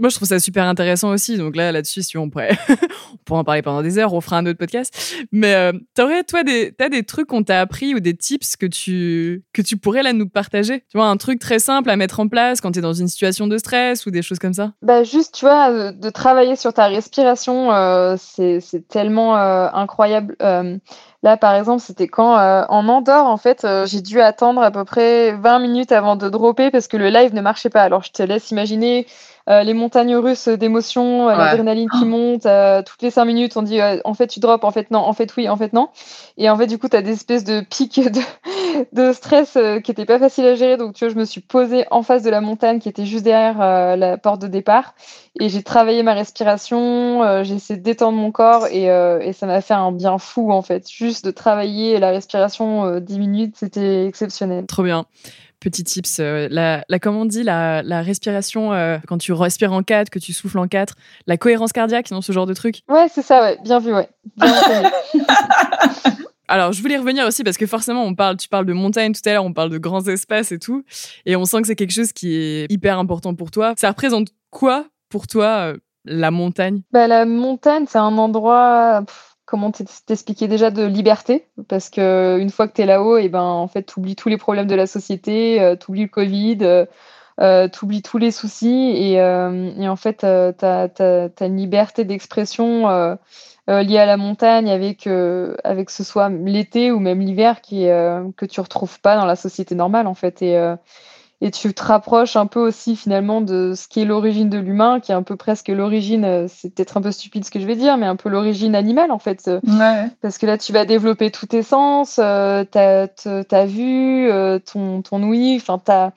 moi, 0.00 0.10
je 0.10 0.16
trouve 0.16 0.28
ça 0.28 0.40
super 0.40 0.64
intéressant 0.64 1.10
aussi. 1.10 1.36
Donc 1.36 1.56
là, 1.56 1.72
là-dessus, 1.72 2.02
si 2.02 2.18
on 2.18 2.28
pourrait, 2.28 2.56
on 3.12 3.16
pourrait 3.24 3.40
en 3.40 3.44
parler 3.44 3.62
pendant 3.62 3.82
des 3.82 3.98
heures, 3.98 4.12
on 4.12 4.20
fera 4.20 4.38
un 4.38 4.46
autre 4.46 4.58
podcast. 4.58 5.16
Mais 5.32 5.54
euh, 5.54 5.72
t'aurais, 5.94 6.24
toi, 6.24 6.42
des, 6.42 6.72
t'as 6.76 6.88
des 6.88 7.02
trucs 7.02 7.28
qu'on 7.28 7.42
t'a 7.42 7.60
appris 7.60 7.94
ou 7.94 8.00
des 8.00 8.16
tips 8.16 8.56
que 8.56 8.66
tu, 8.66 9.44
que 9.52 9.62
tu 9.62 9.76
pourrais 9.76 10.02
là 10.02 10.12
nous 10.12 10.28
partager? 10.28 10.80
Tu 10.90 10.98
vois, 10.98 11.06
un 11.06 11.16
truc 11.16 11.38
très 11.38 11.58
simple 11.58 11.90
à 11.90 11.96
mettre 11.96 12.20
en 12.20 12.28
place 12.28 12.60
quand 12.60 12.72
t'es 12.72 12.80
dans 12.80 12.92
une 12.92 13.08
situation 13.08 13.46
de 13.46 13.58
stress 13.58 14.06
ou 14.06 14.10
des 14.10 14.22
choses 14.22 14.38
comme 14.38 14.54
ça? 14.54 14.72
Bah, 14.82 15.02
juste, 15.02 15.34
tu 15.34 15.44
vois, 15.44 15.70
euh, 15.70 15.92
de 15.92 16.10
travailler 16.10 16.56
sur 16.56 16.72
ta 16.72 16.86
respiration, 16.86 17.72
euh, 17.72 18.16
c'est, 18.18 18.60
tellement 18.88 19.36
euh, 19.36 19.68
incroyable. 19.72 20.36
Là, 21.22 21.36
par 21.36 21.54
exemple, 21.54 21.82
c'était 21.82 22.06
quand 22.06 22.36
en 22.68 22.88
Andorre, 22.88 23.26
en 23.26 23.36
fait, 23.36 23.66
j'ai 23.86 24.00
dû 24.02 24.20
attendre 24.20 24.62
à 24.62 24.70
peu 24.70 24.84
près 24.84 25.32
20 25.32 25.58
minutes 25.58 25.90
avant 25.90 26.14
de 26.16 26.28
dropper 26.28 26.70
parce 26.70 26.86
que 26.86 26.96
le 26.96 27.08
live 27.08 27.34
ne 27.34 27.40
marchait 27.40 27.70
pas. 27.70 27.82
Alors, 27.82 28.04
je 28.04 28.12
te 28.12 28.22
laisse 28.22 28.50
imaginer 28.52 29.06
euh, 29.48 29.62
les 29.62 29.72
montagnes 29.72 30.14
russes 30.16 30.48
d'émotions, 30.48 31.28
euh, 31.28 31.36
l'adrénaline 31.36 31.88
qui 31.88 32.04
monte, 32.04 32.44
euh, 32.44 32.82
toutes 32.82 33.00
les 33.00 33.10
cinq 33.10 33.24
minutes, 33.24 33.56
on 33.56 33.62
dit 33.62 33.80
en 34.04 34.14
fait 34.14 34.26
tu 34.26 34.40
drops, 34.40 34.62
en 34.64 34.70
fait 34.70 34.90
non, 34.90 34.98
en 34.98 35.14
fait 35.14 35.34
oui, 35.36 35.48
en 35.48 35.56
fait 35.56 35.72
non. 35.72 35.88
Et 36.36 36.50
en 36.50 36.56
fait, 36.56 36.66
du 36.66 36.78
coup, 36.78 36.88
tu 36.88 36.96
as 36.96 37.02
des 37.02 37.12
espèces 37.12 37.44
de 37.44 37.60
pics 37.60 38.00
de, 38.00 38.20
de 38.92 39.12
stress 39.12 39.54
qui 39.82 39.90
n'étaient 39.90 40.04
pas 40.04 40.18
faciles 40.18 40.44
à 40.44 40.54
gérer. 40.54 40.76
Donc, 40.76 40.94
tu 40.94 41.04
vois, 41.04 41.12
je 41.12 41.18
me 41.18 41.24
suis 41.24 41.40
posée 41.40 41.86
en 41.90 42.02
face 42.02 42.22
de 42.22 42.30
la 42.30 42.40
montagne 42.40 42.78
qui 42.78 42.88
était 42.88 43.06
juste 43.06 43.24
derrière 43.24 43.58
la 43.96 44.18
porte 44.18 44.42
de 44.42 44.46
départ. 44.46 44.94
Et 45.40 45.48
j'ai 45.48 45.62
travaillé 45.62 46.02
ma 46.02 46.14
respiration, 46.14 47.42
j'ai 47.42 47.54
essayé 47.54 47.78
de 47.78 47.84
détendre 47.84 48.18
mon 48.18 48.30
corps 48.30 48.66
et, 48.68 48.84
et 48.84 49.32
ça 49.32 49.46
m'a 49.46 49.60
fait 49.60 49.74
un 49.74 49.90
bien 49.92 50.18
fou, 50.18 50.52
en 50.52 50.62
fait. 50.62 50.88
Juste 50.88 51.24
de 51.24 51.30
travailler 51.30 51.98
la 51.98 52.10
respiration 52.10 53.00
10 53.00 53.18
minutes, 53.18 53.56
c'était 53.56 54.06
exceptionnel. 54.06 54.66
Trop 54.66 54.84
bien 54.84 55.06
petit 55.60 55.84
tips. 55.84 56.18
Euh, 56.20 56.48
la, 56.50 56.84
la, 56.88 56.98
comment 56.98 57.22
on 57.22 57.24
dit, 57.24 57.42
la, 57.42 57.82
la 57.82 58.02
respiration, 58.02 58.72
euh, 58.72 58.98
quand 59.06 59.18
tu 59.18 59.32
respires 59.32 59.72
en 59.72 59.82
4, 59.82 60.10
que 60.10 60.18
tu 60.18 60.32
souffles 60.32 60.58
en 60.58 60.68
4, 60.68 60.94
la 61.26 61.36
cohérence 61.36 61.72
cardiaque, 61.72 62.10
non, 62.10 62.20
ce 62.20 62.32
genre 62.32 62.46
de 62.46 62.54
truc 62.54 62.80
Ouais, 62.88 63.06
c'est 63.12 63.22
ça, 63.22 63.42
ouais. 63.42 63.58
Bien 63.64 63.78
vu, 63.80 63.92
ouais. 63.94 64.08
Alors, 66.50 66.72
je 66.72 66.80
voulais 66.80 66.96
revenir 66.96 67.26
aussi 67.26 67.44
parce 67.44 67.58
que 67.58 67.66
forcément, 67.66 68.04
on 68.04 68.14
parle, 68.14 68.38
tu 68.38 68.48
parles 68.48 68.64
de 68.64 68.72
montagne 68.72 69.12
tout 69.12 69.20
à 69.26 69.32
l'heure, 69.32 69.44
on 69.44 69.52
parle 69.52 69.68
de 69.68 69.76
grands 69.76 70.06
espaces 70.06 70.50
et 70.50 70.58
tout. 70.58 70.82
Et 71.26 71.36
on 71.36 71.44
sent 71.44 71.60
que 71.60 71.66
c'est 71.66 71.76
quelque 71.76 71.92
chose 71.92 72.12
qui 72.12 72.34
est 72.36 72.72
hyper 72.72 72.98
important 72.98 73.34
pour 73.34 73.50
toi. 73.50 73.74
Ça 73.76 73.88
représente 73.90 74.28
quoi 74.50 74.86
pour 75.10 75.26
toi, 75.26 75.72
euh, 75.72 75.76
la 76.06 76.30
montagne? 76.30 76.80
Bah, 76.90 77.06
La 77.06 77.26
montagne, 77.26 77.84
c'est 77.86 77.98
un 77.98 78.16
endroit 78.16 79.04
comment 79.48 79.72
t'expliquer 79.72 80.46
déjà 80.46 80.70
de 80.70 80.84
liberté? 80.84 81.46
Parce 81.68 81.88
que 81.88 82.36
une 82.38 82.50
fois 82.50 82.68
que 82.68 82.74
tu 82.74 82.82
es 82.82 82.86
là-haut 82.86 83.16
et 83.16 83.24
eh 83.24 83.28
ben 83.30 83.42
en 83.42 83.66
fait 83.66 83.84
tu 83.84 83.98
oublies 83.98 84.14
tous 84.14 84.28
les 84.28 84.36
problèmes 84.36 84.66
de 84.66 84.74
la 84.74 84.86
société 84.86 85.60
euh, 85.60 85.74
tu 85.74 85.90
oublies 85.90 86.02
le 86.02 86.08
Covid 86.08 86.58
euh, 86.62 86.84
euh 87.40 87.66
tu 87.68 87.84
oublies 87.86 88.02
tous 88.02 88.18
les 88.18 88.30
soucis 88.30 88.92
et, 88.94 89.20
euh, 89.22 89.88
en 89.88 89.96
fait 89.96 90.18
tu 90.18 90.26
as, 90.26 91.46
une 91.46 91.56
liberté 91.56 92.04
d'expression 92.04 92.90
euh, 92.90 93.16
liée 93.66 93.98
à 93.98 94.06
la 94.06 94.18
montagne 94.18 94.70
avec 94.70 95.00
ce 95.00 96.04
soit 96.04 96.28
l'été 96.28 96.92
ou 96.92 96.98
même 96.98 97.20
l'hiver 97.20 97.62
que 97.62 98.46
tu 98.46 98.60
retrouves 98.60 99.00
pas 99.00 99.16
dans 99.16 99.26
la 99.26 99.36
société 99.36 99.74
normale 99.74 100.06
en 100.06 100.14
fait 100.14 100.42
et 101.40 101.52
tu 101.52 101.72
te 101.72 101.82
rapproches 101.82 102.34
un 102.34 102.46
peu 102.46 102.58
aussi 102.58 102.96
finalement 102.96 103.40
de 103.40 103.74
ce 103.76 103.86
qui 103.86 104.00
est 104.00 104.04
l'origine 104.04 104.50
de 104.50 104.58
l'humain, 104.58 104.98
qui 104.98 105.12
est 105.12 105.14
un 105.14 105.22
peu 105.22 105.36
presque 105.36 105.68
l'origine, 105.68 106.24
euh, 106.24 106.46
c'est 106.48 106.74
peut-être 106.74 106.96
un 106.96 107.00
peu 107.00 107.12
stupide 107.12 107.44
ce 107.44 107.50
que 107.50 107.60
je 107.60 107.66
vais 107.66 107.76
dire, 107.76 107.96
mais 107.96 108.06
un 108.06 108.16
peu 108.16 108.28
l'origine 108.28 108.74
animale 108.74 109.12
en 109.12 109.20
fait. 109.20 109.46
Euh, 109.46 109.60
ouais. 109.64 110.10
Parce 110.20 110.36
que 110.38 110.46
là, 110.46 110.58
tu 110.58 110.72
vas 110.72 110.84
développer 110.84 111.30
tous 111.30 111.46
tes 111.46 111.62
sens, 111.62 112.18
euh, 112.18 112.64
ta, 112.64 113.06
ta, 113.06 113.66
vue, 113.66 114.28
euh, 114.30 114.58
ton, 114.58 115.02
ton 115.02 115.22
ouïe, 115.22 115.56
enfin 115.56 115.78
ta, 115.78 116.12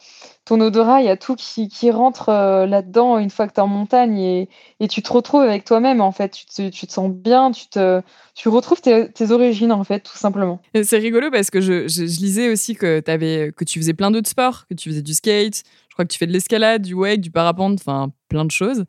ton 0.46 0.60
odorat, 0.60 1.02
il 1.02 1.06
y 1.06 1.10
a 1.10 1.18
tout 1.18 1.36
qui, 1.36 1.68
qui 1.68 1.92
rentre 1.92 2.30
euh, 2.30 2.66
là-dedans 2.66 3.20
une 3.20 3.30
fois 3.30 3.48
que 3.48 3.54
tu 3.54 3.60
es 3.60 3.64
en 3.64 3.68
montagne 3.68 4.18
et, 4.20 4.50
et, 4.80 4.88
tu 4.88 5.04
te 5.04 5.14
retrouves 5.14 5.42
avec 5.42 5.66
toi-même 5.66 6.02
en 6.02 6.12
fait. 6.12 6.30
Tu 6.30 6.46
te, 6.46 6.70
tu 6.70 6.88
te, 6.88 6.92
sens 6.92 7.12
bien, 7.12 7.52
tu, 7.52 7.68
te, 7.68 8.02
tu 8.34 8.50
retrouves 8.50 8.82
tes, 8.82 9.32
origines 9.32 9.72
en 9.72 9.84
fait, 9.84 10.00
tout 10.00 10.18
simplement. 10.18 10.60
C'est 10.84 10.98
rigolo 10.98 11.30
parce 11.30 11.52
que 11.52 11.62
je, 11.62 11.88
je, 11.88 12.04
lisais 12.04 12.50
aussi 12.50 12.76
que, 12.76 13.02
que 13.02 13.64
tu 13.64 13.80
faisais 13.80 13.94
plein 13.94 14.10
d'autres 14.10 14.30
sports, 14.30 14.66
que 14.68 14.74
tu 14.74 14.90
faisais 14.90 15.04
du 15.04 15.14
skate, 15.14 15.64
je 15.90 15.94
crois 15.94 16.06
que 16.06 16.12
tu 16.12 16.18
fais 16.18 16.28
de 16.28 16.34
l'escalade, 16.34 16.82
du 16.82 16.96
wake, 16.96 17.22
du 17.22 17.32
parapente, 17.32 17.80
enfin 17.80 18.12
plein 18.28 18.46
de 18.46 18.52
choses. 18.52 18.86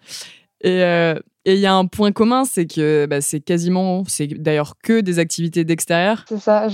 Et, 0.62 0.82
euh, 0.82 1.18
et 1.44 1.54
il 1.54 1.60
y 1.60 1.66
a 1.66 1.74
un 1.74 1.86
point 1.86 2.12
commun, 2.12 2.44
c'est 2.44 2.66
que 2.66 3.06
bah, 3.06 3.20
c'est 3.20 3.40
quasiment, 3.40 4.04
c'est 4.06 4.28
d'ailleurs 4.28 4.74
que 4.82 5.00
des 5.00 5.18
activités 5.18 5.64
d'extérieur. 5.64 6.24
C'est 6.28 6.38
ça. 6.38 6.68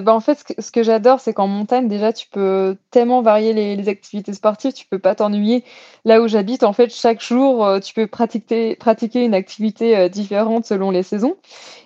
Bah, 0.00 0.12
en 0.12 0.20
fait, 0.20 0.54
ce 0.58 0.70
que, 0.72 0.82
j'adore, 0.82 1.20
c'est 1.20 1.32
qu'en 1.32 1.46
montagne, 1.46 1.86
déjà, 1.86 2.12
tu 2.12 2.26
peux 2.28 2.76
tellement 2.90 3.22
varier 3.22 3.52
les, 3.52 3.76
les 3.76 3.88
activités 3.88 4.32
sportives, 4.32 4.72
tu 4.72 4.86
peux 4.86 4.98
pas 4.98 5.14
t'ennuyer. 5.14 5.62
Là 6.04 6.20
où 6.20 6.26
j'habite, 6.26 6.64
en 6.64 6.72
fait, 6.72 6.92
chaque 6.92 7.22
jour, 7.22 7.64
euh, 7.64 7.78
tu 7.78 7.94
peux 7.94 8.08
pratiquer, 8.08 8.74
pratiquer 8.74 9.24
une 9.24 9.34
activité 9.34 9.96
euh, 9.96 10.08
différente 10.08 10.66
selon 10.66 10.90
les 10.90 11.04
saisons. 11.04 11.36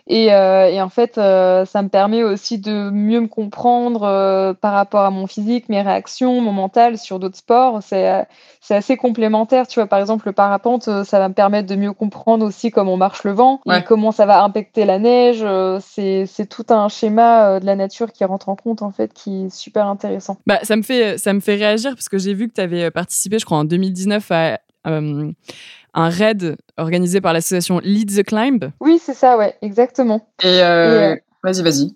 Et, 0.08 0.32
euh, 0.32 0.68
et 0.68 0.80
en 0.80 0.88
fait, 0.88 1.18
euh, 1.18 1.64
ça 1.64 1.82
me 1.82 1.88
permet 1.88 2.22
aussi 2.22 2.58
de 2.58 2.90
mieux 2.90 3.20
me 3.20 3.26
comprendre 3.26 4.04
euh, 4.04 4.54
par 4.54 4.72
rapport 4.72 5.00
à 5.00 5.10
mon 5.10 5.26
physique, 5.26 5.68
mes 5.68 5.82
réactions, 5.82 6.40
mon 6.40 6.52
mental 6.52 6.96
sur 6.96 7.18
d'autres 7.18 7.38
sports. 7.38 7.80
C'est 7.82 8.26
assez 8.70 8.96
complémentaire. 8.96 9.66
Tu 9.66 9.80
vois, 9.80 9.88
par 9.88 9.98
exemple, 9.98 10.26
le 10.26 10.32
parapente, 10.32 10.84
ça 11.04 11.18
va 11.18 11.28
me 11.28 11.34
permettre 11.34 11.68
de 11.68 11.74
mieux 11.74 11.92
comprendre 11.92 12.46
aussi 12.46 12.70
comment 12.70 12.96
marche 12.96 13.24
le 13.24 13.32
vent 13.32 13.60
et 13.66 13.82
comment 13.82 14.12
ça 14.12 14.26
va 14.26 14.42
impacter 14.42 14.84
la 14.84 14.98
neige. 14.98 15.44
C'est 15.80 16.26
c'est 16.26 16.46
tout 16.46 16.66
un 16.68 16.88
schéma 16.88 17.60
de 17.60 17.66
la 17.66 17.76
nature 17.76 18.12
qui 18.12 18.24
rentre 18.24 18.48
en 18.48 18.56
compte 18.56 18.82
en 18.82 18.90
fait, 18.90 19.12
qui 19.12 19.46
est 19.46 19.54
super 19.54 19.86
intéressant. 19.86 20.36
Bah, 20.46 20.58
ça 20.62 20.76
me 20.76 20.82
fait 20.82 21.18
ça 21.18 21.32
me 21.32 21.40
fait 21.40 21.54
réagir 21.54 21.92
parce 21.92 22.08
que 22.08 22.18
j'ai 22.18 22.34
vu 22.34 22.48
que 22.48 22.54
tu 22.54 22.60
avais 22.60 22.90
participé, 22.90 23.38
je 23.38 23.44
crois, 23.44 23.58
en 23.58 23.64
2019 23.64 24.30
à 24.30 24.58
un 25.96 26.11
raid 26.11 26.56
organisé 26.76 27.20
par 27.20 27.32
l'association 27.32 27.80
Lead 27.82 28.14
the 28.14 28.22
Climb. 28.22 28.70
Oui, 28.80 29.00
c'est 29.02 29.14
ça, 29.14 29.37
ouais, 29.37 29.56
exactement. 29.62 30.28
Et, 30.42 30.61
euh, 30.61 31.14
euh, 31.14 31.16
vas-y, 31.42 31.62
vas-y. 31.62 31.94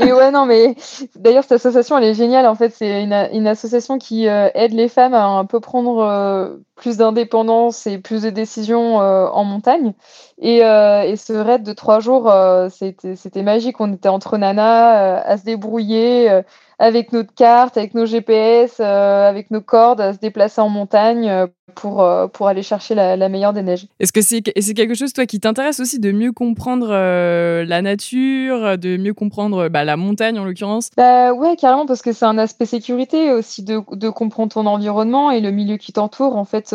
et 0.00 0.12
ouais, 0.12 0.32
non, 0.32 0.44
mais 0.44 0.74
d'ailleurs, 1.14 1.44
cette 1.44 1.52
association, 1.52 1.96
elle 1.96 2.04
est 2.04 2.14
géniale. 2.14 2.46
En 2.46 2.56
fait, 2.56 2.74
c'est 2.76 3.04
une, 3.04 3.12
une, 3.32 3.46
association 3.46 3.98
qui 3.98 4.28
euh, 4.28 4.48
aide 4.54 4.72
les 4.72 4.88
femmes 4.88 5.14
à 5.14 5.24
un 5.24 5.44
peu 5.44 5.60
prendre 5.60 6.58
plus 6.74 6.96
d'indépendance 6.96 7.86
et 7.86 7.98
plus 7.98 8.22
de 8.22 8.30
décisions 8.30 8.96
en 8.96 9.44
montagne. 9.44 9.92
Et, 10.38 10.56
et, 10.56 11.16
ce 11.16 11.32
raid 11.32 11.62
de 11.62 11.72
trois 11.74 12.00
jours, 12.00 12.32
c'était 12.70 13.42
magique. 13.44 13.80
On 13.80 13.92
était 13.92 14.08
entre 14.08 14.36
nanas 14.36 15.22
à 15.22 15.38
se 15.38 15.44
débrouiller 15.44 16.42
avec 16.78 17.12
notre 17.12 17.34
carte, 17.34 17.76
avec 17.76 17.94
nos 17.94 18.06
GPS, 18.06 18.78
euh, 18.80 19.28
avec 19.28 19.50
nos 19.50 19.60
cordes, 19.60 20.00
à 20.00 20.12
se 20.12 20.18
déplacer 20.18 20.60
en 20.60 20.68
montagne 20.68 21.28
euh, 21.28 21.46
pour, 21.74 22.02
euh, 22.02 22.26
pour 22.26 22.48
aller 22.48 22.62
chercher 22.62 22.94
la, 22.94 23.28
meilleure 23.28 23.52
des 23.52 23.62
neiges. 23.62 23.86
Est-ce 24.00 24.12
que 24.12 24.20
c'est 24.20 24.42
quelque 24.74 24.94
chose, 24.94 25.12
toi, 25.12 25.26
qui 25.26 25.40
t'intéresse 25.40 25.80
aussi 25.80 25.98
de 25.98 26.12
mieux 26.12 26.32
comprendre 26.32 26.88
la 26.88 27.82
nature, 27.82 28.76
de 28.78 28.96
mieux 28.96 29.14
comprendre 29.14 29.68
bah, 29.68 29.84
la 29.84 29.96
montagne 29.96 30.38
en 30.38 30.44
l'occurrence? 30.44 30.90
Bah 30.96 31.32
ouais, 31.32 31.56
carrément, 31.56 31.86
parce 31.86 32.02
que 32.02 32.12
c'est 32.12 32.26
un 32.26 32.38
aspect 32.38 32.66
sécurité 32.66 33.32
aussi 33.32 33.62
de, 33.62 33.80
de 33.92 34.08
comprendre 34.10 34.52
ton 34.52 34.66
environnement 34.66 35.30
et 35.30 35.40
le 35.40 35.50
milieu 35.50 35.76
qui 35.76 35.92
t'entoure. 35.92 36.36
En 36.36 36.44
fait, 36.44 36.74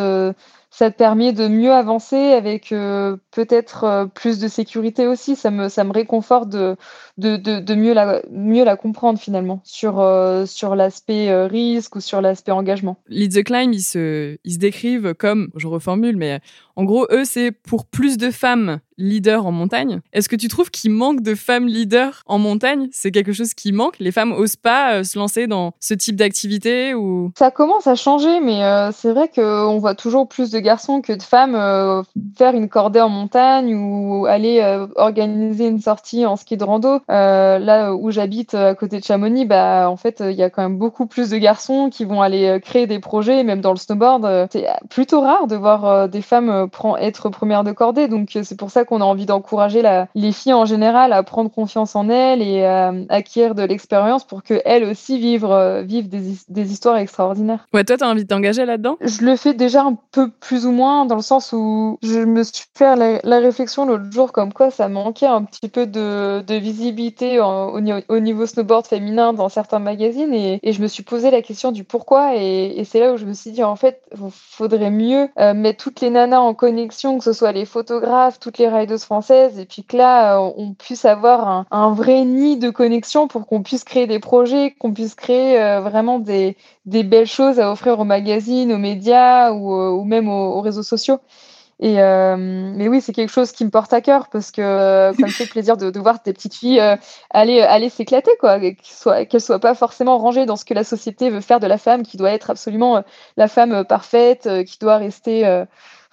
ça 0.77 0.91
te 0.91 0.95
permet 0.95 1.33
de 1.33 1.47
mieux 1.47 1.71
avancer 1.71 2.33
avec 2.33 2.71
euh, 2.71 3.17
peut-être 3.31 3.83
euh, 3.83 4.05
plus 4.05 4.37
de 4.37 4.47
sécurité 4.47 5.07
aussi. 5.07 5.35
Ça 5.35 5.49
me, 5.49 5.69
ça 5.69 5.83
me 5.83 5.91
réconforte 5.91 6.49
de, 6.49 6.77
de, 7.17 7.35
de, 7.37 7.73
mieux, 7.73 7.95
la, 7.95 8.21
mieux 8.29 8.63
la 8.63 8.75
comprendre 8.75 9.17
finalement 9.17 9.59
sur, 9.63 9.99
euh, 9.99 10.45
sur 10.45 10.75
l'aspect 10.75 11.33
risque 11.47 11.95
ou 11.95 11.99
sur 11.99 12.21
l'aspect 12.21 12.51
engagement. 12.51 12.97
Lead 13.07 13.33
the 13.33 13.43
Climb, 13.43 13.73
ils 13.73 13.81
se, 13.81 14.37
ils 14.43 14.53
se 14.53 14.59
décrivent 14.59 15.15
comme, 15.15 15.49
je 15.55 15.65
reformule, 15.65 16.15
mais 16.15 16.41
En 16.77 16.83
gros, 16.83 17.07
eux, 17.09 17.25
c'est 17.25 17.51
pour 17.51 17.85
plus 17.85 18.17
de 18.17 18.29
femmes 18.29 18.79
leaders 18.97 19.45
en 19.45 19.51
montagne. 19.51 20.01
Est-ce 20.13 20.29
que 20.29 20.35
tu 20.35 20.47
trouves 20.47 20.71
qu'il 20.71 20.91
manque 20.91 21.21
de 21.21 21.35
femmes 21.35 21.67
leaders 21.67 22.23
en 22.25 22.39
montagne? 22.39 22.87
C'est 22.91 23.11
quelque 23.11 23.31
chose 23.31 23.53
qui 23.53 23.71
manque? 23.71 23.97
Les 23.99 24.11
femmes 24.11 24.31
osent 24.31 24.55
pas 24.55 24.93
euh, 24.93 25.03
se 25.03 25.17
lancer 25.17 25.47
dans 25.47 25.73
ce 25.79 25.93
type 25.93 26.15
d'activité 26.15 26.93
ou? 26.93 27.31
Ça 27.37 27.51
commence 27.51 27.87
à 27.87 27.95
changer, 27.95 28.39
mais 28.39 28.63
euh, 28.63 28.91
c'est 28.91 29.11
vrai 29.11 29.29
qu'on 29.33 29.77
voit 29.77 29.95
toujours 29.95 30.27
plus 30.27 30.51
de 30.51 30.59
garçons 30.59 31.01
que 31.01 31.13
de 31.13 31.21
femmes 31.21 31.55
euh, 31.55 32.01
faire 32.37 32.55
une 32.55 32.69
cordée 32.69 33.01
en 33.01 33.09
montagne 33.09 33.75
ou 33.75 34.25
aller 34.25 34.87
organiser 34.95 35.67
une 35.67 35.79
sortie 35.79 36.25
en 36.25 36.35
ski 36.35 36.57
de 36.57 36.63
rando. 36.63 36.99
là 37.07 37.93
où 37.93 38.11
j'habite, 38.11 38.53
à 38.53 38.75
côté 38.75 38.99
de 38.99 39.03
Chamonix, 39.03 39.45
bah 39.45 39.89
en 39.89 39.97
fait, 39.97 40.23
il 40.25 40.35
y 40.35 40.43
a 40.43 40.49
quand 40.49 40.61
même 40.61 40.77
beaucoup 40.77 41.05
plus 41.05 41.29
de 41.29 41.37
garçons 41.37 41.89
qui 41.91 42.05
vont 42.05 42.21
aller 42.21 42.59
créer 42.61 42.87
des 42.87 42.99
projets, 42.99 43.43
même 43.43 43.61
dans 43.61 43.71
le 43.71 43.77
snowboard. 43.77 44.47
c'est 44.51 44.67
plutôt 44.89 45.21
rare 45.21 45.47
de 45.47 45.55
voir 45.55 46.09
des 46.09 46.21
femmes 46.21 46.66
être 46.99 47.30
premières 47.30 47.63
de 47.63 47.71
cordée, 47.71 48.08
donc 48.08 48.38
c'est 48.43 48.58
pour 48.58 48.71
ça 48.71 48.86
qu'on 48.86 49.01
a 49.01 49.06
envie 49.06 49.25
d'encourager 49.25 49.84
les 50.15 50.32
filles 50.32 50.53
en 50.53 50.65
général 50.65 51.13
à 51.13 51.23
prendre 51.23 51.51
confiance 51.51 51.95
en 51.95 52.10
elles 52.10 52.41
et 52.41 52.65
à 52.65 52.93
acquérir 53.10 53.56
de 53.56 53.63
l'expérience 53.63 54.23
pour 54.23 54.44
qu'elles 54.44 54.83
aussi 54.83 55.19
vivent, 55.19 55.46
euh, 55.46 55.81
vivent 55.81 56.10
des, 56.10 56.71
histoires 56.71 56.98
extraordinaires. 56.98 57.65
Ouais, 57.73 57.83
toi, 57.83 57.98
tu 57.98 58.04
as 58.04 58.10
envie 58.10 58.23
de 58.23 58.27
t'engager 58.27 58.65
là-dedans? 58.65 58.98
Je 59.02 59.23
le 59.23 59.35
fais 59.35 59.54
déjà 59.54 59.83
un 59.83 59.98
peu 60.12 60.29
plus 60.29 60.65
ou 60.65 60.71
moins 60.71 61.06
dans 61.06 61.15
le 61.15 61.21
sens 61.21 61.54
où 61.54 61.98
je 62.02 62.19
me 62.19 62.44
suis 62.44 62.65
fait 62.75 62.96
la, 62.96 63.39
réflexion 63.39 63.85
l'autre 63.85 64.12
jour 64.12 64.31
comme 64.31 64.52
quoi 64.52 64.71
ça 64.71 64.89
manquait 64.89 65.27
un 65.27 65.44
petit 65.44 65.69
peu 65.69 65.85
de, 65.85 66.44
visibilité 66.58 67.39
au, 67.39 67.79
niveau 68.19 68.46
snowboard 68.46 68.87
féminin 68.87 69.33
dans 69.33 69.50
certains 69.50 69.79
magazines 69.79 70.33
et, 70.33 70.60
je 70.63 70.81
me 70.81 70.87
suis 70.87 71.04
posé 71.04 71.31
la 71.31 71.41
question 71.41 71.71
du 71.71 71.83
pourquoi 71.83 72.35
et, 72.35 72.83
c'est 72.83 73.00
là 73.00 73.13
où 73.13 73.17
je 73.17 73.25
me 73.25 73.33
suis 73.33 73.52
dit 73.52 73.63
en 73.63 73.75
fait, 73.75 74.02
il 74.12 74.29
faudrait 74.31 74.91
mieux 74.91 75.29
euh, 75.39 75.54
mettre 75.54 75.83
toutes 75.83 76.02
les 76.02 76.10
nanas 76.10 76.39
en 76.39 76.54
connexion, 76.58 77.17
que 77.17 77.23
ce 77.23 77.31
soit 77.31 77.53
les 77.53 77.65
photographes, 77.65 78.39
toutes 78.39 78.58
les 78.58 78.67
riders 78.67 78.99
françaises, 78.99 79.58
et 79.58 79.65
puis 79.65 79.85
que 79.85 79.95
là, 79.95 80.35
euh, 80.37 80.51
on 80.58 80.73
puisse 80.73 81.05
avoir 81.05 81.65
un, 81.71 81.93
vrai 81.93 82.25
nid 82.25 82.58
de 82.58 82.69
connexion 82.69 83.29
pour 83.29 83.47
qu'on 83.47 83.63
puisse 83.63 83.85
créer 83.85 84.08
des 84.08 84.19
projets, 84.19 84.75
qu'on 84.77 84.93
puisse 84.93 85.15
créer 85.15 85.62
euh, 85.62 85.79
vraiment 85.79 86.19
des, 86.19 86.58
belles 86.85 87.27
choses 87.27 87.60
à 87.60 87.71
offrir 87.71 87.99
aux 87.99 88.03
magazines, 88.03 88.73
aux 88.73 88.77
médias 88.77 89.51
ou, 89.51 89.73
euh, 89.73 90.03
même 90.03 90.27
aux, 90.27 90.60
réseaux 90.60 90.83
sociaux. 90.83 91.19
Et 91.79 91.97
mais 91.97 92.87
oui, 92.87 93.01
c'est 93.01 93.13
quelque 93.13 93.31
chose 93.31 93.51
qui 93.51 93.63
me 93.63 93.69
porte 93.69 93.93
à 93.93 94.01
cœur 94.01 94.29
parce 94.29 94.49
que 94.49 94.63
ça 94.63 95.25
me 95.25 95.31
fait 95.31 95.45
plaisir 95.45 95.77
de, 95.77 95.99
voir 95.99 96.17
des 96.25 96.33
petites 96.33 96.55
filles 96.55 96.81
aller 97.29 97.62
aller 97.62 97.89
s'éclater 97.89 98.31
quoi, 98.39 98.60
qu'elles 98.60 98.75
soient 98.83 99.39
soient 99.39 99.60
pas 99.60 99.75
forcément 99.75 100.17
rangées 100.17 100.47
dans 100.47 100.55
ce 100.55 100.65
que 100.65 100.73
la 100.73 100.83
société 100.83 101.29
veut 101.29 101.39
faire 101.39 101.60
de 101.60 101.67
la 101.67 101.77
femme, 101.77 102.01
qui 102.01 102.17
doit 102.17 102.31
être 102.31 102.49
absolument 102.49 103.03
la 103.37 103.47
femme 103.47 103.85
parfaite, 103.85 104.49
qui 104.65 104.79
doit 104.79 104.97
rester 104.97 105.65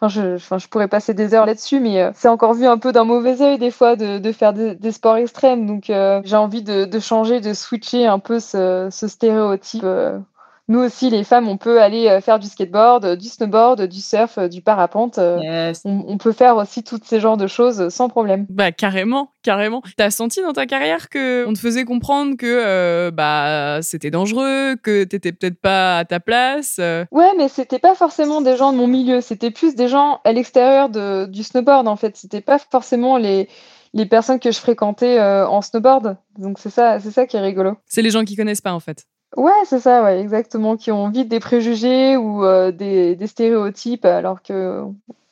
Je, 0.09 0.69
pourrais 0.69 0.89
passer 0.89 1.15
des 1.15 1.35
heures 1.35 1.47
là-dessus, 1.47 1.81
mais 1.81 2.01
euh, 2.01 2.11
c'est 2.15 2.29
encore 2.29 2.55
vu 2.55 2.67
un 2.67 2.79
peu 2.79 2.93
d'un 2.93 3.05
mauvais 3.05 3.41
œil 3.43 3.59
des 3.59 3.71
fois 3.71 3.97
de, 3.97 4.33
faire 4.33 4.53
des, 4.53 4.93
sports 4.93 5.17
extrêmes. 5.17 5.67
Donc, 5.67 5.91
euh, 5.91 6.21
j'ai 6.25 6.37
envie 6.37 6.63
de, 6.63 6.99
changer, 6.99 7.41
de 7.41 7.55
switcher 7.55 8.07
un 8.07 8.19
peu 8.19 8.41
ce, 8.41 8.89
ce 8.91 9.09
stéréotype 9.09 9.83
euh, 9.85 10.19
nous 10.67 10.79
aussi, 10.79 11.11
les 11.11 11.25
femmes, 11.25 11.47
on 11.49 11.59
peut 11.59 11.83
aller 11.83 12.09
euh, 12.09 12.23
faire 12.23 12.39
du 12.39 12.47
skateboard, 12.47 13.17
du 13.17 13.29
snowboard, 13.29 13.83
du 13.83 14.01
surf, 14.01 14.39
du 14.39 14.63
parapente. 14.63 15.19
Euh, 15.19 15.75
on, 15.85 16.17
peut 16.17 16.33
faire 16.33 16.57
aussi 16.57 16.83
toutes 16.83 17.05
ces 17.05 17.21
genres 17.21 17.37
de 17.37 17.47
choses 17.47 17.91
sans 17.91 18.09
problème. 18.09 18.47
Bah 18.49 18.73
carrément, 18.73 19.31
carrément. 19.43 19.83
T'as 19.99 20.11
senti 20.11 20.41
dans 20.41 20.55
ta 20.55 20.65
carrière 20.65 21.11
que 21.11 21.45
on 21.47 21.53
te 21.53 21.59
faisait 21.59 21.85
comprendre 21.85 22.37
que 22.39 22.47
euh, 22.47 23.11
bah 23.11 23.81
c'était 23.83 24.11
dangereux, 24.11 24.77
que 24.83 25.05
t'étais 25.05 25.33
peut-être 25.33 25.61
pas 25.61 25.99
à 25.99 26.05
ta 26.07 26.19
place. 26.19 26.79
Ouais, 26.79 27.31
mais 27.37 27.49
c'était 27.49 27.79
pas 27.79 27.95
forcément 27.95 28.41
des 28.41 28.57
gens 28.57 28.73
de 28.73 28.79
mon 28.79 28.87
milieu. 28.87 29.21
C'était 29.21 29.51
plus 29.51 29.75
des 29.75 29.89
gens 29.89 30.21
à 30.25 30.33
l'extérieur 30.33 30.89
de, 30.89 31.27
du 31.27 31.43
snowboard 31.43 31.87
en 31.89 31.97
fait. 31.97 32.17
C'était 32.17 32.41
pas 32.41 32.59
forcément 32.59 33.19
les 33.19 33.49
les 33.93 34.07
personnes 34.07 34.41
que 34.41 34.51
je 34.51 34.59
fréquentais 34.59 35.21
en 35.21 35.61
snowboard. 35.61 36.17
Donc 36.39 36.59
c'est 36.59 36.71
ça, 36.71 36.99
c'est 37.01 37.11
ça 37.11 37.27
qui 37.27 37.37
est 37.37 37.41
rigolo. 37.41 37.77
C'est 37.87 38.03
les 38.03 38.11
gens 38.11 38.25
qui 38.25 38.35
connaissent 38.35 38.63
pas 38.63 38.73
en 38.73 38.81
fait. 38.81 39.05
Ouais, 39.37 39.53
c'est 39.67 39.81
ça, 39.81 40.03
ouais, 40.03 40.21
exactement, 40.21 40.77
qui 40.77 40.93
ont 40.93 41.09
vite 41.09 41.29
des 41.29 41.41
préjugés 41.41 42.17
ou 42.17 42.45
euh, 42.45 42.71
des, 42.71 43.17
stéréotypes 43.27 44.05
alors 44.05 44.43
qu'ils 44.43 44.85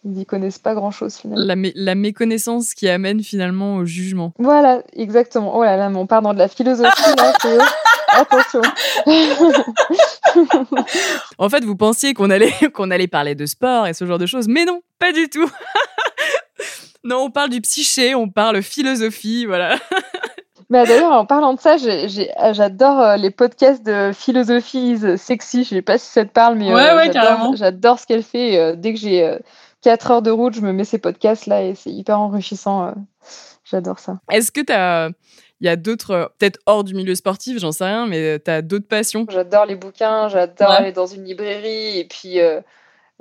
n'y 0.04 0.26
connaissent 0.26 0.58
pas 0.58 0.74
grand-chose 0.74 1.16
finalement. 1.16 1.44
La, 1.44 1.54
la, 1.74 1.94
méconnaissance 1.94 2.74
qui 2.74 2.88
amène 2.88 3.22
finalement 3.22 3.76
au 3.76 3.84
jugement. 3.84 4.32
Voilà, 4.38 4.82
exactement. 4.94 5.56
Oh 5.56 5.62
là 5.62 5.76
là, 5.76 5.90
on 5.94 6.06
part 6.06 6.22
dans 6.22 6.34
de 6.34 6.38
la 6.38 6.48
philosophie 6.48 7.16
là, 7.16 7.32
Attention. 8.14 8.60
en 11.38 11.48
fait, 11.48 11.64
vous 11.64 11.76
pensiez 11.76 12.12
qu'on 12.14 12.30
allait, 12.30 12.52
qu'on 12.74 12.90
allait 12.90 13.06
parler 13.06 13.34
de 13.34 13.46
sport 13.46 13.86
et 13.86 13.94
ce 13.94 14.04
genre 14.04 14.18
de 14.18 14.26
choses, 14.26 14.48
mais 14.48 14.64
non, 14.64 14.82
pas 14.98 15.12
du 15.12 15.28
tout. 15.28 15.50
non, 17.04 17.24
on 17.24 17.30
parle 17.30 17.50
du 17.50 17.60
psyché, 17.60 18.14
on 18.14 18.28
parle 18.28 18.62
philosophie, 18.62 19.46
voilà. 19.46 19.78
Bah, 20.72 20.86
d'ailleurs, 20.86 21.12
en 21.12 21.26
parlant 21.26 21.52
de 21.52 21.60
ça, 21.60 21.76
j'adore 21.76 22.98
euh, 22.98 23.16
les 23.16 23.30
podcasts 23.30 23.84
de 23.84 24.10
philosophie 24.14 24.96
sexy. 25.18 25.64
Je 25.64 25.68
sais 25.68 25.82
pas 25.82 25.98
si 25.98 26.06
ça 26.06 26.24
te 26.24 26.30
parle, 26.30 26.56
mais 26.56 26.72
euh, 26.72 27.54
j'adore 27.56 27.98
ce 27.98 28.06
qu'elle 28.06 28.22
fait. 28.22 28.58
Euh, 28.58 28.74
dès 28.74 28.94
que 28.94 28.98
j'ai 28.98 29.36
4 29.82 30.10
heures 30.10 30.22
de 30.22 30.30
route, 30.30 30.54
je 30.54 30.62
me 30.62 30.72
mets 30.72 30.84
ces 30.84 30.96
podcasts 30.96 31.44
là 31.44 31.62
et 31.62 31.74
c'est 31.74 31.90
hyper 31.90 32.18
enrichissant. 32.18 32.94
j'adore 33.64 33.98
ça. 33.98 34.18
Est-ce 34.30 34.50
que 34.50 34.62
tu 34.62 34.72
as. 34.72 35.10
Il 35.60 35.66
y 35.66 35.68
a 35.68 35.76
d'autres, 35.76 36.32
peut-être 36.38 36.58
hors 36.66 36.82
du 36.82 36.92
milieu 36.92 37.14
sportif, 37.14 37.58
j'en 37.60 37.70
sais 37.70 37.84
rien, 37.84 38.06
mais 38.06 38.40
tu 38.40 38.50
as 38.50 38.62
d'autres 38.62 38.88
passions? 38.88 39.26
J'adore 39.28 39.64
les 39.64 39.76
bouquins, 39.76 40.26
j'adore 40.28 40.70
aller 40.70 40.90
dans 40.90 41.06
une 41.06 41.22
librairie 41.22 42.00
et 42.00 42.04
puis 42.04 42.40
euh, 42.40 42.60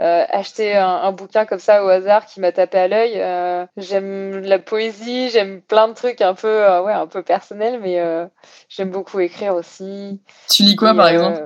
acheter 0.01 0.75
un, 0.75 1.11
bouquin 1.11 1.45
comme 1.45 1.59
ça 1.59 1.83
au 1.83 1.87
hasard 1.87 2.25
qui 2.25 2.39
m'a 2.39 2.51
tapé 2.51 2.77
à 2.79 2.87
l'œil. 2.87 3.13
Euh, 3.15 3.65
j'aime 3.77 4.39
la 4.39 4.59
poésie, 4.59 5.29
j'aime 5.29 5.61
plein 5.61 5.87
de 5.87 5.93
trucs 5.93 6.21
un 6.21 6.33
peu, 6.33 6.47
euh, 6.47 6.81
ouais, 6.81 6.93
un 6.93 7.07
peu 7.07 7.23
personnels, 7.23 7.79
mais 7.81 8.01
j'aime 8.69 8.89
beaucoup 8.89 9.19
écrire 9.19 9.55
aussi. 9.55 10.19
Tu 10.49 10.63
lis 10.63 10.75
quoi, 10.75 10.93
par 10.93 11.07
exemple? 11.07 11.41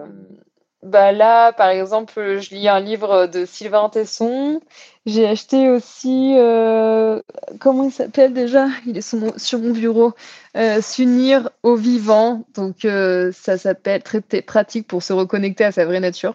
bah 0.84 1.12
là, 1.12 1.52
par 1.52 1.70
exemple, 1.70 2.38
je 2.40 2.50
lis 2.54 2.70
un 2.70 2.80
livre 2.80 3.26
de 3.26 3.46
Sylvain 3.46 3.90
Tesson. 3.90 4.62
J'ai 5.06 5.28
acheté 5.28 5.70
aussi, 5.70 6.34
euh, 6.36 7.22
comment 7.60 7.84
il 7.84 7.92
s'appelle 7.92 8.34
déjà? 8.34 8.68
Il 8.88 8.98
est 8.98 9.02
sur 9.02 9.20
mon, 9.20 9.34
sur 9.38 9.60
mon 9.60 9.72
bureau. 9.72 10.14
Euh, 10.58 10.82
S'unir 10.82 11.50
au 11.62 11.76
vivant. 11.76 12.46
Donc, 12.56 12.86
euh, 12.86 13.32
ça 13.32 13.58
s'appelle 13.58 14.02
très 14.02 14.22
pratique 14.22 14.88
pour 14.88 15.04
se 15.04 15.14
reconnecter 15.14 15.66
à 15.66 15.72
sa 15.72 15.86
vraie 15.86 16.00
nature. 16.00 16.34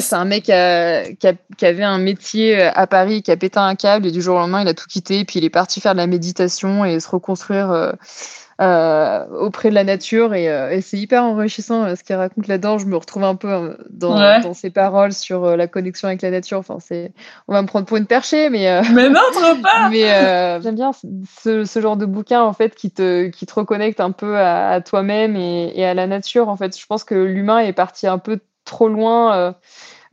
C'est 0.00 0.14
un 0.14 0.24
mec 0.24 0.44
qui, 0.44 1.28
qui, 1.56 1.66
avait 1.66 1.84
un 1.84 1.98
métier 1.98 2.62
à 2.62 2.86
Paris, 2.86 3.22
qui 3.22 3.32
a 3.32 3.36
pété 3.36 3.58
un 3.58 3.74
câble 3.74 4.06
et 4.06 4.12
du 4.12 4.22
jour 4.22 4.36
au 4.36 4.38
lendemain, 4.38 4.62
il 4.62 4.68
a 4.68 4.74
tout 4.74 4.86
quitté. 4.86 5.24
Puis 5.24 5.40
il 5.40 5.44
est 5.44 5.50
parti 5.50 5.80
faire 5.80 5.92
de 5.92 5.98
la 5.98 6.06
méditation 6.06 6.84
et 6.84 7.00
se 7.00 7.08
reconstruire 7.08 7.94
auprès 8.58 9.68
de 9.68 9.74
la 9.74 9.84
nature 9.84 10.32
et, 10.32 10.44
et 10.44 10.80
c'est 10.80 10.96
hyper 10.96 11.24
enrichissant 11.24 11.94
ce 11.94 12.02
qu'il 12.04 12.16
raconte 12.16 12.46
là-dedans. 12.46 12.78
Je 12.78 12.86
me 12.86 12.96
retrouve 12.96 13.24
un 13.24 13.34
peu 13.34 13.76
dans, 13.90 14.40
dans 14.40 14.54
ses 14.54 14.70
paroles 14.70 15.12
sur 15.12 15.56
la 15.56 15.66
connexion 15.66 16.06
avec 16.06 16.22
la 16.22 16.30
nature. 16.30 16.60
Enfin, 16.60 16.78
on 17.48 17.52
va 17.52 17.62
me 17.62 17.66
prendre 17.66 17.86
pour 17.86 17.96
une 17.96 18.05
perchée, 18.06 18.50
mais 18.50 18.80
mais 18.94 19.08
non, 19.08 19.20
trop 19.32 19.60
pas. 19.62 19.88
mais 19.90 20.60
j'aime 20.62 20.74
bien 20.74 20.90
ce, 20.92 21.64
ce, 21.64 21.80
genre 21.80 21.96
de 21.96 22.06
bouquin 22.06 22.42
en 22.42 22.52
fait 22.52 22.74
qui 22.74 22.90
te 22.90 23.28
qui 23.28 23.46
te 23.46 23.54
reconnecte 23.54 24.00
un 24.00 24.12
peu 24.12 24.38
à, 24.38 24.80
toi-même 24.80 25.36
et, 25.36 25.72
et, 25.74 25.84
à 25.84 25.94
la 25.94 26.06
nature. 26.06 26.48
En 26.48 26.56
fait, 26.56 26.78
je 26.78 26.86
pense 26.86 27.04
que 27.04 27.14
l'humain 27.14 27.58
est 27.58 27.72
parti 27.72 28.06
un 28.06 28.18
peu 28.18 28.40
trop 28.64 28.88
loin. 28.88 29.54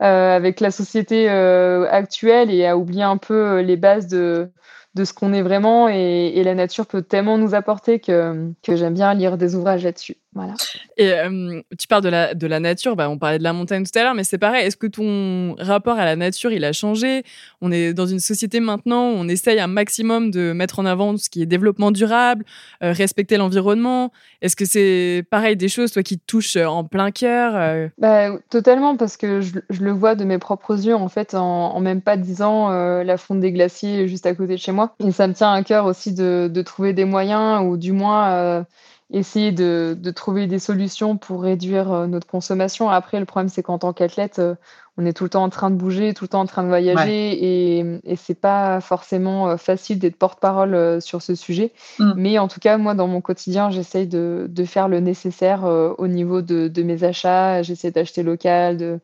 avec 0.00 0.60
la 0.60 0.70
société 0.70 1.28
actuelle 1.28 2.50
et 2.50 2.66
a 2.66 2.76
oublié 2.76 3.02
un 3.02 3.16
peu 3.16 3.60
les 3.60 3.76
bases 3.76 4.06
de, 4.06 4.50
de 4.94 5.04
ce 5.04 5.12
qu'on 5.12 5.32
est 5.32 5.42
vraiment 5.42 5.88
et, 5.88 6.42
la 6.44 6.54
nature 6.54 6.86
peut 6.86 7.02
tellement 7.02 7.38
nous 7.38 7.54
apporter 7.54 8.00
que, 8.00 8.50
que 8.62 8.76
j'aime 8.76 8.94
bien 8.94 9.14
lire 9.14 9.36
des 9.36 9.54
ouvrages 9.54 9.84
là-dessus. 9.84 10.16
Voilà. 10.34 10.54
Et 10.96 11.12
euh, 11.12 11.60
tu 11.78 11.86
parles 11.86 12.02
de 12.02 12.08
la, 12.08 12.34
de 12.34 12.46
la 12.46 12.58
nature, 12.58 12.96
bah, 12.96 13.08
on 13.08 13.18
parlait 13.18 13.38
de 13.38 13.44
la 13.44 13.52
montagne 13.52 13.84
tout 13.84 13.96
à 13.96 14.02
l'heure, 14.02 14.14
mais 14.14 14.24
c'est 14.24 14.38
pareil, 14.38 14.66
est-ce 14.66 14.76
que 14.76 14.88
ton 14.88 15.54
rapport 15.58 15.96
à 15.96 16.04
la 16.04 16.16
nature, 16.16 16.50
il 16.50 16.64
a 16.64 16.72
changé? 16.72 17.22
On 17.60 17.70
est 17.70 17.94
dans 17.94 18.06
une 18.06 18.18
société 18.18 18.58
maintenant 18.58 19.10
où 19.10 19.14
on 19.14 19.28
essaye 19.28 19.60
un 19.60 19.68
maximum 19.68 20.32
de 20.32 20.52
mettre 20.52 20.80
en 20.80 20.86
avant 20.86 21.16
ce 21.16 21.30
qui 21.30 21.42
est 21.42 21.46
développement 21.46 21.92
durable, 21.92 22.44
euh, 22.82 22.92
respecter 22.92 23.36
l'environnement. 23.36 24.10
Est-ce 24.42 24.56
que 24.56 24.64
c'est 24.64 25.24
pareil 25.30 25.56
des 25.56 25.68
choses, 25.68 25.92
toi, 25.92 26.02
qui 26.02 26.18
te 26.18 26.24
touchent 26.26 26.56
en 26.56 26.82
plein 26.82 27.12
cœur 27.12 27.52
euh? 27.54 27.88
bah, 27.98 28.30
Totalement, 28.50 28.96
parce 28.96 29.16
que 29.16 29.40
je, 29.40 29.60
je, 29.70 29.82
le 29.82 29.92
vois 29.92 30.16
de 30.16 30.24
mes 30.24 30.38
propres 30.38 30.84
yeux, 30.84 30.96
en 30.96 31.08
fait, 31.08 31.34
en, 31.34 31.78
même 31.80 32.00
pas 32.00 32.16
dix 32.16 32.42
ans, 32.42 32.70
la 32.70 33.16
fonte 33.16 33.40
des 33.40 33.52
glaciers 33.52 34.08
juste 34.08 34.26
à 34.26 34.34
côté 34.34 34.54
de 34.54 34.60
chez 34.60 34.72
moi. 34.72 34.94
Et 35.04 35.12
ça 35.12 35.28
me 35.28 35.34
tient 35.34 35.52
à 35.52 35.62
cœur 35.62 35.84
aussi 35.86 36.12
de, 36.12 36.50
de 36.52 36.62
trouver 36.62 36.92
des 36.92 37.04
moyens, 37.04 37.62
ou 37.64 37.76
du 37.76 37.92
moins 37.92 38.64
essayer 39.10 39.52
de, 39.52 39.96
de, 39.98 40.10
trouver 40.10 40.46
des 40.46 40.58
solutions 40.58 41.16
pour 41.16 41.42
réduire 41.42 41.92
euh, 41.92 42.06
notre 42.06 42.26
consommation. 42.26 42.88
Après, 42.88 43.20
le 43.20 43.26
problème, 43.26 43.48
c'est 43.48 43.62
qu'en 43.62 43.78
tant 43.78 43.92
qu'athlète, 43.92 44.38
euh, 44.38 44.54
on 44.96 45.04
est 45.04 45.12
tout 45.12 45.24
le 45.24 45.30
temps 45.30 45.42
en 45.42 45.50
train 45.50 45.70
de 45.70 45.76
bouger, 45.76 46.14
tout 46.14 46.24
le 46.24 46.28
temps 46.28 46.40
en 46.40 46.46
train 46.46 46.62
de 46.62 46.68
voyager, 46.68 47.32
et, 47.32 48.00
et 48.04 48.16
c'est 48.16 48.38
pas 48.38 48.80
forcément 48.80 49.50
euh, 49.50 49.56
facile 49.56 49.98
d'être 49.98 50.16
porte-parole 50.16 51.02
sur 51.02 51.20
ce 51.20 51.34
sujet. 51.34 51.72
Mm. 51.98 52.12
Mais 52.16 52.38
en 52.38 52.48
tout 52.48 52.60
cas, 52.60 52.78
moi, 52.78 52.94
dans 52.94 53.08
mon 53.08 53.20
quotidien, 53.20 53.70
j'essaye 53.70 54.06
de, 54.06 54.46
de, 54.48 54.64
faire 54.64 54.88
le 54.88 55.00
nécessaire 55.00 55.64
au 55.64 56.06
niveau 56.06 56.42
de, 56.42 56.68
de 56.68 56.82
mes 56.82 57.04
achats. 57.04 57.62
J'essaie 57.62 57.90
d'acheter 57.90 58.22
local, 58.22 58.76
de 58.76 59.00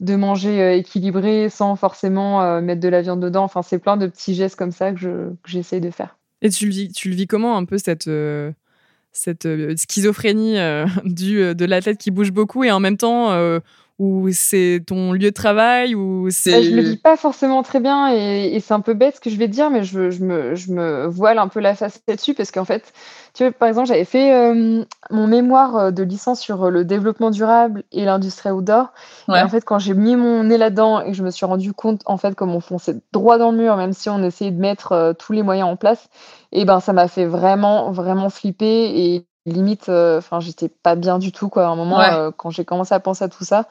de 0.00 0.16
manger 0.16 0.78
équilibré 0.78 1.50
sans 1.50 1.76
forcément 1.76 2.62
mettre 2.62 2.80
de 2.80 2.88
la 2.88 3.02
viande 3.02 3.20
dedans. 3.20 3.44
Enfin, 3.44 3.60
c'est 3.60 3.78
plein 3.78 3.98
de 3.98 4.06
petits 4.06 4.34
gestes 4.34 4.56
comme 4.56 4.72
ça 4.72 4.92
que 4.92 5.34
j'essaye 5.44 5.82
de 5.82 5.90
faire. 5.90 6.16
Et 6.40 6.48
tu 6.48 6.64
le 6.64 6.70
vis, 6.70 6.90
tu 6.90 7.10
le 7.10 7.14
vis 7.14 7.26
comment 7.26 7.58
un 7.58 7.66
peu 7.66 7.76
cette 7.76 8.08
cette 9.12 9.48
schizophrénie 9.76 10.56
du 11.04 11.54
de 11.54 11.64
l'athlète 11.64 11.98
qui 11.98 12.10
bouge 12.10 12.32
beaucoup 12.32 12.64
et 12.64 12.70
en 12.70 12.80
même 12.80 12.96
temps 12.96 13.30
ou 14.00 14.30
c'est 14.32 14.82
ton 14.86 15.12
lieu 15.12 15.28
de 15.28 15.34
travail 15.34 15.94
ou 15.94 16.24
bah, 16.24 16.30
c'est 16.32 16.62
je 16.62 16.74
le 16.74 16.80
vis 16.80 16.96
pas 16.96 17.18
forcément 17.18 17.62
très 17.62 17.80
bien 17.80 18.10
et, 18.10 18.58
c'est 18.60 18.72
un 18.72 18.80
peu 18.80 18.94
bête 18.94 19.16
ce 19.16 19.20
que 19.20 19.28
je 19.28 19.36
vais 19.36 19.46
te 19.46 19.52
dire 19.52 19.68
mais 19.68 19.84
je, 19.84 20.08
je, 20.10 20.24
me, 20.24 20.54
je 20.54 20.72
me 20.72 21.06
voile 21.06 21.38
un 21.38 21.48
peu 21.48 21.60
la 21.60 21.74
face 21.74 22.00
là-dessus 22.08 22.32
parce 22.32 22.50
qu'en 22.50 22.64
fait 22.64 22.94
tu 23.34 23.44
vois 23.44 23.52
par 23.52 23.68
exemple 23.68 23.88
j'avais 23.88 24.06
fait 24.06 24.32
euh, 24.32 24.84
mon 25.10 25.26
mémoire 25.26 25.76
euh, 25.76 25.90
de 25.90 26.02
licence 26.02 26.40
sur 26.40 26.70
le 26.70 26.86
développement 26.86 27.30
durable 27.30 27.84
et 27.92 28.06
l'industrie 28.06 28.50
outdoor. 28.50 28.86
Et 29.28 29.32
en 29.32 29.48
fait 29.50 29.66
quand 29.66 29.78
j'ai 29.78 29.92
mis 29.92 30.16
mon 30.16 30.44
nez 30.44 30.56
là-dedans 30.56 31.02
et 31.02 31.10
que 31.10 31.16
je 31.16 31.22
me 31.22 31.30
suis 31.30 31.44
rendu 31.44 31.74
compte 31.74 32.00
en 32.06 32.16
fait 32.16 32.34
comme 32.34 32.54
on 32.54 32.60
fonçait 32.60 32.96
droit 33.12 33.36
dans 33.36 33.50
le 33.50 33.58
mur 33.58 33.76
même 33.76 33.92
si 33.92 34.08
on 34.08 34.22
essayait 34.22 34.50
de 34.50 34.60
mettre 34.60 34.92
euh, 34.92 35.12
tous 35.12 35.34
les 35.34 35.42
moyens 35.42 35.68
en 35.68 35.76
place 35.76 36.08
et 36.52 36.64
ben 36.64 36.80
ça 36.80 36.94
m'a 36.94 37.06
fait 37.06 37.26
vraiment 37.26 37.92
vraiment 37.92 38.30
flipper 38.30 38.66
et 38.98 39.26
limite, 39.46 39.88
euh, 39.88 40.18
enfin, 40.18 40.40
j'étais 40.40 40.68
pas 40.68 40.94
bien 40.96 41.18
du 41.18 41.32
tout, 41.32 41.48
quoi. 41.48 41.64
À 41.64 41.68
un 41.68 41.76
moment, 41.76 42.00
euh, 42.00 42.30
quand 42.36 42.50
j'ai 42.50 42.64
commencé 42.64 42.94
à 42.94 43.00
penser 43.00 43.24
à 43.24 43.28
tout 43.28 43.44
ça, 43.44 43.68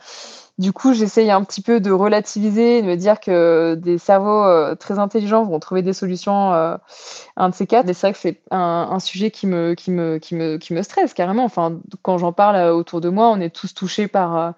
du 0.58 0.74
coup, 0.74 0.94
j'essaye 0.94 1.32
un 1.32 1.44
petit 1.44 1.62
peu 1.62 1.80
de 1.80 1.92
relativiser, 1.92 2.82
de 2.82 2.88
me 2.88 2.96
dire 2.96 3.20
que 3.20 3.76
des 3.76 3.98
cerveaux 3.98 4.44
euh, 4.44 4.76
très 4.76 5.00
intelligents 5.00 5.44
vont 5.46 5.60
trouver 5.60 5.82
des 5.82 5.94
solutions, 5.94 6.52
un 6.52 7.50
de 7.50 7.56
ces 7.56 7.68
quatre. 7.68 7.88
Et 7.90 7.94
c'est 7.94 8.08
vrai 8.08 8.14
que 8.14 8.20
c'est 8.20 8.42
un, 8.52 9.00
sujet 9.00 9.32
qui 9.32 9.48
me, 9.48 9.74
qui 9.74 9.92
me, 9.92 10.18
qui 10.18 10.36
me, 10.36 10.58
qui 10.58 10.74
me 10.74 10.82
stresse 10.82 11.14
carrément. 11.14 11.46
Enfin, 11.46 11.80
quand 12.02 12.18
j'en 12.18 12.34
parle 12.34 12.72
autour 12.72 13.00
de 13.00 13.10
moi, 13.10 13.30
on 13.30 13.40
est 13.40 13.54
tous 13.54 13.74
touchés 13.74 14.08
par 14.08 14.54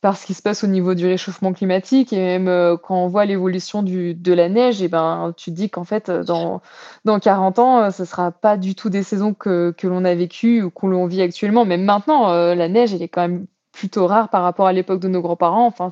par 0.00 0.16
ce 0.16 0.26
qui 0.26 0.34
se 0.34 0.42
passe 0.42 0.64
au 0.64 0.66
niveau 0.66 0.94
du 0.94 1.06
réchauffement 1.06 1.52
climatique 1.52 2.12
et 2.12 2.18
même 2.18 2.48
euh, 2.48 2.76
quand 2.76 3.04
on 3.04 3.08
voit 3.08 3.26
l'évolution 3.26 3.82
de 3.82 4.32
la 4.32 4.48
neige, 4.48 4.80
et 4.82 4.88
ben 4.88 5.34
tu 5.36 5.50
te 5.50 5.56
dis 5.56 5.68
qu'en 5.68 5.84
fait 5.84 6.08
euh, 6.08 6.24
dans 6.24 6.62
dans 7.04 7.18
40 7.20 7.58
ans, 7.58 7.78
euh, 7.82 7.90
ce 7.90 8.04
sera 8.04 8.30
pas 8.30 8.56
du 8.56 8.74
tout 8.74 8.88
des 8.88 9.02
saisons 9.02 9.34
que, 9.34 9.74
que 9.76 9.86
l'on 9.86 10.04
a 10.04 10.14
vécues 10.14 10.62
ou 10.62 10.70
que 10.70 10.86
l'on 10.86 11.06
vit 11.06 11.22
actuellement. 11.22 11.64
Même 11.64 11.84
maintenant, 11.84 12.32
la 12.32 12.68
neige, 12.68 12.94
elle 12.94 13.02
est 13.02 13.08
quand 13.08 13.22
même 13.22 13.46
plutôt 13.72 14.06
rare 14.06 14.28
par 14.30 14.42
rapport 14.42 14.66
à 14.66 14.72
l'époque 14.72 15.00
de 15.00 15.08
nos 15.08 15.20
grands-parents. 15.20 15.66
Enfin, 15.66 15.90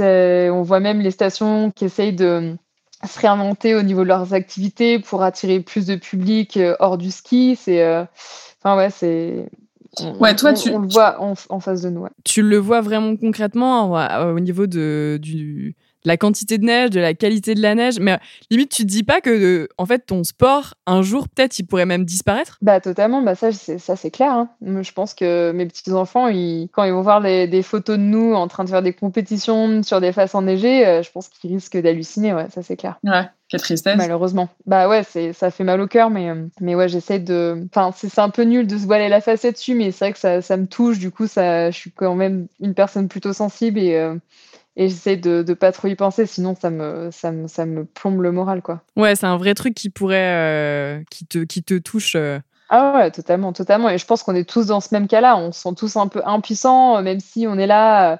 on 0.00 0.62
voit 0.62 0.80
même 0.80 1.00
les 1.00 1.10
stations 1.10 1.70
qui 1.70 1.84
essayent 1.84 2.12
de 2.12 2.56
se 3.06 3.20
réinventer 3.20 3.74
au 3.74 3.82
niveau 3.82 4.02
de 4.02 4.08
leurs 4.08 4.34
activités 4.34 4.98
pour 4.98 5.22
attirer 5.22 5.60
plus 5.60 5.86
de 5.86 5.96
public 5.96 6.58
hors 6.80 6.98
du 6.98 7.10
ski. 7.10 7.56
C'est, 7.56 7.84
enfin 8.62 8.76
ouais, 8.76 8.90
c'est 8.90 9.48
ouais, 10.20 10.34
toi, 10.34 10.52
tu, 10.52 10.70
on 10.70 10.78
le 10.78 10.88
voit 10.88 11.20
en, 11.20 11.60
face 11.60 11.82
de 11.82 11.90
nous. 11.90 12.06
Tu 12.24 12.42
le 12.42 12.58
vois 12.58 12.80
vraiment 12.80 13.16
concrètement 13.16 13.90
au 13.90 14.40
niveau 14.40 14.66
de, 14.66 15.18
du, 15.20 15.76
la 16.04 16.16
quantité 16.16 16.58
de 16.58 16.64
neige, 16.64 16.90
de 16.90 17.00
la 17.00 17.14
qualité 17.14 17.54
de 17.54 17.62
la 17.62 17.74
neige. 17.74 17.98
Mais 17.98 18.18
limite, 18.50 18.70
tu 18.70 18.82
te 18.82 18.88
dis 18.88 19.02
pas 19.02 19.20
que, 19.20 19.68
en 19.78 19.86
fait, 19.86 20.00
ton 20.00 20.24
sport, 20.24 20.74
un 20.86 21.02
jour, 21.02 21.28
peut-être, 21.28 21.58
il 21.58 21.64
pourrait 21.66 21.86
même 21.86 22.04
disparaître? 22.04 22.58
Bah, 22.62 22.80
totalement. 22.80 23.22
Bah, 23.22 23.34
ça, 23.34 23.52
c'est, 23.52 23.78
ça, 23.78 23.96
c'est 23.96 24.10
clair. 24.10 24.32
Hein. 24.32 24.48
Je 24.60 24.92
pense 24.92 25.14
que 25.14 25.52
mes 25.52 25.66
petits-enfants, 25.66 26.28
ils, 26.28 26.68
quand 26.72 26.84
ils 26.84 26.92
vont 26.92 27.02
voir 27.02 27.20
des 27.20 27.62
photos 27.62 27.98
de 27.98 28.02
nous 28.02 28.34
en 28.34 28.48
train 28.48 28.64
de 28.64 28.70
faire 28.70 28.82
des 28.82 28.92
compétitions 28.92 29.82
sur 29.82 30.00
des 30.00 30.12
faces 30.12 30.34
enneigées, 30.34 30.86
euh, 30.86 31.02
je 31.02 31.10
pense 31.10 31.28
qu'ils 31.28 31.52
risquent 31.52 31.80
d'halluciner. 31.80 32.34
Ouais, 32.34 32.46
ça, 32.50 32.62
c'est 32.62 32.76
clair. 32.76 32.98
Ouais. 33.04 33.24
Quelle 33.48 33.60
tristesse. 33.60 33.96
Malheureusement. 33.96 34.48
Bah 34.66 34.88
ouais, 34.88 35.02
c'est, 35.04 35.34
ça 35.34 35.50
fait 35.50 35.64
mal 35.64 35.80
au 35.80 35.86
cœur, 35.86 36.08
mais, 36.08 36.30
euh, 36.30 36.46
mais 36.60 36.74
ouais, 36.74 36.88
j'essaie 36.88 37.18
de. 37.18 37.66
Enfin, 37.66 37.92
c'est, 37.94 38.18
un 38.18 38.30
peu 38.30 38.42
nul 38.42 38.66
de 38.66 38.78
se 38.78 38.86
voiler 38.86 39.08
la 39.08 39.20
face 39.20 39.42
dessus, 39.42 39.74
mais 39.74 39.90
c'est 39.90 40.06
vrai 40.06 40.12
que 40.12 40.18
ça, 40.18 40.40
ça 40.40 40.56
me 40.56 40.66
touche. 40.66 40.98
Du 40.98 41.10
coup, 41.10 41.26
ça, 41.26 41.70
je 41.70 41.76
suis 41.76 41.92
quand 41.92 42.14
même 42.14 42.46
une 42.60 42.74
personne 42.74 43.06
plutôt 43.06 43.34
sensible 43.34 43.78
et, 43.78 43.96
euh, 43.96 44.14
et 44.76 44.88
j'essaie 44.88 45.16
de, 45.16 45.42
de 45.42 45.54
pas 45.54 45.72
trop 45.72 45.88
y 45.88 45.94
penser, 45.94 46.26
sinon 46.26 46.56
ça 46.60 46.70
me, 46.70 47.10
ça 47.12 47.30
me, 47.30 47.46
ça 47.46 47.64
me 47.64 47.84
plombe 47.84 48.20
le 48.20 48.32
moral, 48.32 48.62
quoi. 48.62 48.80
Ouais, 48.96 49.14
c'est 49.14 49.26
un 49.26 49.36
vrai 49.36 49.54
truc 49.54 49.74
qui 49.74 49.90
pourrait, 49.90 50.34
euh, 50.34 51.02
qui, 51.10 51.26
te, 51.26 51.38
qui 51.44 51.62
te 51.62 51.78
touche. 51.78 52.14
Euh. 52.16 52.40
Ah 52.70 52.94
ouais, 52.96 53.10
totalement, 53.10 53.52
totalement. 53.52 53.88
Et 53.88 53.98
je 53.98 54.06
pense 54.06 54.22
qu'on 54.22 54.34
est 54.34 54.48
tous 54.48 54.66
dans 54.66 54.80
ce 54.80 54.88
même 54.92 55.06
cas-là. 55.06 55.36
On 55.36 55.52
se 55.52 55.60
sent 55.60 55.74
tous 55.76 55.96
un 55.96 56.08
peu 56.08 56.22
impuissants, 56.24 57.00
même 57.02 57.20
si 57.20 57.46
on 57.46 57.56
est 57.58 57.66
là 57.66 58.18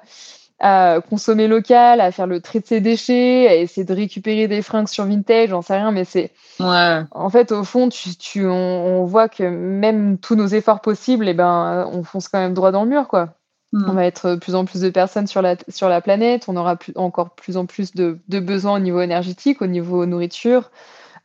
à 0.59 1.01
consommer 1.09 1.47
local, 1.47 1.99
à 1.99 2.11
faire 2.11 2.27
le 2.27 2.39
tri 2.39 2.61
de 2.61 2.65
ses 2.65 2.79
déchets, 2.79 3.47
à 3.47 3.55
essayer 3.55 3.83
de 3.83 3.93
récupérer 3.93 4.47
des 4.47 4.61
fringues 4.61 4.87
sur 4.87 5.05
vintage, 5.05 5.49
j'en 5.49 5.61
sais 5.61 5.75
rien, 5.75 5.91
mais 5.91 6.05
c'est. 6.05 6.31
Ouais. 6.59 7.01
En 7.11 7.29
fait, 7.29 7.51
au 7.51 7.63
fond, 7.63 7.89
tu, 7.89 8.15
tu, 8.15 8.47
on, 8.47 9.03
voit 9.03 9.27
que 9.27 9.43
même 9.43 10.17
tous 10.17 10.35
nos 10.35 10.47
efforts 10.47 10.79
possibles, 10.79 11.27
eh 11.27 11.33
ben, 11.33 11.89
on 11.91 12.03
fonce 12.03 12.29
quand 12.29 12.39
même 12.39 12.53
droit 12.53 12.71
dans 12.71 12.83
le 12.83 12.89
mur, 12.89 13.07
quoi. 13.09 13.35
On 13.75 13.91
mm. 13.91 13.95
va 13.95 14.05
être 14.05 14.29
de 14.31 14.35
plus 14.35 14.55
en 14.55 14.63
plus 14.63 14.81
de 14.81 14.89
personnes 14.89 15.27
sur 15.27 15.41
la, 15.41 15.57
sur 15.67 15.89
la 15.89 15.99
planète. 15.99 16.45
On 16.47 16.55
aura 16.55 16.77
plus, 16.77 16.93
encore 16.95 17.31
plus 17.31 17.57
en 17.57 17.65
plus 17.65 17.93
de, 17.93 18.19
de 18.29 18.39
besoins 18.39 18.75
au 18.75 18.79
niveau 18.79 19.01
énergétique, 19.01 19.61
au 19.61 19.67
niveau 19.67 20.05
nourriture. 20.05 20.71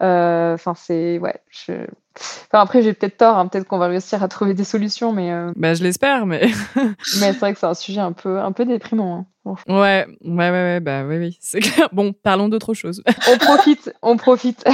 Euh, 0.03 0.55
enfin, 0.55 0.75
c'est. 0.75 1.19
Ouais. 1.19 1.41
Je... 1.51 1.87
Enfin, 2.17 2.63
après, 2.63 2.83
j'ai 2.83 2.93
peut-être 2.93 3.17
tort. 3.17 3.39
Hein. 3.39 3.47
Peut-être 3.47 3.67
qu'on 3.67 3.79
va 3.79 3.87
réussir 3.87 4.23
à 4.23 4.29
trouver 4.29 4.55
des 4.55 4.65
solutions, 4.65 5.13
mais. 5.13 5.33
Euh, 5.33 5.53
bah, 5.57 5.75
je 5.75 5.83
l'espère, 5.83 6.27
mais. 6.27 6.51
mais 7.21 7.33
c'est 7.33 7.39
vrai 7.39 7.53
que 7.53 7.59
c'est 7.59 7.67
un 7.67 7.75
sujet 7.75 8.01
un 8.01 8.13
peu, 8.13 8.41
un 8.41 8.53
peu 8.53 8.65
déprimant. 8.65 9.19
Hein. 9.19 9.27
Ouais, 9.47 9.57
ouais, 9.67 10.07
ouais, 10.23 10.51
ouais, 10.51 10.81
bah 10.81 11.05
oui, 11.07 11.17
oui, 11.17 11.39
c'est 11.41 11.61
clair. 11.61 11.89
Bon, 11.93 12.13
parlons 12.13 12.49
d'autre 12.51 12.75
chose. 12.75 13.03
on 13.33 13.39
profite, 13.39 13.93
on 14.03 14.17
profite. 14.17 14.65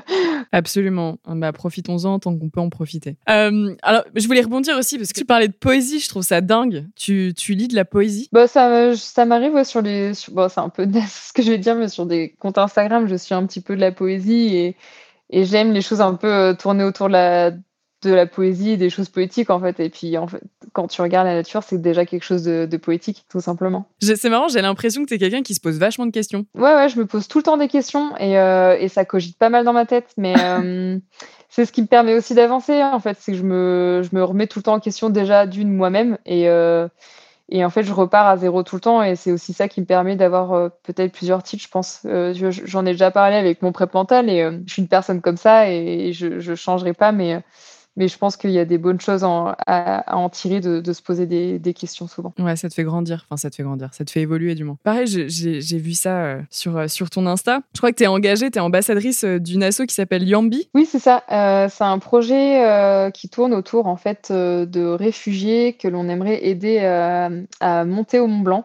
Absolument. 0.52 1.18
Bah, 1.26 1.52
profitons-en 1.52 2.18
tant 2.18 2.36
qu'on 2.36 2.48
peut 2.48 2.60
en 2.60 2.70
profiter. 2.70 3.16
Euh, 3.28 3.74
alors, 3.82 4.02
je 4.14 4.26
voulais 4.26 4.40
rebondir 4.40 4.78
aussi 4.78 4.96
parce 4.96 5.12
que 5.12 5.20
tu 5.20 5.26
parlais 5.26 5.48
de 5.48 5.52
poésie, 5.52 6.00
je 6.00 6.08
trouve 6.08 6.22
ça 6.22 6.40
dingue. 6.40 6.86
Tu, 6.96 7.34
tu 7.36 7.54
lis 7.54 7.68
de 7.68 7.74
la 7.74 7.84
poésie? 7.84 8.28
Bah, 8.32 8.46
ça, 8.46 8.96
ça 8.96 9.26
m'arrive 9.26 9.62
sur 9.64 9.82
les. 9.82 10.12
Bon, 10.32 10.48
c'est 10.48 10.60
un 10.60 10.70
peu 10.70 10.88
ce 10.90 11.32
que 11.32 11.42
je 11.42 11.50
vais 11.50 11.58
dire, 11.58 11.74
mais 11.74 11.88
sur 11.88 12.06
des 12.06 12.34
comptes 12.38 12.58
Instagram, 12.58 13.06
je 13.06 13.16
suis 13.16 13.34
un 13.34 13.44
petit 13.46 13.60
peu 13.60 13.76
de 13.76 13.80
la 13.80 13.92
poésie 13.92 14.56
et, 14.56 14.76
et 15.30 15.44
j'aime 15.44 15.72
les 15.72 15.80
choses 15.80 16.00
un 16.00 16.14
peu 16.14 16.32
euh, 16.32 16.54
tournées 16.54 16.84
autour 16.84 17.08
de 17.08 17.12
la 17.12 17.52
de 18.04 18.12
la 18.12 18.26
poésie, 18.26 18.76
des 18.76 18.90
choses 18.90 19.08
poétiques 19.08 19.50
en 19.50 19.60
fait. 19.60 19.80
Et 19.80 19.88
puis 19.88 20.16
en 20.16 20.26
fait, 20.26 20.42
quand 20.72 20.86
tu 20.86 21.00
regardes 21.00 21.26
la 21.26 21.34
nature, 21.34 21.62
c'est 21.62 21.80
déjà 21.80 22.04
quelque 22.06 22.22
chose 22.22 22.44
de, 22.44 22.76
poétique, 22.76 23.24
tout 23.28 23.40
simplement. 23.40 23.86
C'est 24.00 24.28
marrant, 24.28 24.48
j'ai 24.48 24.60
l'impression 24.60 25.02
que 25.02 25.08
tu 25.08 25.14
es 25.14 25.18
quelqu'un 25.18 25.42
qui 25.42 25.54
se 25.54 25.60
pose 25.60 25.78
vachement 25.78 26.06
de 26.06 26.10
questions. 26.10 26.46
Ouais, 26.54 26.74
ouais, 26.74 26.88
je 26.88 26.98
me 26.98 27.06
pose 27.06 27.28
tout 27.28 27.38
le 27.38 27.44
temps 27.44 27.56
des 27.56 27.68
questions 27.68 28.16
et, 28.18 28.38
euh, 28.38 28.76
et 28.78 28.88
ça 28.88 29.04
cogite 29.04 29.38
pas 29.38 29.48
mal 29.48 29.64
dans 29.64 29.72
ma 29.72 29.86
tête, 29.86 30.10
mais 30.16 30.34
euh, 30.38 30.98
c'est 31.48 31.64
ce 31.64 31.72
qui 31.72 31.82
me 31.82 31.86
permet 31.86 32.14
aussi 32.14 32.34
d'avancer 32.34 32.82
en 32.82 33.00
fait. 33.00 33.16
C'est 33.20 33.32
que 33.32 33.38
je 33.38 33.44
me, 33.44 34.02
je 34.02 34.14
me 34.14 34.22
remets 34.22 34.46
tout 34.46 34.58
le 34.58 34.64
temps 34.64 34.74
en 34.74 34.80
question 34.80 35.10
déjà 35.10 35.46
d'une 35.46 35.72
moi-même 35.72 36.18
et. 36.26 36.48
Euh, 36.48 36.88
et 37.50 37.64
en 37.64 37.70
fait, 37.70 37.82
je 37.82 37.92
repars 37.92 38.26
à 38.26 38.36
zéro 38.36 38.62
tout 38.62 38.76
le 38.76 38.80
temps 38.80 39.02
et 39.02 39.16
c'est 39.16 39.32
aussi 39.32 39.52
ça 39.52 39.68
qui 39.68 39.80
me 39.80 39.86
permet 39.86 40.16
d'avoir 40.16 40.70
peut-être 40.82 41.12
plusieurs 41.12 41.42
titres, 41.42 41.62
je 41.62 41.68
pense. 41.68 42.00
J'en 42.04 42.86
ai 42.86 42.92
déjà 42.92 43.10
parlé 43.10 43.36
avec 43.36 43.60
mon 43.62 43.70
prep 43.70 43.92
mental 43.92 44.30
et 44.30 44.50
je 44.66 44.72
suis 44.72 44.82
une 44.82 44.88
personne 44.88 45.20
comme 45.20 45.36
ça 45.36 45.70
et 45.70 46.12
je 46.14 46.26
ne 46.26 46.54
changerai 46.54 46.94
pas, 46.94 47.12
mais 47.12 47.42
mais 47.96 48.08
je 48.08 48.18
pense 48.18 48.36
qu'il 48.36 48.50
y 48.50 48.58
a 48.58 48.64
des 48.64 48.78
bonnes 48.78 49.00
choses 49.00 49.24
à, 49.24 50.16
en 50.16 50.28
tirer 50.28 50.60
de, 50.60 50.92
se 50.92 51.02
poser 51.02 51.26
des, 51.26 51.74
questions 51.74 52.06
souvent. 52.06 52.32
Ouais, 52.38 52.56
ça 52.56 52.68
te 52.68 52.74
fait 52.74 52.84
grandir. 52.84 53.26
Enfin, 53.28 53.36
ça 53.36 53.50
te 53.50 53.56
fait 53.56 53.62
grandir. 53.62 53.88
Ça 53.92 54.04
te 54.04 54.10
fait 54.10 54.20
évoluer 54.20 54.54
du 54.54 54.64
moins. 54.64 54.76
Pareil, 54.84 55.06
j'ai 55.06 55.78
vu 55.78 55.92
ça 55.92 56.24
euh, 56.24 56.40
sur, 56.50 56.76
euh, 56.76 56.88
sur 56.88 57.10
ton 57.10 57.26
Insta. 57.26 57.60
Je 57.74 57.80
crois 57.80 57.90
que 57.90 57.96
tu 57.96 58.04
es 58.04 58.06
engagée, 58.06 58.50
tu 58.50 58.58
es 58.58 58.60
ambassadrice 58.60 59.24
euh, 59.24 59.38
d'une 59.38 59.62
asso 59.62 59.82
qui 59.88 59.94
s'appelle 59.94 60.22
Yambi. 60.22 60.68
Oui, 60.74 60.86
c'est 60.86 60.98
ça. 60.98 61.22
c'est 61.28 61.84
un 61.84 61.98
projet 61.98 63.10
qui 63.12 63.28
tourne 63.28 63.54
autour 63.54 63.86
en 63.86 63.96
fait 63.96 64.30
de 64.30 64.86
réfugiés 64.86 65.72
que 65.74 65.88
l'on 65.88 66.08
aimerait 66.08 66.46
aider 66.46 66.78
à 66.80 67.84
monter 67.84 68.20
au 68.20 68.26
Mont 68.26 68.40
Blanc. 68.40 68.64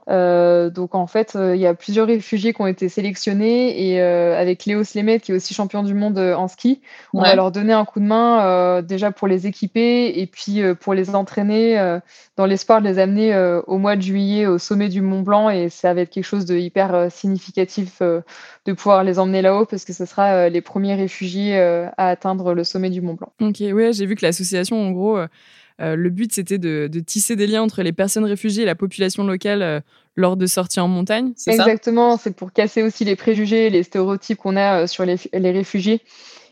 donc 0.69 0.95
en 0.95 1.07
fait, 1.07 1.36
il 1.36 1.59
y 1.59 1.65
a 1.65 1.73
plusieurs 1.73 2.07
réfugiés 2.07 2.53
qui 2.53 2.61
ont 2.61 2.67
été 2.67 2.89
sélectionnés 2.89 3.89
et 3.89 4.01
avec 4.01 4.65
Léo 4.65 4.84
Slemet 4.84 5.19
qui 5.19 5.32
est 5.32 5.36
aussi 5.36 5.53
champion 5.53 5.84
du 5.84 5.93
monde 5.93 6.17
en 6.17 6.47
ski, 6.47 6.82
on 7.13 7.21
va 7.21 7.36
leur 7.36 7.51
donner 7.51 7.73
un 7.73 7.86
coup 7.86 7.99
de 7.99 8.05
main 8.05 8.82
déjà 8.82 9.11
pour 9.11 9.18
les 9.28 9.47
équiper 9.47 10.20
et 10.20 10.28
puis 10.28 10.61
euh, 10.61 10.74
pour 10.74 10.93
les 10.93 11.15
entraîner 11.15 11.80
euh, 11.80 11.99
dans 12.38 12.45
l'espoir 12.45 12.82
de 12.82 12.88
les 12.88 12.99
amener 12.99 13.34
euh, 13.34 13.61
au 13.67 13.78
mois 13.78 13.95
de 13.95 14.01
juillet 14.01 14.45
au 14.45 14.57
sommet 14.57 14.89
du 14.89 15.01
Mont 15.01 15.22
Blanc 15.22 15.49
et 15.49 15.70
ça 15.70 15.93
va 15.93 16.01
être 16.01 16.09
quelque 16.09 16.26
chose 16.26 16.45
de 16.45 16.57
hyper 16.57 17.11
significatif 17.11 18.01
de 18.01 18.74
pouvoir 18.74 19.03
les 19.03 19.20
emmener 19.20 19.41
là-haut 19.41 19.65
parce 19.65 19.86
que 19.86 19.93
ce 19.93 20.05
sera 20.05 20.49
les 20.49 20.61
premiers 20.61 20.95
réfugiés 20.95 21.57
à 21.59 22.07
atteindre 22.07 22.53
le 22.53 22.63
sommet 22.63 22.89
du 22.89 23.01
Mont 23.01 23.15
Blanc. 23.15 23.32
Ok, 23.41 23.57
oui, 23.59 23.93
j'ai 23.93 24.05
vu 24.05 24.15
que 24.15 24.26
l'association, 24.26 24.82
en 24.82 24.91
gros, 24.91 25.20
le 25.80 26.09
but 26.09 26.34
c'était 26.34 26.57
de, 26.57 26.88
tisser 27.05 27.36
des 27.36 27.47
liens 27.47 27.61
entre 27.61 27.84
les 27.84 27.91
personnes 27.91 28.26
réfugiées 28.26 28.63
et 28.63 28.65
la 28.65 28.76
population 28.76 29.24
locale 29.24 29.84
lors 30.15 30.38
de 30.38 30.45
sorties 30.45 30.80
en 30.80 30.88
montagne. 30.88 31.34
Exactement, 31.47 32.17
c'est 32.17 32.36
pour 32.36 32.51
casser 32.53 32.84
aussi 32.84 33.05
les 33.05 33.15
préjugés, 33.15 33.70
les 33.70 33.84
stéréotypes 33.84 34.38
qu'on 34.38 34.55
a 34.55 34.88
sur 34.88 35.05
les, 35.05 35.17
les 35.34 35.51
réfugiés 35.51 36.01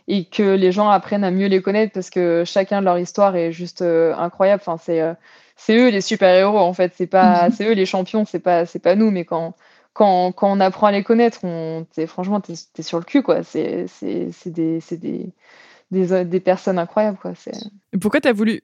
et 0.08 0.26
que 0.26 0.56
les 0.56 0.72
gens 0.72 0.90
apprennent 0.90 1.24
à 1.24 1.32
mieux 1.32 1.48
les 1.48 1.62
connaître 1.62 1.94
parce 1.94 2.10
que 2.10 2.44
chacun 2.46 2.80
de 2.80 2.86
leur 2.86 2.98
histoire 2.98 3.36
est 3.36 3.52
juste 3.52 3.82
euh, 3.82 4.16
incroyable. 4.16 4.62
Enfin, 4.66 4.82
c'est 4.82 5.02
euh, 5.02 5.14
c'est 5.56 5.76
eux 5.78 5.90
les 5.90 6.02
super 6.02 6.34
héros 6.34 6.60
en 6.60 6.74
fait. 6.74 6.94
C'est 6.96 7.08
pas 7.08 7.48
mhm. 7.48 7.56
c'est 7.56 7.66
eux 7.68 7.74
les 7.74 7.86
champions. 7.86 8.26
C'est 8.26 8.40
pas 8.40 8.66
c'est 8.66 8.80
pas 8.80 8.96
nous. 8.96 9.12
Mais 9.12 9.26
quand 9.26 9.56
quand, 9.94 10.32
quand 10.32 10.52
on 10.52 10.60
apprend 10.60 10.88
à 10.88 10.92
les 10.92 11.04
connaître, 11.04 11.40
on 11.44 11.86
franchement 12.08 12.40
t'es 12.40 12.54
es 12.54 12.82
sur 12.82 13.00
le 13.00 13.06
cul 13.06 13.24
quoi. 13.24 13.44
C'est 13.44 13.88
c'est 13.88 14.50
des 14.50 14.80
c'est 14.80 14.98
des, 14.98 15.34
des 15.92 16.26
des 16.26 16.40
personnes 16.40 16.80
incroyables 16.80 17.18
quoi. 17.18 17.34
Pourquoi 18.00 18.22
t'as 18.22 18.34
voulu 18.34 18.62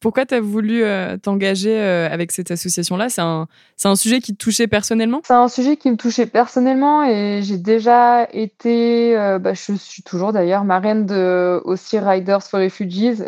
Pourquoi 0.00 0.24
tu 0.24 0.34
as 0.34 0.40
voulu 0.40 0.82
euh, 0.82 1.18
t'engager 1.18 1.78
euh, 1.78 2.08
avec 2.10 2.32
cette 2.32 2.50
association-là? 2.50 3.10
C'est 3.10 3.20
un, 3.20 3.46
un 3.84 3.96
sujet 3.96 4.20
qui 4.20 4.32
te 4.32 4.42
touchait 4.42 4.66
personnellement? 4.66 5.20
C'est 5.24 5.34
un 5.34 5.48
sujet 5.48 5.76
qui 5.76 5.90
me 5.90 5.96
touchait 5.96 6.24
personnellement 6.24 7.04
et 7.04 7.40
j'ai 7.42 7.58
déjà 7.58 8.26
été, 8.32 9.16
euh, 9.18 9.38
bah, 9.38 9.52
je 9.52 9.74
suis 9.74 10.02
toujours 10.02 10.32
d'ailleurs 10.32 10.64
marraine 10.64 11.04
de 11.04 11.60
aussi 11.64 11.98
Riders 11.98 12.42
for 12.42 12.60
Refugees. 12.60 13.22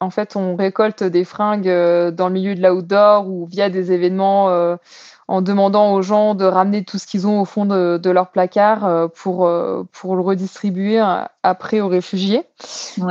en 0.00 0.10
fait, 0.10 0.36
on 0.36 0.54
récolte 0.54 1.02
des 1.02 1.24
fringues 1.24 1.70
dans 2.10 2.28
le 2.28 2.34
milieu 2.34 2.54
de 2.54 2.62
l'outdoor 2.62 3.28
ou 3.28 3.46
via 3.46 3.70
des 3.70 3.90
événements 3.92 4.76
en 5.28 5.40
demandant 5.40 5.92
aux 5.92 6.02
gens 6.02 6.34
de 6.34 6.44
ramener 6.44 6.84
tout 6.84 6.98
ce 6.98 7.06
qu'ils 7.06 7.26
ont 7.26 7.40
au 7.40 7.44
fond 7.44 7.64
de, 7.64 8.10
leur 8.10 8.30
placard 8.30 8.84
euh, 8.84 9.06
pour, 9.08 9.46
euh, 9.46 9.84
pour 9.92 10.16
le 10.16 10.20
redistribuer 10.20 11.00
euh, 11.00 11.22
après 11.42 11.80
aux 11.80 11.88
réfugiés. 11.88 12.42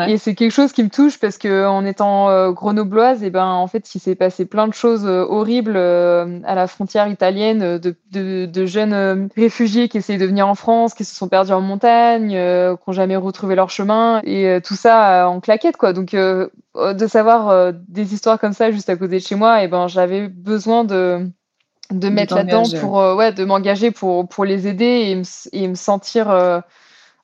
Et 0.07 0.17
c'est 0.17 0.35
quelque 0.35 0.51
chose 0.51 0.71
qui 0.71 0.83
me 0.83 0.89
touche 0.89 1.19
parce 1.19 1.37
que 1.37 1.65
en 1.65 1.85
étant 1.85 2.51
grenobloise, 2.51 3.23
et 3.23 3.27
eh 3.27 3.29
ben 3.29 3.45
en 3.45 3.67
fait, 3.67 3.93
il 3.93 3.99
s'est 3.99 4.15
passé 4.15 4.45
plein 4.45 4.67
de 4.67 4.73
choses 4.73 5.05
horribles 5.05 5.75
à 5.75 6.55
la 6.55 6.67
frontière 6.67 7.09
italienne 7.09 7.77
de, 7.77 7.95
de, 8.11 8.65
jeunes 8.65 9.27
réfugiés 9.35 9.89
qui 9.89 9.97
essayaient 9.97 10.19
de 10.19 10.25
venir 10.25 10.47
en 10.47 10.55
France, 10.55 10.93
qui 10.93 11.03
se 11.03 11.13
sont 11.13 11.27
perdus 11.27 11.51
en 11.51 11.59
montagne, 11.59 12.29
qui 12.29 12.35
n'ont 12.87 12.93
jamais 12.93 13.17
retrouvé 13.17 13.55
leur 13.55 13.69
chemin 13.69 14.21
et 14.23 14.59
tout 14.63 14.75
ça 14.75 15.27
en 15.27 15.41
claquette 15.41 15.75
quoi. 15.75 15.91
Donc 15.91 16.11
de 16.13 17.07
savoir 17.07 17.73
des 17.89 18.13
histoires 18.13 18.39
comme 18.39 18.53
ça 18.53 18.71
juste 18.71 18.89
à 18.89 18.95
côté 18.95 19.17
de 19.17 19.23
chez 19.23 19.35
moi, 19.35 19.61
et 19.61 19.65
eh 19.65 19.67
ben 19.67 19.89
j'avais 19.89 20.29
besoin 20.29 20.85
de 20.85 21.27
de 21.91 22.09
mettre 22.09 22.35
là-dedans 22.35 22.63
pour 22.79 22.99
euh, 22.99 23.15
ouais 23.15 23.31
de 23.31 23.43
m'engager 23.45 23.91
pour 23.91 24.27
pour 24.27 24.45
les 24.45 24.67
aider 24.67 25.23
et 25.51 25.67
me, 25.67 25.75
sentir 25.75 26.29
euh, 26.29 26.59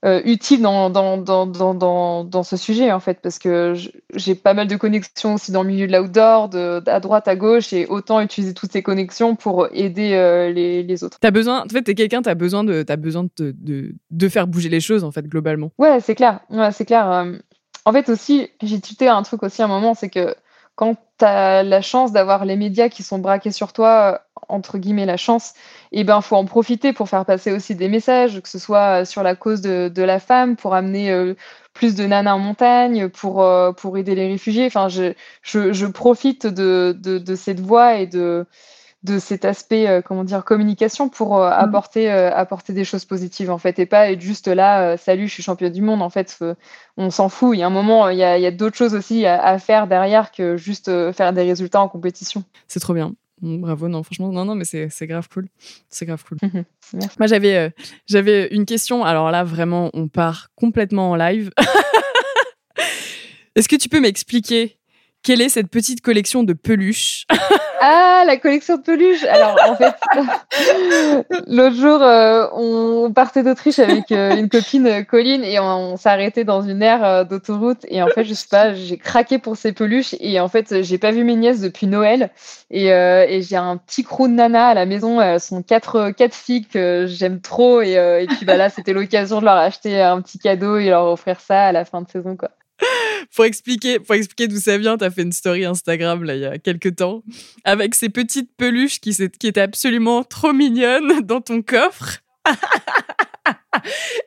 euh, 0.05 0.21
utile 0.25 0.61
dans 0.61 0.89
dans, 0.89 1.17
dans, 1.17 1.45
dans, 1.45 2.23
dans, 2.23 2.43
ce 2.43 2.55
sujet 2.55 2.91
en 2.91 2.99
fait 2.99 3.19
parce 3.21 3.39
que 3.39 3.73
j'ai 4.13 4.35
pas 4.35 4.53
mal 4.53 4.67
de 4.67 4.75
connexions 4.75 5.35
aussi 5.35 5.51
dans 5.51 5.63
le 5.63 5.69
milieu 5.69 5.87
de 5.87 5.97
l'outdoor 5.97 6.49
de 6.49 6.83
à 6.87 6.99
droite 6.99 7.27
à 7.27 7.35
gauche 7.35 7.73
et 7.73 7.87
autant 7.87 8.21
utiliser 8.21 8.53
toutes 8.53 8.71
ces 8.71 8.83
connexions 8.83 9.35
pour 9.35 9.67
aider 9.73 10.09
les, 10.53 10.83
les, 10.83 11.03
autres. 11.03 11.17
T'as 11.19 11.31
besoin 11.31 11.63
en 11.63 11.69
fait 11.69 11.81
t'es 11.81 11.95
quelqu'un 11.95 12.21
t'as 12.21 12.35
besoin 12.35 12.63
de 12.63 12.85
as 12.87 12.95
besoin 12.95 13.25
de, 13.37 13.55
de, 13.57 13.95
de 14.11 14.29
faire 14.29 14.47
bouger 14.47 14.69
les 14.69 14.81
choses 14.81 15.03
en 15.03 15.11
fait 15.11 15.27
globalement. 15.27 15.71
Ouais 15.77 15.99
c'est 15.99 16.15
clair 16.15 16.41
ouais 16.51 16.71
c'est 16.71 16.85
clair 16.85 17.25
en 17.85 17.91
fait 17.91 18.09
aussi 18.09 18.49
j'ai 18.61 18.79
tuté 18.79 19.07
un 19.07 19.23
truc 19.23 19.43
aussi 19.43 19.61
à 19.61 19.65
un 19.65 19.69
moment 19.69 19.93
c'est 19.95 20.09
que 20.09 20.35
quand 20.77 20.95
tu 21.17 21.25
as 21.25 21.63
la 21.63 21.81
chance 21.81 22.11
d'avoir 22.11 22.45
les 22.45 22.55
médias 22.55 22.87
qui 22.87 23.01
sont 23.01 23.17
braqués 23.17 23.51
sur 23.51 23.73
toi, 23.73 24.21
entre 24.47 24.77
guillemets 24.77 25.05
la 25.05 25.17
chance, 25.17 25.53
et 25.91 26.01
eh 26.01 26.03
ben 26.03 26.21
faut 26.21 26.35
en 26.35 26.45
profiter 26.45 26.93
pour 26.93 27.09
faire 27.09 27.25
passer 27.25 27.51
aussi 27.51 27.75
des 27.75 27.89
messages, 27.89 28.41
que 28.41 28.49
ce 28.49 28.59
soit 28.59 29.05
sur 29.05 29.23
la 29.23 29.35
cause 29.35 29.61
de, 29.61 29.91
de 29.93 30.03
la 30.03 30.19
femme, 30.19 30.55
pour 30.55 30.73
amener 30.75 31.11
euh, 31.11 31.35
plus 31.73 31.95
de 31.95 32.05
nanas 32.05 32.33
en 32.33 32.39
montagne, 32.39 33.09
pour, 33.09 33.41
euh, 33.41 33.71
pour 33.71 33.97
aider 33.97 34.15
les 34.15 34.27
réfugiés. 34.27 34.65
Enfin, 34.65 34.89
je, 34.89 35.13
je, 35.41 35.73
je 35.73 35.85
profite 35.85 36.47
de, 36.47 36.97
de, 36.99 37.17
de, 37.17 37.35
cette 37.35 37.59
voie 37.59 37.97
et 37.97 38.07
de, 38.07 38.45
de 39.03 39.19
cet 39.19 39.45
aspect, 39.45 39.87
euh, 39.87 40.01
comment 40.01 40.23
dire, 40.23 40.43
communication 40.43 41.09
pour 41.09 41.37
euh, 41.37 41.49
mm. 41.49 41.53
apporter, 41.53 42.11
euh, 42.11 42.31
apporter 42.33 42.73
des 42.73 42.83
choses 42.83 43.05
positives, 43.05 43.51
en 43.51 43.57
fait, 43.57 43.79
et 43.79 43.85
pas 43.85 44.11
être 44.11 44.21
juste 44.21 44.47
là, 44.47 44.97
salut, 44.97 45.27
je 45.27 45.33
suis 45.33 45.43
championne 45.43 45.71
du 45.71 45.81
monde, 45.81 46.01
en 46.01 46.09
fait, 46.09 46.39
on 46.97 47.09
s'en 47.09 47.29
fout. 47.29 47.55
Il 47.55 47.59
y 47.59 47.63
a 47.63 47.67
un 47.67 47.71
moment, 47.71 48.09
il 48.09 48.17
y 48.17 48.23
a, 48.23 48.51
d'autres 48.51 48.77
choses 48.77 48.95
aussi 48.95 49.25
à, 49.25 49.57
faire 49.59 49.87
derrière 49.87 50.31
que 50.31 50.57
juste 50.57 51.11
faire 51.13 51.33
des 51.33 51.43
résultats 51.43 51.81
en 51.81 51.89
compétition. 51.89 52.43
C'est 52.67 52.79
trop 52.79 52.93
bien. 52.93 53.13
Bravo, 53.41 53.87
non, 53.87 54.01
franchement, 54.03 54.31
non, 54.31 54.45
non, 54.45 54.55
mais 54.55 54.65
c'est 54.65 55.07
grave 55.07 55.27
cool. 55.29 55.47
C'est 55.89 56.05
grave 56.05 56.23
cool. 56.23 56.37
Moi, 57.19 57.27
j'avais 57.27 57.71
j'avais 58.07 58.47
une 58.47 58.65
question. 58.65 59.03
Alors 59.03 59.29
là, 59.31 59.43
vraiment, 59.43 59.91
on 59.93 60.07
part 60.07 60.49
complètement 60.55 61.11
en 61.11 61.15
live. 61.15 61.51
Est-ce 63.55 63.67
que 63.67 63.75
tu 63.75 63.89
peux 63.89 63.99
m'expliquer 63.99 64.76
quelle 65.27 65.41
est 65.41 65.49
cette 65.49 65.67
petite 65.67 65.99
collection 65.99 66.43
de 66.43 66.53
peluches? 66.53 67.25
Ah, 67.79 68.23
la 68.25 68.37
collection 68.37 68.77
de 68.77 68.81
peluches 68.81 69.23
Alors, 69.25 69.55
en 69.69 69.75
fait, 69.75 69.93
l'autre 71.47 71.75
jour, 71.75 72.01
euh, 72.01 72.47
on 72.53 73.11
partait 73.13 73.43
d'Autriche 73.43 73.77
avec 73.77 74.11
euh, 74.11 74.35
une 74.35 74.49
copine, 74.49 74.87
euh, 74.87 75.03
Colline, 75.03 75.43
et 75.43 75.59
on, 75.59 75.95
arrêté 76.05 76.43
dans 76.43 76.61
une 76.63 76.81
aire 76.81 77.25
d'autoroute. 77.25 77.85
Et 77.89 78.01
en 78.01 78.07
fait, 78.07 78.23
je 78.23 78.33
sais 78.33 78.47
pas, 78.49 78.73
j'ai 78.73 78.97
craqué 78.97 79.37
pour 79.37 79.57
ces 79.57 79.73
peluches. 79.73 80.15
Et 80.21 80.39
en 80.39 80.47
fait, 80.47 80.81
j'ai 80.81 80.97
pas 80.97 81.11
vu 81.11 81.23
mes 81.23 81.35
nièces 81.35 81.61
depuis 81.61 81.85
Noël. 81.85 82.31
Et, 82.71 82.85
j'ai 83.41 83.57
un 83.57 83.77
petit 83.77 84.03
crew 84.03 84.27
de 84.27 84.33
nana 84.33 84.69
à 84.69 84.73
la 84.73 84.85
maison. 84.85 85.21
Elles 85.21 85.39
sont 85.39 85.61
quatre, 85.61 86.11
quatre 86.11 86.35
filles 86.35 86.65
que 86.65 87.05
j'aime 87.07 87.41
trop. 87.41 87.81
Et, 87.81 87.91
et 87.91 88.27
puis, 88.27 88.45
bah 88.45 88.55
là, 88.55 88.69
c'était 88.69 88.93
l'occasion 88.93 89.39
de 89.39 89.45
leur 89.45 89.57
acheter 89.57 90.01
un 90.01 90.21
petit 90.21 90.39
cadeau 90.39 90.77
et 90.77 90.89
leur 90.89 91.05
offrir 91.05 91.41
ça 91.41 91.65
à 91.65 91.71
la 91.73 91.85
fin 91.85 92.01
de 92.01 92.09
saison, 92.09 92.35
quoi 92.37 92.49
pour 93.35 93.45
expliquer, 93.45 93.99
pour 93.99 94.15
expliquer 94.15 94.47
d'où 94.47 94.59
ça 94.59 94.77
vient, 94.77 94.97
tu 94.97 95.03
as 95.03 95.11
fait 95.11 95.23
une 95.23 95.31
story 95.31 95.65
Instagram 95.65 96.23
là, 96.23 96.35
il 96.35 96.41
y 96.41 96.45
a 96.45 96.57
quelques 96.57 96.95
temps 96.95 97.23
avec 97.63 97.95
ces 97.95 98.09
petites 98.09 98.49
peluches 98.57 98.99
qui, 98.99 99.15
qui 99.39 99.47
étaient 99.47 99.61
absolument 99.61 100.23
trop 100.23 100.53
mignonnes 100.53 101.21
dans 101.21 101.41
ton 101.41 101.61
coffre. 101.61 102.19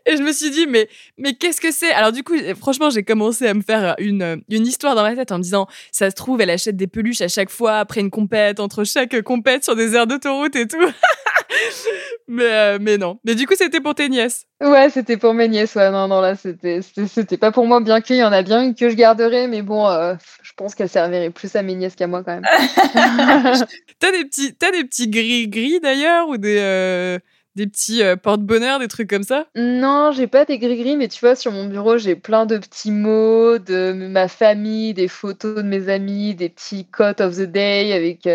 Et 0.06 0.16
je 0.16 0.22
me 0.22 0.32
suis 0.32 0.50
dit, 0.50 0.66
mais, 0.66 0.88
mais 1.18 1.34
qu'est-ce 1.34 1.60
que 1.60 1.70
c'est? 1.70 1.92
Alors 1.92 2.12
du 2.12 2.22
coup, 2.22 2.34
franchement, 2.58 2.90
j'ai 2.90 3.02
commencé 3.02 3.46
à 3.46 3.54
me 3.54 3.62
faire 3.62 3.94
une, 3.98 4.42
une 4.48 4.66
histoire 4.66 4.94
dans 4.94 5.02
ma 5.02 5.14
tête 5.14 5.32
en 5.32 5.38
me 5.38 5.42
disant, 5.42 5.66
ça 5.92 6.10
se 6.10 6.14
trouve, 6.14 6.40
elle 6.40 6.50
achète 6.50 6.76
des 6.76 6.86
peluches 6.86 7.20
à 7.20 7.28
chaque 7.28 7.50
fois, 7.50 7.78
après 7.78 8.00
une 8.00 8.10
compète, 8.10 8.60
entre 8.60 8.84
chaque 8.84 9.20
compète 9.22 9.64
sur 9.64 9.76
des 9.76 9.94
aires 9.94 10.06
d'autoroute 10.06 10.56
et 10.56 10.66
tout. 10.66 10.78
mais, 12.28 12.44
euh, 12.44 12.78
mais 12.80 12.98
non. 12.98 13.18
Mais 13.24 13.34
du 13.34 13.46
coup, 13.46 13.54
c'était 13.56 13.80
pour 13.80 13.94
tes 13.94 14.08
nièces. 14.08 14.46
Ouais, 14.60 14.90
c'était 14.90 15.16
pour 15.16 15.34
mes 15.34 15.48
nièces. 15.48 15.74
Ouais, 15.74 15.90
non, 15.90 16.08
non, 16.08 16.20
là, 16.20 16.34
c'était, 16.36 16.80
c'était 16.82 17.36
pas 17.36 17.50
pour 17.50 17.66
moi, 17.66 17.80
bien 17.80 18.00
qu'il 18.00 18.16
y 18.16 18.24
en 18.24 18.32
a 18.32 18.42
bien 18.42 18.62
une 18.62 18.74
que 18.74 18.88
je 18.88 18.94
garderai, 18.94 19.46
mais 19.48 19.62
bon, 19.62 19.88
euh, 19.88 20.14
je 20.42 20.52
pense 20.56 20.74
qu'elle 20.74 20.88
servirait 20.88 21.30
plus 21.30 21.54
à 21.56 21.62
mes 21.62 21.74
nièces 21.74 21.96
qu'à 21.96 22.06
moi 22.06 22.22
quand 22.22 22.34
même. 22.34 22.44
t'as 23.98 24.12
des 24.12 24.24
petits, 24.24 24.54
t'as 24.54 24.70
des 24.70 24.84
petits 24.84 25.08
gris-gris 25.08 25.80
d'ailleurs 25.80 26.28
ou 26.28 26.36
des, 26.36 26.58
euh, 26.58 27.18
des 27.60 27.66
petits 27.66 28.02
porte-bonheur, 28.22 28.78
des 28.78 28.88
trucs 28.88 29.08
comme 29.08 29.22
ça? 29.22 29.46
Non, 29.54 30.12
j'ai 30.12 30.26
pas 30.26 30.44
des 30.44 30.58
gris-gris, 30.58 30.96
mais 30.96 31.08
tu 31.08 31.20
vois, 31.20 31.36
sur 31.36 31.52
mon 31.52 31.66
bureau, 31.66 31.98
j'ai 31.98 32.16
plein 32.16 32.46
de 32.46 32.58
petits 32.58 32.90
mots 32.90 33.58
de 33.58 33.92
ma 33.92 34.28
famille, 34.28 34.94
des 34.94 35.08
photos 35.08 35.56
de 35.56 35.62
mes 35.62 35.88
amis, 35.88 36.34
des 36.34 36.48
petits 36.48 36.86
quotes 36.86 37.20
of 37.20 37.36
the 37.36 37.42
day 37.42 37.92
avec 37.92 38.26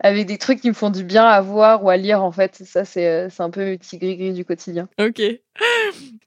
avec 0.00 0.26
des 0.26 0.38
trucs 0.38 0.60
qui 0.60 0.68
me 0.68 0.74
font 0.74 0.90
du 0.90 1.02
bien 1.02 1.24
à 1.24 1.40
voir 1.40 1.84
ou 1.84 1.90
à 1.90 1.96
lire 1.96 2.22
en 2.22 2.30
fait. 2.30 2.62
Ça, 2.64 2.84
c'est, 2.84 3.06
euh, 3.06 3.28
un 3.38 3.50
peu 3.50 3.64
le 3.64 3.78
petit 3.78 3.98
gris-gris 3.98 4.32
du 4.32 4.44
quotidien. 4.44 4.88
Ok. 5.00 5.20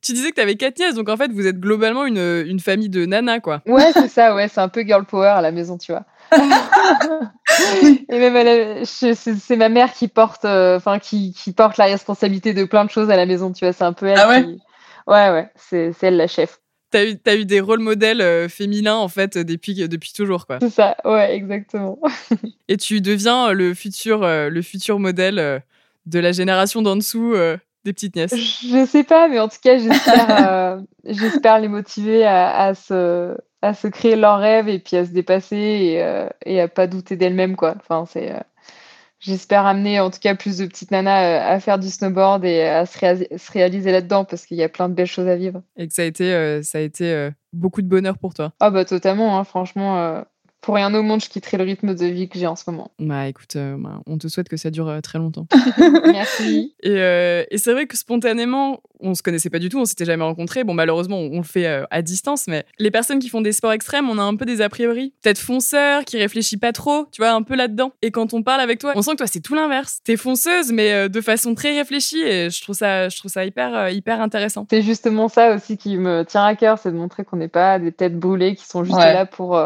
Tu 0.02 0.14
disais 0.14 0.32
que 0.32 0.36
tu 0.36 0.42
avais 0.42 0.56
quatre 0.56 0.80
nièces, 0.80 0.96
donc 0.96 1.10
en 1.10 1.16
fait, 1.16 1.32
vous 1.32 1.46
êtes 1.46 1.60
globalement 1.60 2.06
une, 2.06 2.18
une 2.18 2.60
famille 2.60 2.89
de 2.89 3.06
nanas, 3.06 3.39
quoi. 3.39 3.62
Ouais, 3.68 3.92
c'est 3.94 4.08
ça, 4.10 4.34
ouais, 4.34 4.48
c'est 4.48 4.60
un 4.60 4.68
peu 4.68 4.82
girl 4.82 5.06
power 5.06 5.28
à 5.28 5.42
la 5.42 5.52
maison, 5.52 5.78
tu 5.78 5.92
vois. 5.92 6.06
et 8.10 8.20
même 8.20 8.86
c'est 8.86 9.56
ma 9.56 9.70
mère 9.70 9.94
qui 9.94 10.08
porte 10.08 10.46
euh, 10.46 10.78
enfin 10.78 11.00
qui, 11.00 11.34
qui, 11.34 11.52
porte 11.52 11.78
la 11.78 11.86
responsabilité 11.86 12.54
de 12.54 12.64
plein 12.64 12.86
de 12.86 12.90
choses 12.90 13.10
à 13.10 13.18
la 13.18 13.26
maison 13.26 13.52
tu 13.52 13.66
vois 13.66 13.74
c'est 13.74 13.84
un 13.84 13.94
peu 13.94 14.06
elle 14.08 14.20
ah 14.20 14.30
ouais 14.30 14.46
ouais 15.08 15.30
ouais 15.30 15.50
c'est 15.56 15.94
elle 16.02 16.18
la 16.18 16.28
chef 16.28 16.60
T'as 16.92 17.06
eu, 17.06 17.18
as 17.26 17.36
eu 17.36 17.46
des 17.46 17.62
rôles 17.62 17.80
modèles 17.80 18.20
euh, 18.20 18.50
féminins 18.50 18.98
en 18.98 19.08
fait 19.08 19.38
depuis, 19.38 19.76
depuis 19.88 20.12
toujours 20.12 20.46
quoi. 20.46 20.60
C'est 20.60 20.70
ça, 20.70 20.98
ouais, 21.06 21.34
exactement. 21.34 21.98
Et 22.68 22.76
tu 22.76 23.00
deviens 23.00 23.54
le 23.54 23.74
futur, 23.74 24.24
euh, 24.24 24.50
le 24.50 24.62
futur 24.62 25.00
modèle 25.00 25.64
de 26.06 26.20
la 26.20 26.34
génération 26.34 26.82
d'en 26.82 26.98
dessous 26.98 27.34
des 27.84 27.94
petites 27.94 28.16
nièces. 28.16 28.36
Je 28.36 28.86
sais 28.86 29.04
pas, 29.04 29.28
mais 29.28 29.40
en 29.40 29.48
tout 29.48 29.58
cas, 29.62 29.78
j'espère, 29.78 30.80
j'espère 31.06 31.60
les 31.60 31.68
motiver 31.68 32.26
à, 32.26 32.56
à, 32.58 32.74
se, 32.76 33.36
à 33.62 33.74
se 33.74 33.88
créer 33.88 34.16
leurs 34.16 34.40
rêves 34.40 34.70
et 34.70 34.80
puis 34.80 34.98
à 34.98 35.06
se 35.06 35.12
dépasser 35.12 35.56
et, 35.56 36.26
et 36.46 36.62
à 36.62 36.68
pas 36.68 36.88
douter 36.88 37.16
d'elles-mêmes 37.16 37.56
quoi. 37.56 37.76
Enfin, 37.80 38.06
c'est 38.08 38.34
j'espère 39.22 39.66
amener 39.66 40.00
en 40.00 40.10
tout 40.10 40.20
cas 40.20 40.36
plus 40.36 40.58
de 40.58 40.66
petites 40.66 40.92
nanas 40.92 41.24
euh, 41.24 41.56
à 41.56 41.60
faire 41.60 41.80
du 41.80 41.90
snowboard 41.90 42.44
et 42.44 42.64
à 42.64 42.86
se, 42.86 43.52
réaliser 43.52 43.92
là-dedans 43.92 44.26
parce 44.26 44.46
qu'il 44.46 44.58
y 44.58 44.64
a 44.64 44.70
plein 44.70 44.90
de 44.90 44.94
belles 44.94 45.08
choses 45.08 45.28
à 45.28 45.36
vivre. 45.38 45.62
Et 45.78 45.88
que 45.88 45.94
ça 45.94 46.02
a 46.02 46.06
été, 46.06 46.34
euh, 46.34 46.62
ça 46.64 46.80
a 46.80 46.82
été 46.82 47.06
euh, 47.14 47.30
beaucoup 47.54 47.82
de 47.82 47.88
bonheur 47.88 48.18
pour 48.18 48.34
toi. 48.34 48.52
Ah 48.60 48.72
bah 48.72 48.84
totalement, 48.84 49.38
hein, 49.38 49.44
franchement 49.44 50.24
pour 50.62 50.76
rien 50.76 50.93
au 50.93 51.01
monde, 51.01 51.22
je 51.22 51.30
quitterai 51.30 51.57
le 51.57 51.64
rythme 51.64 51.95
de 51.95 52.05
vie 52.05 52.30
que 52.30 52.38
j'ai 52.38 52.45
en 52.45 52.55
ce 52.55 52.70
moment. 52.70 52.91
Bah 52.99 53.28
écoute, 53.28 53.55
euh, 53.55 53.76
bah, 53.80 54.01
on 54.05 54.20
te 54.20 54.28
souhaite 54.28 54.47
que 54.47 54.57
ça 54.57 54.70
dure 54.70 54.88
euh, 54.88 55.01
très 55.01 55.18
longtemps. 55.18 55.47
Merci. 56.05 56.76
Euh, 56.86 57.43
et, 57.49 57.57
c'est 57.57 57.74
vrai 57.74 57.88
que 57.88 57.97
spontanément, 57.97 58.82
on 58.99 59.16
se 59.16 59.24
connaissait 59.24 59.49
pas 59.49 59.57
du 59.57 59.70
tout, 59.70 59.80
on 59.80 59.86
s'était 59.86 60.05
jamais 60.05 60.24
rencontrés. 60.24 60.64
Bon, 60.64 60.76
malheureusement, 60.76 61.18
on, 61.18 61.38
le 61.38 61.43
fait 61.43 61.66
à 61.89 62.01
distance, 62.03 62.45
mais 62.47 62.64
les 62.78 62.91
personnes 62.91 63.18
qui 63.18 63.30
font 63.30 63.41
des 63.41 63.53
sports 63.53 63.72
extrêmes, 63.72 64.07
on 64.07 64.20
a 64.20 64.22
un 64.22 64.36
peu 64.36 64.45
des 64.45 64.62
a 64.62 64.70
priori. 64.70 65.14
Peut-être 65.24 65.39
fonceur, 65.39 66.05
qui 66.05 66.18
réfléchit 66.18 66.57
pas 66.57 66.72
trop, 66.72 67.07
tu 67.12 67.24
vois, 67.24 67.32
un 67.32 67.41
peu 67.41 67.55
là-dedans. 67.55 67.93
Et 68.03 68.12
quand 68.12 68.36
on 68.36 68.43
parle 68.43 68.62
avec 68.62 68.80
toi, 68.80 68.93
on 68.95 69.01
sent 69.01 69.12
que 69.12 69.18
toi, 69.18 69.28
c'est 69.28 69.39
tout 69.39 69.55
l'inverse. 69.55 70.01
T'es 70.03 70.18
fonceuse, 70.18 70.72
mais 70.72 71.09
de 71.09 71.22
façon 71.22 71.55
très 71.55 71.76
réfléchie, 71.76 72.22
et 72.22 72.51
je 72.51 72.62
trouve 72.62 72.76
ça, 72.76 73.09
je 73.09 73.18
trouve 73.18 73.32
ça 73.32 73.43
hyper, 73.45 73.89
hyper 73.89 74.22
intéressant. 74.22 74.68
C'est 74.70 74.84
justement 74.84 75.28
ça 75.28 75.55
aussi 75.55 75.78
qui 75.78 75.97
me 75.97 76.24
tient 76.24 76.45
à 76.45 76.55
cœur, 76.55 76.78
c'est 76.78 76.91
de 76.91 76.97
montrer 76.97 77.26
qu'on 77.26 77.38
n'est 77.38 77.47
pas 77.47 77.80
des 77.80 77.91
têtes 77.91 78.20
brûlées 78.20 78.53
qui 78.53 78.68
sont 78.68 78.84
juste 78.84 78.99
là 78.99 79.26
pour 79.26 79.59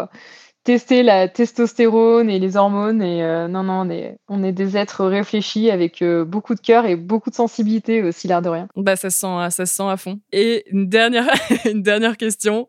tester 0.65 1.03
la 1.03 1.29
testostérone 1.29 2.29
et 2.29 2.39
les 2.39 2.57
hormones. 2.57 3.01
Et 3.01 3.23
euh, 3.23 3.47
non, 3.47 3.63
non, 3.63 3.81
on 3.85 3.89
est, 3.89 4.17
on 4.27 4.43
est 4.43 4.51
des 4.51 4.75
êtres 4.75 5.05
réfléchis 5.05 5.69
avec 5.71 6.01
euh, 6.01 6.25
beaucoup 6.25 6.55
de 6.55 6.59
cœur 6.59 6.85
et 6.85 6.95
beaucoup 6.95 7.29
de 7.29 7.35
sensibilité 7.35 8.01
aussi, 8.01 8.27
l'air 8.27 8.41
de 8.41 8.49
rien. 8.49 8.67
Bah, 8.75 8.95
ça 8.95 9.09
se 9.09 9.19
sent, 9.19 9.51
ça 9.51 9.65
se 9.65 9.73
sent 9.73 9.87
à 9.87 9.95
fond. 9.95 10.19
Et 10.33 10.65
une 10.71 10.89
dernière, 10.89 11.27
une 11.65 11.83
dernière 11.83 12.17
question. 12.17 12.67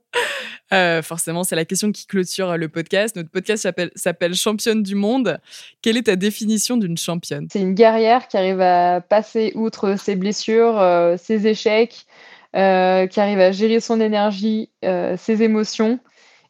Euh, 0.73 1.01
forcément, 1.01 1.43
c'est 1.43 1.57
la 1.57 1.65
question 1.65 1.91
qui 1.91 2.07
clôture 2.07 2.57
le 2.59 2.69
podcast. 2.69 3.17
Notre 3.17 3.31
podcast 3.31 3.67
s'appelle 3.95 4.35
Championne 4.35 4.83
du 4.83 4.95
monde. 4.95 5.39
Quelle 5.81 5.97
est 5.97 6.05
ta 6.05 6.17
définition 6.17 6.77
d'une 6.77 6.99
championne? 6.99 7.47
C'est 7.51 7.61
une 7.61 7.75
guerrière 7.75 8.29
qui 8.29 8.37
arrive 8.37 8.61
à 8.61 9.01
passer 9.01 9.53
outre 9.55 9.97
ses 9.97 10.17
blessures, 10.17 10.83
ses 11.19 11.47
échecs, 11.47 12.05
qui 12.53 12.59
arrive 12.59 13.39
à 13.39 13.53
gérer 13.53 13.79
son 13.79 14.01
énergie, 14.01 14.71
ses 14.83 15.43
émotions 15.43 16.01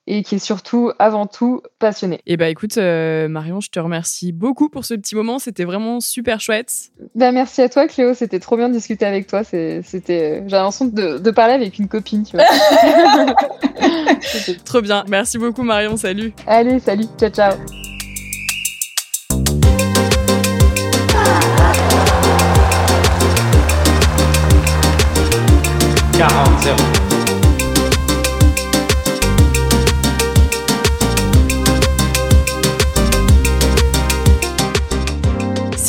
et 0.07 0.23
qui 0.23 0.37
est 0.37 0.39
surtout, 0.39 0.93
avant 0.99 1.27
tout, 1.27 1.63
passionné. 1.79 2.17
Et 2.27 2.35
eh 2.35 2.37
bah 2.37 2.49
écoute, 2.49 2.79
euh, 2.79 3.29
Marion, 3.29 3.61
je 3.61 3.71
te 3.71 3.81
remercie 3.81 4.33
beaucoup 4.33 4.69
pour 4.69 4.85
ce 4.85 4.95
petit 4.95 5.17
moment. 5.17 5.39
C'était 5.39 5.65
vraiment 5.65 6.01
super 6.01 6.41
chouette. 6.41 6.73
Bah 7.15 7.33
merci 7.33 7.61
à 7.63 7.69
toi, 7.69 7.89
Cléo. 7.89 8.15
C'était 8.15 8.39
trop 8.39 8.57
bien 8.57 8.69
de 8.69 8.75
discuter 8.75 9.05
avec 9.05 9.27
toi. 9.27 9.43
C'était, 9.45 9.83
j'ai 9.83 10.57
l'impression 10.57 10.87
de, 10.87 11.19
de, 11.19 11.31
parler 11.31 11.55
avec 11.55 11.79
une 11.79 11.89
copine, 11.89 12.23
tu 12.25 12.37
vois. 12.37 12.47
C'était 14.21 14.59
trop 14.65 14.81
bien. 14.81 15.05
Merci 15.09 15.39
beaucoup, 15.39 15.63
Marion. 15.63 15.97
Salut. 15.97 16.33
Allez, 16.47 16.79
salut. 16.79 17.07
Ciao, 17.19 17.31
ciao. 17.31 17.53